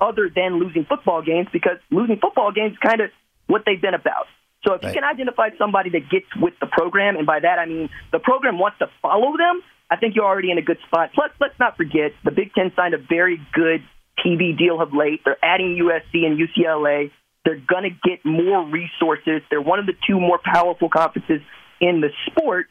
other 0.00 0.30
than 0.34 0.58
losing 0.58 0.84
football 0.84 1.22
games 1.22 1.48
because 1.52 1.78
losing 1.90 2.18
football 2.18 2.52
games 2.52 2.72
is 2.72 2.78
kind 2.78 3.00
of 3.00 3.10
what 3.46 3.62
they've 3.66 3.80
been 3.80 3.94
about. 3.94 4.26
So 4.66 4.74
if 4.74 4.82
right. 4.82 4.88
you 4.88 4.94
can 4.94 5.04
identify 5.04 5.50
somebody 5.58 5.90
that 5.90 6.10
gets 6.10 6.26
with 6.36 6.54
the 6.60 6.66
program, 6.66 7.16
and 7.16 7.26
by 7.26 7.40
that 7.40 7.58
I 7.58 7.66
mean 7.66 7.88
the 8.12 8.18
program 8.18 8.58
wants 8.58 8.78
to 8.78 8.86
follow 9.02 9.36
them, 9.36 9.62
I 9.90 9.96
think 9.96 10.14
you're 10.14 10.24
already 10.24 10.50
in 10.50 10.58
a 10.58 10.62
good 10.62 10.78
spot. 10.86 11.10
Plus, 11.14 11.30
let's 11.40 11.58
not 11.58 11.76
forget 11.76 12.12
the 12.24 12.30
Big 12.30 12.54
Ten 12.54 12.72
signed 12.76 12.94
a 12.94 12.98
very 12.98 13.40
good 13.52 13.82
TV 14.24 14.56
deal 14.56 14.80
of 14.80 14.94
late. 14.94 15.20
They're 15.24 15.42
adding 15.42 15.78
USC 15.82 16.24
and 16.24 16.38
UCLA. 16.38 17.10
They're 17.44 17.60
going 17.60 17.84
to 17.84 18.08
get 18.08 18.24
more 18.24 18.64
resources. 18.64 19.42
They're 19.50 19.62
one 19.62 19.78
of 19.78 19.86
the 19.86 19.94
two 20.06 20.20
more 20.20 20.38
powerful 20.44 20.88
conferences 20.88 21.40
in 21.80 22.00
the 22.00 22.10
sport. 22.26 22.66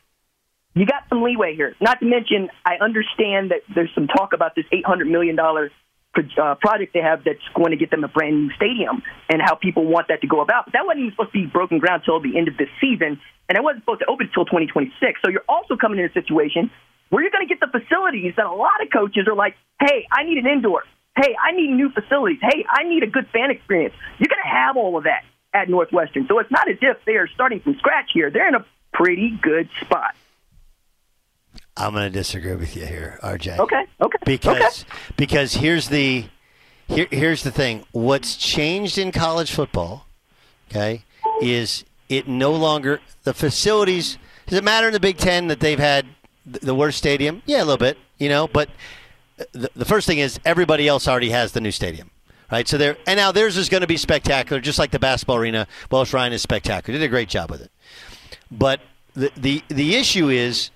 You 0.75 0.85
got 0.85 1.03
some 1.09 1.23
leeway 1.23 1.55
here. 1.55 1.75
Not 1.81 1.99
to 1.99 2.05
mention, 2.05 2.49
I 2.65 2.75
understand 2.79 3.51
that 3.51 3.61
there's 3.73 3.89
some 3.95 4.07
talk 4.07 4.33
about 4.33 4.55
this 4.55 4.65
$800 4.71 5.09
million 5.09 5.35
uh, 6.17 6.55
project 6.55 6.93
they 6.93 7.01
have 7.01 7.23
that's 7.23 7.43
going 7.55 7.71
to 7.71 7.77
get 7.77 7.91
them 7.91 8.03
a 8.03 8.07
brand 8.07 8.35
new 8.35 8.51
stadium 8.55 9.01
and 9.29 9.41
how 9.41 9.55
people 9.55 9.85
want 9.85 10.07
that 10.09 10.21
to 10.21 10.27
go 10.27 10.41
about. 10.41 10.65
But 10.65 10.73
that 10.73 10.85
wasn't 10.85 11.01
even 11.01 11.11
supposed 11.11 11.33
to 11.33 11.39
be 11.39 11.45
broken 11.45 11.79
ground 11.79 12.03
till 12.05 12.19
the 12.19 12.37
end 12.37 12.47
of 12.47 12.57
this 12.57 12.69
season, 12.81 13.19
and 13.47 13.57
it 13.57 13.63
wasn't 13.63 13.83
supposed 13.83 14.01
to 14.01 14.07
open 14.07 14.27
until 14.27 14.45
2026. 14.45 15.19
So 15.23 15.29
you're 15.29 15.47
also 15.47 15.77
coming 15.77 15.99
in 15.99 16.05
a 16.05 16.13
situation 16.13 16.71
where 17.09 17.23
you're 17.23 17.31
going 17.31 17.47
to 17.47 17.53
get 17.53 17.59
the 17.59 17.71
facilities 17.71 18.33
that 18.37 18.45
a 18.45 18.53
lot 18.53 18.81
of 18.81 18.89
coaches 18.91 19.27
are 19.27 19.35
like, 19.35 19.55
hey, 19.79 20.07
I 20.11 20.23
need 20.23 20.37
an 20.37 20.47
indoor. 20.47 20.83
Hey, 21.15 21.35
I 21.35 21.51
need 21.51 21.71
new 21.71 21.89
facilities. 21.89 22.39
Hey, 22.41 22.65
I 22.69 22.83
need 22.83 23.03
a 23.03 23.07
good 23.07 23.27
fan 23.33 23.51
experience. 23.51 23.95
You're 24.19 24.29
going 24.29 24.43
to 24.43 24.49
have 24.49 24.77
all 24.77 24.97
of 24.97 25.03
that 25.03 25.23
at 25.53 25.69
Northwestern. 25.69 26.27
So 26.27 26.39
it's 26.39 26.51
not 26.51 26.69
as 26.69 26.77
if 26.81 26.97
they 27.05 27.13
are 27.13 27.27
starting 27.27 27.59
from 27.59 27.75
scratch 27.75 28.11
here. 28.13 28.29
They're 28.29 28.47
in 28.47 28.55
a 28.55 28.65
pretty 28.93 29.37
good 29.41 29.69
spot. 29.81 30.15
I'm 31.79 31.93
going 31.93 32.03
to 32.03 32.09
disagree 32.09 32.55
with 32.55 32.75
you 32.75 32.85
here, 32.85 33.19
RJ. 33.23 33.59
Okay. 33.59 33.85
Okay. 34.01 34.17
Because 34.25 34.83
okay. 34.83 35.13
because 35.15 35.53
here's 35.53 35.89
the 35.89 36.25
here, 36.87 37.07
here's 37.09 37.43
the 37.43 37.51
thing. 37.51 37.85
What's 37.91 38.35
changed 38.35 38.97
in 38.97 39.11
college 39.11 39.51
football, 39.51 40.05
okay, 40.69 41.03
is 41.41 41.85
it 42.09 42.27
no 42.27 42.51
longer 42.51 42.99
the 43.23 43.33
facilities. 43.33 44.17
Does 44.47 44.57
it 44.57 44.63
matter 44.63 44.87
in 44.87 44.93
the 44.93 44.99
Big 44.99 45.17
Ten 45.17 45.47
that 45.47 45.59
they've 45.59 45.79
had 45.79 46.05
the 46.45 46.73
worst 46.73 46.97
stadium? 46.97 47.43
Yeah, 47.45 47.59
a 47.59 47.65
little 47.65 47.77
bit, 47.77 47.97
you 48.17 48.29
know. 48.29 48.47
But 48.47 48.69
the, 49.51 49.69
the 49.75 49.85
first 49.85 50.07
thing 50.07 50.17
is 50.17 50.39
everybody 50.43 50.87
else 50.87 51.07
already 51.07 51.29
has 51.29 51.51
the 51.51 51.61
new 51.61 51.71
stadium 51.71 52.11
right? 52.51 52.67
So 52.67 52.79
there, 52.79 52.97
and 53.05 53.17
now 53.17 53.31
theirs 53.31 53.57
is 53.57 53.69
going 53.69 53.81
to 53.81 53.87
be 53.87 53.95
spectacular, 53.95 54.59
just 54.59 54.79
like 54.79 54.89
the 54.89 54.97
basketball 54.97 55.37
arena. 55.37 55.67
Welsh 55.91 56.13
Ryan 56.13 56.33
is 56.33 56.41
spectacular; 56.41 56.97
did 56.97 57.05
a 57.05 57.07
great 57.07 57.29
job 57.29 57.51
with 57.51 57.61
it. 57.61 57.71
But 58.49 58.81
the 59.13 59.31
the 59.37 59.63
the 59.67 59.95
issue 59.95 60.29
is 60.29 60.71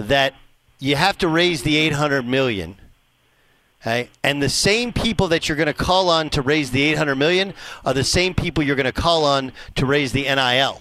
that 0.00 0.34
you 0.78 0.96
have 0.96 1.18
to 1.18 1.28
raise 1.28 1.62
the 1.62 1.76
800 1.76 2.26
million. 2.26 2.76
Okay? 3.82 4.08
And 4.22 4.42
the 4.42 4.48
same 4.48 4.92
people 4.92 5.28
that 5.28 5.48
you're 5.48 5.56
going 5.56 5.66
to 5.66 5.74
call 5.74 6.08
on 6.08 6.30
to 6.30 6.42
raise 6.42 6.70
the 6.70 6.82
800 6.82 7.14
million 7.16 7.54
are 7.84 7.94
the 7.94 8.04
same 8.04 8.34
people 8.34 8.64
you're 8.64 8.76
going 8.76 8.86
to 8.86 8.92
call 8.92 9.24
on 9.24 9.52
to 9.76 9.86
raise 9.86 10.12
the 10.12 10.22
NIL. 10.22 10.80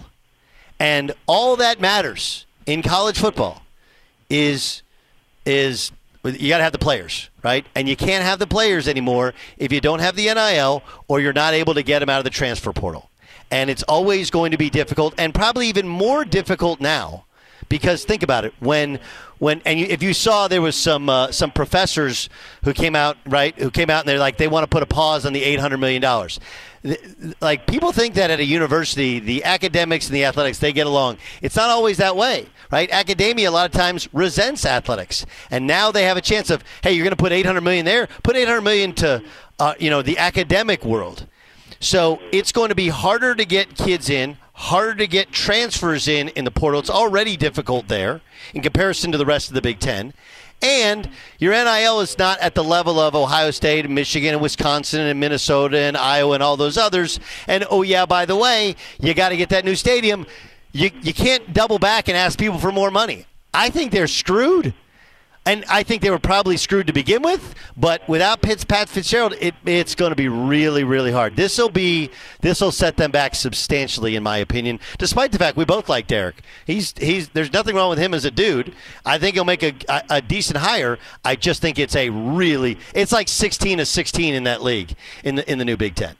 And 0.79 1.11
all 1.27 1.57
that 1.57 1.81
matters 1.81 2.45
in 2.65 2.81
college 2.81 3.19
football 3.19 3.61
is 4.29 4.83
is 5.45 5.91
you 6.23 6.49
got 6.49 6.57
to 6.57 6.63
have 6.63 6.73
the 6.73 6.77
players, 6.77 7.29
right? 7.43 7.65
And 7.75 7.87
you 7.87 7.95
can't 7.95 8.23
have 8.23 8.39
the 8.39 8.47
players 8.47 8.87
anymore 8.87 9.33
if 9.57 9.71
you 9.71 9.79
don't 9.79 9.99
have 9.99 10.15
the 10.15 10.25
NIL 10.25 10.83
or 11.07 11.19
you're 11.19 11.33
not 11.33 11.53
able 11.53 11.73
to 11.73 11.81
get 11.81 11.99
them 11.99 12.09
out 12.09 12.19
of 12.19 12.25
the 12.25 12.29
transfer 12.29 12.73
portal. 12.73 13.09
And 13.49 13.69
it's 13.69 13.83
always 13.83 14.29
going 14.29 14.51
to 14.51 14.57
be 14.57 14.69
difficult 14.69 15.13
and 15.17 15.33
probably 15.33 15.67
even 15.67 15.87
more 15.87 16.25
difficult 16.25 16.79
now 16.81 17.25
because 17.69 18.03
think 18.03 18.23
about 18.23 18.45
it 18.45 18.53
when 18.59 18.99
when 19.37 19.61
and 19.65 19.79
you, 19.79 19.85
if 19.85 20.03
you 20.03 20.13
saw 20.13 20.47
there 20.47 20.61
was 20.61 20.75
some 20.75 21.07
uh, 21.07 21.31
some 21.31 21.51
professors 21.51 22.29
who 22.63 22.73
came 22.73 22.95
out 22.95 23.17
right 23.25 23.57
who 23.57 23.71
came 23.71 23.89
out 23.89 24.01
and 24.01 24.09
they're 24.09 24.19
like 24.19 24.37
they 24.37 24.47
want 24.47 24.63
to 24.63 24.67
put 24.67 24.83
a 24.83 24.87
pause 24.87 25.25
on 25.25 25.33
the 25.33 25.43
800 25.43 25.77
million 25.77 26.01
dollars. 26.01 26.39
Like 27.41 27.67
people 27.67 27.91
think 27.91 28.15
that 28.15 28.31
at 28.31 28.39
a 28.39 28.45
university 28.45 29.19
the 29.19 29.43
academics 29.43 30.07
and 30.07 30.15
the 30.15 30.25
athletics 30.25 30.59
they 30.59 30.73
get 30.73 30.87
along. 30.87 31.17
It's 31.41 31.55
not 31.55 31.69
always 31.69 31.97
that 31.97 32.15
way 32.15 32.47
right? 32.71 32.91
Academia 32.91 33.49
a 33.49 33.51
lot 33.51 33.65
of 33.65 33.71
times 33.71 34.07
resents 34.13 34.63
athletics. 34.63 35.25
And 35.49 35.65
now 35.65 35.91
they 35.91 36.03
have 36.03 36.17
a 36.17 36.21
chance 36.21 36.49
of 36.49 36.63
hey 36.83 36.93
you're 36.93 37.03
going 37.03 37.15
to 37.15 37.21
put 37.21 37.31
800 37.31 37.61
million 37.61 37.85
there 37.85 38.07
put 38.23 38.35
800 38.35 38.61
million 38.61 38.93
to 38.95 39.23
uh, 39.59 39.75
you 39.79 39.89
know 39.89 40.01
the 40.01 40.17
academic 40.17 40.83
world. 40.83 41.27
So 41.79 42.19
it's 42.31 42.51
going 42.51 42.69
to 42.69 42.75
be 42.75 42.89
harder 42.89 43.35
to 43.35 43.45
get 43.45 43.75
kids 43.75 44.09
in 44.09 44.37
harder 44.59 44.93
to 44.93 45.07
get 45.07 45.31
transfers 45.31 46.07
in 46.09 46.27
in 46.29 46.43
the 46.43 46.51
portal. 46.51 46.81
It's 46.81 46.89
already 46.89 47.37
difficult 47.37 47.87
there 47.87 48.19
in 48.53 48.61
comparison 48.61 49.09
to 49.13 49.17
the 49.17 49.25
rest 49.25 49.47
of 49.47 49.55
the 49.55 49.61
Big 49.61 49.79
Ten. 49.79 50.13
And 50.61 51.09
your 51.37 51.53
NIL 51.53 52.01
is 52.01 52.17
not 52.17 52.39
at 52.39 52.55
the 52.55 52.63
level 52.63 52.99
of 52.99 53.15
Ohio 53.15 53.51
State 53.51 53.85
and 53.85 53.95
Michigan 53.95 54.33
and 54.33 54.41
Wisconsin 54.41 54.99
and 54.99 55.17
Minnesota 55.17 55.79
and 55.79 55.95
Iowa 55.95 56.33
and 56.33 56.43
all 56.43 56.57
those 56.57 56.77
others. 56.77 57.21
And 57.47 57.65
oh, 57.71 57.83
yeah, 57.83 58.05
by 58.05 58.25
the 58.25 58.35
way, 58.35 58.75
you 58.99 59.13
got 59.13 59.29
to 59.29 59.37
get 59.37 59.47
that 59.49 59.63
new 59.63 59.75
stadium. 59.75 60.25
You, 60.73 60.91
you 61.01 61.13
can't 61.13 61.53
double 61.53 61.79
back 61.79 62.09
and 62.09 62.17
ask 62.17 62.37
people 62.37 62.59
for 62.59 62.73
more 62.73 62.91
money. 62.91 63.25
I 63.53 63.69
think 63.69 63.93
they're 63.93 64.07
screwed 64.07 64.73
and 65.49 65.65
I 65.67 65.81
think 65.81 66.03
they 66.03 66.11
were 66.11 66.19
probably 66.19 66.57
screwed 66.57 66.85
to 66.87 66.93
begin 66.93 67.23
with. 67.23 67.55
But 67.75 68.07
without 68.07 68.43
Pitts, 68.43 68.63
Pat 68.63 68.87
Fitzgerald, 68.87 69.33
it, 69.41 69.55
it's 69.65 69.95
going 69.95 70.11
to 70.11 70.15
be 70.15 70.27
really, 70.27 70.83
really 70.83 71.11
hard. 71.11 71.35
This 71.35 71.57
will 71.57 71.69
be 71.69 72.11
this 72.41 72.61
will 72.61 72.71
set 72.71 72.97
them 72.97 73.09
back 73.09 73.33
substantially, 73.33 74.15
in 74.15 74.21
my 74.21 74.37
opinion. 74.37 74.79
Despite 74.99 75.31
the 75.31 75.39
fact 75.39 75.57
we 75.57 75.65
both 75.65 75.89
like 75.89 76.05
Derrick, 76.05 76.43
he's 76.67 76.93
he's 76.99 77.29
there's 77.29 77.51
nothing 77.51 77.75
wrong 77.75 77.89
with 77.89 77.97
him 77.97 78.13
as 78.13 78.25
a 78.25 78.31
dude. 78.31 78.75
I 79.05 79.17
think 79.17 79.33
he'll 79.33 79.43
make 79.43 79.63
a, 79.63 79.73
a, 79.87 80.03
a 80.11 80.21
decent 80.21 80.57
hire. 80.57 80.99
I 81.25 81.35
just 81.35 81.61
think 81.63 81.79
it's 81.79 81.95
a 81.95 82.09
really 82.09 82.77
it's 82.93 83.11
like 83.11 83.27
16 83.27 83.79
to 83.79 83.85
16 83.87 84.35
in 84.35 84.43
that 84.43 84.61
league 84.61 84.93
in 85.23 85.33
the 85.33 85.51
in 85.51 85.57
the 85.57 85.65
new 85.65 85.77
Big 85.77 85.95
Ten. 85.95 86.15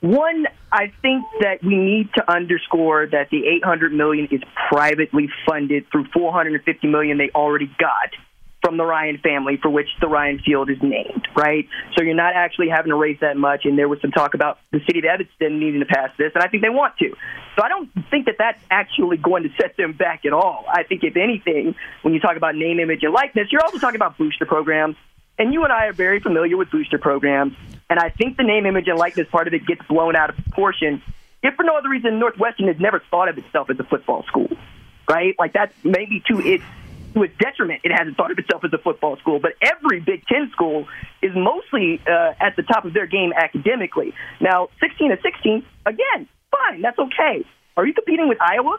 One, 0.00 0.46
I 0.74 0.92
think 1.02 1.24
that 1.38 1.62
we 1.62 1.76
need 1.76 2.12
to 2.14 2.28
underscore 2.28 3.06
that 3.06 3.30
the 3.30 3.46
800 3.62 3.92
million 3.92 4.26
is 4.32 4.40
privately 4.68 5.28
funded 5.48 5.86
through 5.92 6.06
450 6.12 6.88
million 6.88 7.16
they 7.16 7.30
already 7.32 7.70
got 7.78 8.10
from 8.60 8.76
the 8.76 8.84
Ryan 8.84 9.18
family, 9.18 9.56
for 9.62 9.70
which 9.70 9.86
the 10.00 10.08
Ryan 10.08 10.40
Field 10.44 10.70
is 10.70 10.78
named, 10.82 11.28
right? 11.36 11.68
So 11.94 12.02
you're 12.02 12.16
not 12.16 12.34
actually 12.34 12.70
having 12.70 12.90
to 12.90 12.96
raise 12.96 13.20
that 13.20 13.36
much. 13.36 13.66
And 13.66 13.78
there 13.78 13.88
was 13.88 14.00
some 14.00 14.10
talk 14.10 14.34
about 14.34 14.58
the 14.72 14.80
city 14.84 14.98
of 14.98 15.04
Evanston 15.04 15.60
needing 15.60 15.78
to 15.78 15.86
pass 15.86 16.10
this, 16.18 16.32
and 16.34 16.42
I 16.42 16.48
think 16.48 16.64
they 16.64 16.70
want 16.70 16.96
to. 16.98 17.14
So 17.54 17.62
I 17.62 17.68
don't 17.68 17.88
think 18.10 18.26
that 18.26 18.36
that's 18.38 18.60
actually 18.68 19.18
going 19.18 19.44
to 19.44 19.50
set 19.60 19.76
them 19.76 19.92
back 19.92 20.24
at 20.24 20.32
all. 20.32 20.64
I 20.66 20.82
think, 20.82 21.04
if 21.04 21.14
anything, 21.16 21.76
when 22.02 22.14
you 22.14 22.20
talk 22.20 22.36
about 22.36 22.56
name, 22.56 22.80
image, 22.80 23.04
and 23.04 23.12
likeness, 23.12 23.46
you're 23.52 23.62
also 23.62 23.78
talking 23.78 23.96
about 23.96 24.18
booster 24.18 24.46
programs 24.46 24.96
and 25.38 25.52
you 25.52 25.64
and 25.64 25.72
I 25.72 25.86
are 25.86 25.92
very 25.92 26.20
familiar 26.20 26.56
with 26.56 26.70
booster 26.70 26.98
programs, 26.98 27.54
and 27.90 27.98
I 27.98 28.10
think 28.10 28.36
the 28.36 28.44
name, 28.44 28.66
image, 28.66 28.88
and 28.88 28.98
likeness 28.98 29.28
part 29.30 29.48
of 29.48 29.54
it 29.54 29.66
gets 29.66 29.82
blown 29.88 30.16
out 30.16 30.30
of 30.30 30.36
proportion. 30.36 31.02
If 31.42 31.54
for 31.54 31.64
no 31.64 31.76
other 31.76 31.88
reason, 31.88 32.18
Northwestern 32.18 32.68
has 32.68 32.78
never 32.78 33.02
thought 33.10 33.28
of 33.28 33.36
itself 33.38 33.70
as 33.70 33.78
a 33.78 33.84
football 33.84 34.22
school, 34.24 34.48
right? 35.08 35.34
Like 35.38 35.52
that's 35.52 35.74
maybe 35.84 36.22
to 36.28 36.40
its 36.40 36.64
to 37.14 37.22
its 37.22 37.34
detriment, 37.38 37.80
it 37.84 37.92
hasn't 37.92 38.16
thought 38.16 38.30
of 38.30 38.38
itself 38.38 38.64
as 38.64 38.72
a 38.72 38.78
football 38.78 39.16
school. 39.16 39.38
But 39.38 39.52
every 39.62 40.00
Big 40.00 40.26
Ten 40.26 40.50
school 40.50 40.88
is 41.22 41.30
mostly 41.34 42.00
uh, 42.06 42.34
at 42.40 42.56
the 42.56 42.62
top 42.62 42.84
of 42.84 42.92
their 42.92 43.06
game 43.06 43.32
academically. 43.32 44.12
Now, 44.40 44.68
16 44.80 45.10
to 45.10 45.16
16, 45.22 45.64
again, 45.86 46.28
fine, 46.50 46.82
that's 46.82 46.98
okay. 46.98 47.46
Are 47.76 47.86
you 47.86 47.94
competing 47.94 48.28
with 48.28 48.38
Iowa? 48.40 48.78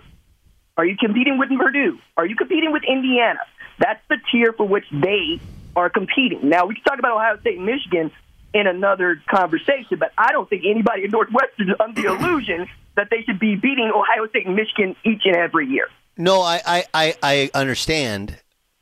Are 0.77 0.85
you 0.85 0.97
competing 0.97 1.37
with 1.37 1.49
Purdue? 1.57 1.97
Are 2.17 2.25
you 2.25 2.35
competing 2.35 2.73
with 2.73 2.83
Indiana? 2.83 3.39
That's 3.79 4.01
the 4.09 4.17
tier 4.31 4.51
for 4.53 4.67
which 4.67 4.85
they 4.91 5.39
are 5.75 5.89
competing. 5.89 6.49
Now, 6.49 6.65
we 6.65 6.75
can 6.75 6.83
talk 6.83 6.99
about 6.99 7.17
Ohio 7.17 7.39
State 7.39 7.57
and 7.57 7.65
Michigan, 7.65 8.11
in 8.55 8.67
another 8.67 9.21
conversation. 9.29 9.99
But 9.99 10.13
I 10.17 10.31
don't 10.31 10.49
think 10.49 10.63
anybody 10.65 11.03
in 11.03 11.11
Northwestern 11.11 11.69
is 11.69 11.75
under 11.79 12.01
the 12.01 12.07
illusion 12.15 12.67
that 12.95 13.09
they 13.11 13.21
should 13.23 13.39
be 13.39 13.55
beating 13.55 13.91
Ohio 13.93 14.27
State 14.29 14.47
and 14.47 14.55
Michigan 14.55 14.95
each 15.03 15.23
and 15.25 15.35
every 15.35 15.67
year. 15.67 15.89
No, 16.17 16.41
I 16.41 16.61
I, 16.65 16.83
I, 16.93 17.15
I 17.21 17.59
understand, 17.59 18.41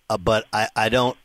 uh, 0.09 0.17
but 0.17 0.45
I, 0.53 0.69
I 0.75 0.89
don't 0.89 1.17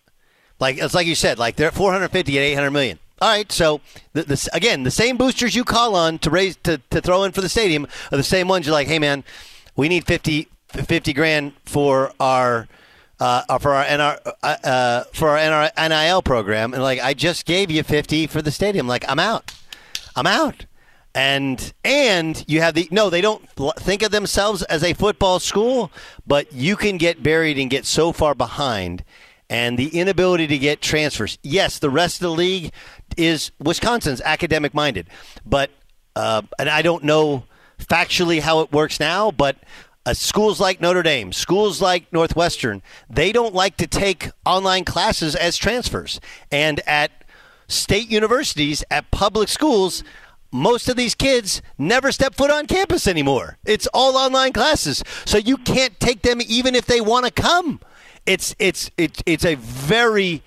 like. 0.58 0.78
It's 0.78 0.94
like 0.94 1.06
you 1.06 1.14
said, 1.14 1.38
like 1.38 1.56
they're 1.56 1.68
at 1.68 1.74
450 1.74 2.38
at 2.38 2.42
800 2.42 2.70
million. 2.70 2.98
All 3.20 3.28
right, 3.28 3.50
so 3.50 3.80
the, 4.12 4.22
the, 4.22 4.48
again, 4.52 4.84
the 4.84 4.92
same 4.92 5.16
boosters 5.16 5.56
you 5.56 5.64
call 5.64 5.96
on 5.96 6.20
to 6.20 6.30
raise 6.30 6.56
to, 6.58 6.80
to 6.90 7.00
throw 7.00 7.24
in 7.24 7.32
for 7.32 7.40
the 7.40 7.48
stadium 7.48 7.88
are 8.12 8.16
the 8.16 8.22
same 8.22 8.46
ones 8.46 8.64
you're 8.64 8.72
like, 8.72 8.86
hey 8.86 9.00
man, 9.00 9.24
we 9.74 9.88
need 9.88 10.06
50, 10.06 10.48
50 10.68 11.12
grand 11.14 11.52
for 11.64 12.12
our 12.20 12.68
uh, 13.20 13.58
for 13.58 13.72
our 13.72 13.84
NR, 13.84 14.32
uh, 14.42 14.56
uh, 14.64 15.04
for 15.12 15.36
our 15.36 15.70
NIL 15.88 16.22
program, 16.22 16.72
and 16.72 16.82
like 16.82 17.00
I 17.00 17.14
just 17.14 17.46
gave 17.46 17.70
you 17.70 17.82
fifty 17.82 18.26
for 18.26 18.42
the 18.42 18.50
stadium. 18.50 18.86
Like 18.86 19.04
I'm 19.08 19.18
out, 19.18 19.52
I'm 20.14 20.26
out, 20.26 20.66
and 21.14 21.72
and 21.84 22.44
you 22.46 22.60
have 22.60 22.74
the 22.74 22.88
no, 22.90 23.10
they 23.10 23.20
don't 23.20 23.46
think 23.78 24.02
of 24.02 24.10
themselves 24.10 24.62
as 24.64 24.84
a 24.84 24.94
football 24.94 25.40
school, 25.40 25.90
but 26.26 26.52
you 26.52 26.76
can 26.76 26.96
get 26.96 27.22
buried 27.22 27.58
and 27.58 27.70
get 27.70 27.84
so 27.84 28.12
far 28.12 28.34
behind, 28.34 29.04
and 29.50 29.78
the 29.78 29.98
inability 29.98 30.46
to 30.46 30.58
get 30.58 30.80
transfers. 30.80 31.38
Yes, 31.42 31.78
the 31.78 31.90
rest 31.90 32.16
of 32.16 32.22
the 32.22 32.36
league 32.36 32.72
is 33.16 33.50
Wisconsin's 33.58 34.20
academic 34.20 34.74
minded, 34.74 35.08
but 35.44 35.70
uh, 36.14 36.42
and 36.58 36.68
I 36.68 36.82
don't 36.82 37.02
know 37.02 37.44
factually 37.78 38.40
how 38.40 38.60
it 38.60 38.72
works 38.72 39.00
now, 39.00 39.30
but 39.30 39.56
uh, 40.08 40.14
schools 40.14 40.58
like 40.58 40.80
Notre 40.80 41.02
Dame, 41.02 41.32
schools 41.34 41.82
like 41.82 42.10
Northwestern, 42.14 42.80
they 43.10 43.30
don't 43.30 43.54
like 43.54 43.76
to 43.76 43.86
take 43.86 44.30
online 44.46 44.84
classes 44.84 45.36
as 45.36 45.58
transfers. 45.58 46.18
And 46.50 46.80
at 46.86 47.10
state 47.68 48.10
universities, 48.10 48.82
at 48.90 49.10
public 49.10 49.50
schools, 49.50 50.02
most 50.50 50.88
of 50.88 50.96
these 50.96 51.14
kids 51.14 51.60
never 51.76 52.10
step 52.10 52.34
foot 52.34 52.50
on 52.50 52.66
campus 52.66 53.06
anymore. 53.06 53.58
It's 53.66 53.86
all 53.88 54.16
online 54.16 54.54
classes. 54.54 55.04
So 55.26 55.36
you 55.36 55.58
can't 55.58 56.00
take 56.00 56.22
them 56.22 56.40
even 56.40 56.74
if 56.74 56.86
they 56.86 57.02
want 57.02 57.26
to 57.26 57.30
come. 57.30 57.80
It's 58.24 58.54
it's 58.58 58.90
it's 58.96 59.22
it's 59.26 59.44
a 59.44 59.56
very 59.56 60.42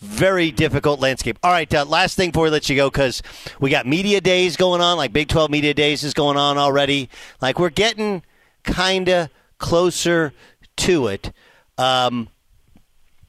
very 0.00 0.50
difficult 0.50 0.98
landscape. 0.98 1.38
All 1.44 1.52
right, 1.52 1.72
uh, 1.72 1.84
last 1.84 2.16
thing 2.16 2.30
before 2.30 2.44
we 2.44 2.50
let 2.50 2.68
you 2.68 2.74
go, 2.74 2.90
because 2.90 3.22
we 3.60 3.70
got 3.70 3.86
media 3.86 4.20
days 4.20 4.56
going 4.56 4.80
on, 4.80 4.96
like 4.96 5.12
Big 5.12 5.28
12 5.28 5.48
media 5.48 5.74
days 5.74 6.02
is 6.02 6.12
going 6.12 6.36
on 6.36 6.58
already. 6.58 7.08
Like 7.40 7.60
we're 7.60 7.70
getting 7.70 8.22
kind 8.66 9.08
of 9.08 9.30
closer 9.58 10.32
to 10.76 11.06
it. 11.06 11.32
Um, 11.78 12.28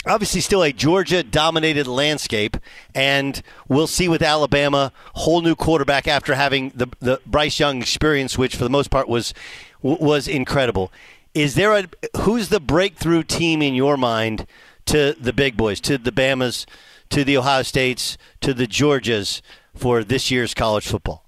obviously, 0.06 0.42
still 0.42 0.64
a 0.64 0.74
Georgia 0.74 1.24
dominated 1.24 1.88
landscape, 1.88 2.58
and 2.94 3.42
we'll 3.68 3.88
see 3.88 4.10
with 4.10 4.22
Alabama, 4.22 4.92
whole 5.14 5.42
new 5.42 5.56
quarterback 5.56 6.08
after 6.08 6.36
having 6.36 6.72
the, 6.76 6.88
the 7.00 7.22
Bryce 7.26 7.60
Young 7.60 7.82
experience, 7.82 8.38
which 8.38 8.56
for 8.56 8.64
the 8.64 8.70
most 8.70 8.90
part 8.90 9.08
was 9.08 9.34
was 9.82 10.28
incredible. 10.28 10.92
Is 11.34 11.56
there 11.56 11.74
a 11.74 11.86
who's 12.22 12.50
the 12.50 12.60
breakthrough 12.60 13.24
team 13.24 13.62
in 13.62 13.76
your 13.76 13.96
mind 13.96 14.48
to 14.86 15.16
the 15.20 15.34
big 15.34 15.56
boys, 15.56 15.80
to 15.82 15.98
the 15.98 16.12
Bamas, 16.12 16.66
to 17.10 17.24
the 17.24 17.38
Ohio 17.38 17.62
States, 17.62 18.18
to 18.42 18.54
the 18.54 18.66
Georgias 18.66 19.42
for 19.76 20.04
this 20.04 20.32
year's 20.32 20.54
college 20.54 20.88
football? 20.88 21.24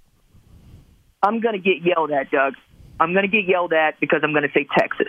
I'm 1.22 1.42
going 1.42 1.54
to 1.54 1.60
get 1.60 1.84
yelled 1.84 2.12
at, 2.12 2.32
Doug. 2.32 2.54
I'm 3.00 3.14
going 3.14 3.24
to 3.24 3.32
get 3.32 3.48
yelled 3.48 3.74
at 3.74 4.00
because 4.00 4.22
I'm 4.24 4.34
going 4.34 4.44
to 4.44 4.54
say 4.54 4.68
Texas. 4.78 5.08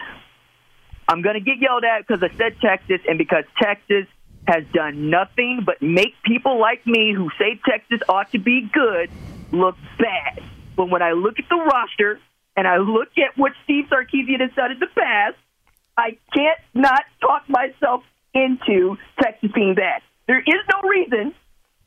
I'm 1.09 1.22
going 1.22 1.34
to 1.34 1.41
get 1.41 1.59
yelled 1.61 1.84
at 1.84 2.07
because 2.07 2.22
I 2.22 2.34
said 2.36 2.57
Texas 2.61 3.01
and 3.09 3.18
because 3.18 3.45
Texas 3.61 4.07
has 4.47 4.64
done 4.72 5.11
nothing 5.11 5.62
but 5.66 5.82
make 5.82 6.14
people 6.24 6.61
like 6.61 6.86
me 6.86 7.12
who 7.14 7.30
say 7.38 7.61
Texas 7.68 8.01
ought 8.09 8.30
to 8.32 8.38
be 8.38 8.68
good 8.72 9.11
look 9.53 9.76
bad. 9.99 10.43
But 10.76 10.88
when 10.88 11.03
I 11.03 11.12
look 11.12 11.38
at 11.38 11.49
the 11.49 11.57
roster 11.57 12.20
and 12.57 12.66
I 12.66 12.78
look 12.78 13.09
at 13.18 13.36
what 13.36 13.53
Steve 13.64 13.86
Sarkisian 13.91 14.41
has 14.41 14.53
done 14.55 14.72
in 14.72 14.78
the 14.78 14.86
past, 14.86 15.36
I 15.97 16.16
can't 16.34 16.59
not 16.74 17.03
talk 17.20 17.49
myself 17.49 18.05
into 18.32 18.97
Texas 19.20 19.51
being 19.55 19.74
bad. 19.74 20.03
There 20.26 20.38
is 20.38 20.62
no 20.72 20.88
reason 20.88 21.34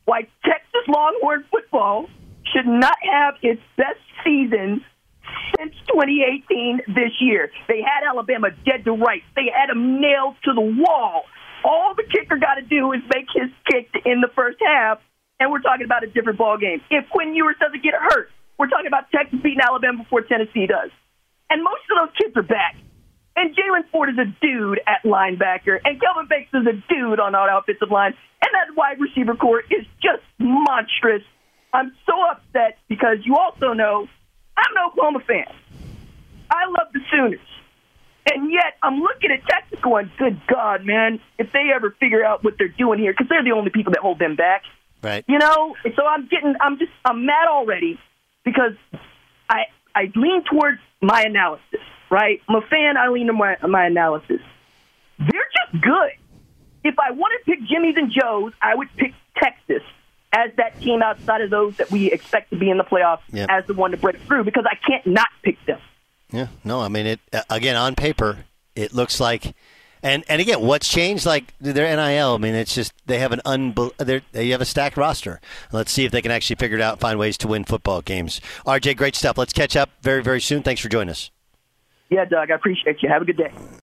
why 0.06 0.28
Texas 0.44 0.88
Longhorn 0.88 1.46
football 1.50 2.10
should 2.54 2.68
not 2.68 2.98
have 3.10 3.36
its 3.42 3.62
best 3.78 4.00
season 4.24 4.84
since 5.58 5.74
2018 5.92 6.94
this 6.94 7.14
year. 7.20 7.52
They 7.68 7.82
had 7.82 8.08
Alabama 8.08 8.50
dead 8.66 8.86
to 8.86 8.92
rights. 8.92 9.26
They 9.36 9.50
had 9.54 9.70
them 9.70 10.02
nailed 10.02 10.36
to 10.46 10.54
the 10.54 10.62
wall. 10.62 11.24
All 11.64 11.96
the 11.96 12.04
kicker 12.04 12.38
got 12.38 12.56
to 12.56 12.62
do 12.62 12.92
is 12.92 13.02
make 13.14 13.28
his 13.34 13.50
kick 13.72 13.90
in 14.06 14.22
the 14.22 14.30
first 14.36 14.60
half, 14.60 15.00
and 15.40 15.52
we're 15.52 15.64
talking 15.64 15.86
about 15.86 16.04
a 16.04 16.08
different 16.08 16.38
ball 16.38 16.58
game. 16.58 16.82
If 16.90 17.10
Quinn 17.10 17.36
Ewers 17.36 17.56
doesn't 17.60 17.84
get 17.84 17.94
hurt, 17.96 18.30
we're 18.58 18.68
talking 18.68 18.88
about 18.88 19.10
Texas 19.12 19.40
beating 19.42 19.62
Alabama 19.64 20.04
before 20.04 20.22
Tennessee 20.22 20.68
does. 20.68 20.92
And 21.50 21.64
most 21.64 21.88
of 21.92 21.96
those 22.04 22.14
kids 22.20 22.36
are 22.36 22.44
back. 22.44 22.76
And 23.36 23.56
Jaylan 23.56 23.90
Ford 23.92 24.10
is 24.10 24.20
a 24.20 24.30
dude 24.42 24.80
at 24.86 25.02
linebacker, 25.04 25.80
and 25.84 26.00
Kelvin 26.00 26.28
Banks 26.28 26.54
is 26.54 26.68
a 26.68 26.78
dude 26.94 27.20
on 27.20 27.34
our 27.34 27.50
offensive 27.58 27.90
line, 27.90 28.14
and 28.14 28.52
that 28.54 28.78
wide 28.78 29.00
receiver 29.00 29.36
corps 29.36 29.64
is 29.72 29.86
just 30.02 30.22
monstrous. 30.38 31.24
I'm 31.74 31.92
so 32.06 32.14
upset 32.30 32.78
because 32.88 33.26
you 33.26 33.36
also 33.36 33.74
know 33.74 34.08
I'm 34.58 34.78
an 34.78 34.84
Oklahoma 34.88 35.20
fan. 35.28 35.46
I 36.50 36.66
love 36.68 36.94
the 36.94 37.00
Sooners. 37.12 37.40
And 38.32 38.52
yet, 38.52 38.78
I'm 38.82 39.00
looking 39.00 39.32
at 39.32 39.46
Texas 39.48 39.80
going, 39.82 40.10
good 40.18 40.40
God, 40.48 40.86
man, 40.86 41.20
if 41.38 41.52
they 41.52 41.72
ever 41.76 41.92
figure 42.00 42.24
out 42.24 42.44
what 42.44 42.58
they're 42.58 42.70
doing 42.70 43.00
here, 43.00 43.12
because 43.12 43.28
they're 43.28 43.44
the 43.44 43.52
only 43.52 43.70
people 43.70 43.92
that 43.92 44.00
hold 44.00 44.20
them 44.20 44.36
back. 44.36 44.64
Right. 45.02 45.26
You 45.28 45.40
know? 45.40 45.76
And 45.84 45.94
so 45.96 46.06
I'm 46.06 46.28
getting, 46.28 46.56
I'm 46.62 46.78
just, 46.78 46.92
I'm 47.04 47.26
mad 47.26 47.48
already 47.50 48.00
because 48.46 48.74
I, 49.50 49.64
I 49.94 50.12
lean 50.16 50.44
towards 50.50 50.80
my 51.02 51.24
analysis, 51.24 51.82
right? 52.10 52.42
I'm 52.48 52.56
a 52.56 52.62
fan, 52.62 52.96
I 52.98 53.10
lean 53.10 53.28
to 53.28 53.34
my, 53.34 53.58
my 53.68 53.88
analysis. 53.88 54.40
They're 55.20 55.50
just 55.72 55.84
good. 55.84 56.12
If 56.86 56.96
I 57.00 57.12
want 57.12 57.34
to 57.40 57.52
pick 57.52 57.60
Jimmy's 57.68 57.96
and 57.98 58.12
Joe's, 58.12 58.54
I 58.62 58.76
would 58.76 58.90
pick 58.96 59.14
Texas 59.38 59.84
as 60.34 60.52
that 60.58 60.80
team 60.82 61.02
outside 61.02 61.42
of 61.42 61.50
those 61.50 61.78
that 61.78 61.90
we 61.92 62.12
expect 62.12 62.50
to 62.50 62.58
be 62.58 62.70
in 62.70 62.78
the 62.78 62.84
playoffs 62.84 63.20
Yep. 63.32 63.50
as 63.50 63.66
the 63.68 63.74
one 63.74 63.92
to 63.92 63.98
break 63.98 64.18
through 64.22 64.44
because 64.44 64.66
I 64.70 64.76
can't 64.76 65.06
not 65.06 65.28
pick 65.44 65.64
them. 65.66 65.80
Yeah, 66.32 66.48
no, 66.64 66.82
I 66.82 66.88
mean 66.88 67.06
it 67.06 67.20
uh, 67.32 67.44
again 67.50 67.76
on 67.76 67.94
paper. 67.96 68.40
It 68.76 68.92
looks 68.94 69.20
like, 69.20 69.54
and 70.02 70.24
and 70.28 70.42
again, 70.42 70.62
what's 70.62 70.90
changed? 70.90 71.28
Like 71.28 71.54
their 71.62 71.96
NIL. 71.96 72.34
I 72.34 72.38
mean, 72.40 72.56
it's 72.56 72.74
just 72.74 72.92
they 73.06 73.20
have 73.20 73.32
an 73.32 73.42
unbel- 73.46 73.96
they're- 73.98 74.24
have 74.52 74.62
a 74.62 74.66
stacked 74.66 74.98
roster. 74.98 75.40
Let's 75.72 75.92
see 75.92 76.06
if 76.06 76.12
they 76.12 76.24
can 76.24 76.32
actually 76.32 76.56
figure 76.56 76.78
it 76.78 76.82
out, 76.82 77.00
find 77.00 77.20
ways 77.20 77.38
to 77.38 77.48
win 77.48 77.64
football 77.66 78.02
games. 78.02 78.42
RJ, 78.66 78.98
great 78.98 79.16
stuff. 79.16 79.38
Let's 79.38 79.54
catch 79.54 79.76
up 79.76 79.92
very 80.02 80.24
very 80.24 80.42
soon. 80.42 80.64
Thanks 80.64 80.82
for 80.82 80.90
joining 80.90 81.12
us. 81.12 81.30
Yeah, 82.10 82.26
Doug, 82.26 82.50
I 82.50 82.56
appreciate 82.56 83.04
you. 83.04 83.10
Have 83.10 83.22
a 83.22 83.26
good 83.26 83.38
day. 83.38 83.52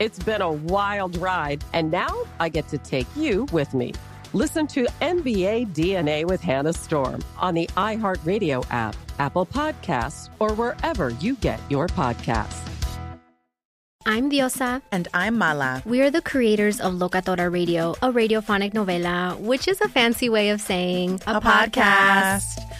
It's 0.00 0.18
been 0.18 0.40
a 0.40 0.50
wild 0.50 1.18
ride, 1.18 1.62
and 1.74 1.90
now 1.90 2.24
I 2.40 2.48
get 2.48 2.66
to 2.68 2.78
take 2.78 3.06
you 3.14 3.46
with 3.52 3.74
me. 3.74 3.92
Listen 4.32 4.66
to 4.68 4.86
NBA 5.02 5.74
DNA 5.74 6.24
with 6.24 6.40
Hannah 6.40 6.72
Storm 6.72 7.20
on 7.36 7.52
the 7.52 7.66
iHeartRadio 7.76 8.64
app, 8.70 8.96
Apple 9.18 9.44
Podcasts, 9.44 10.30
or 10.38 10.54
wherever 10.54 11.10
you 11.10 11.36
get 11.36 11.60
your 11.68 11.86
podcasts. 11.86 12.66
I'm 14.06 14.30
Diosa. 14.30 14.80
And 14.90 15.06
I'm 15.12 15.36
Mala. 15.36 15.82
We 15.84 16.00
are 16.00 16.10
the 16.10 16.22
creators 16.22 16.80
of 16.80 16.94
Locatora 16.94 17.52
Radio, 17.52 17.92
a 18.00 18.10
radiophonic 18.10 18.72
novela, 18.72 19.38
which 19.38 19.68
is 19.68 19.82
a 19.82 19.88
fancy 19.88 20.30
way 20.30 20.48
of 20.48 20.62
saying 20.62 21.20
a, 21.26 21.36
a 21.36 21.40
podcast. 21.42 22.40
podcast. 22.56 22.79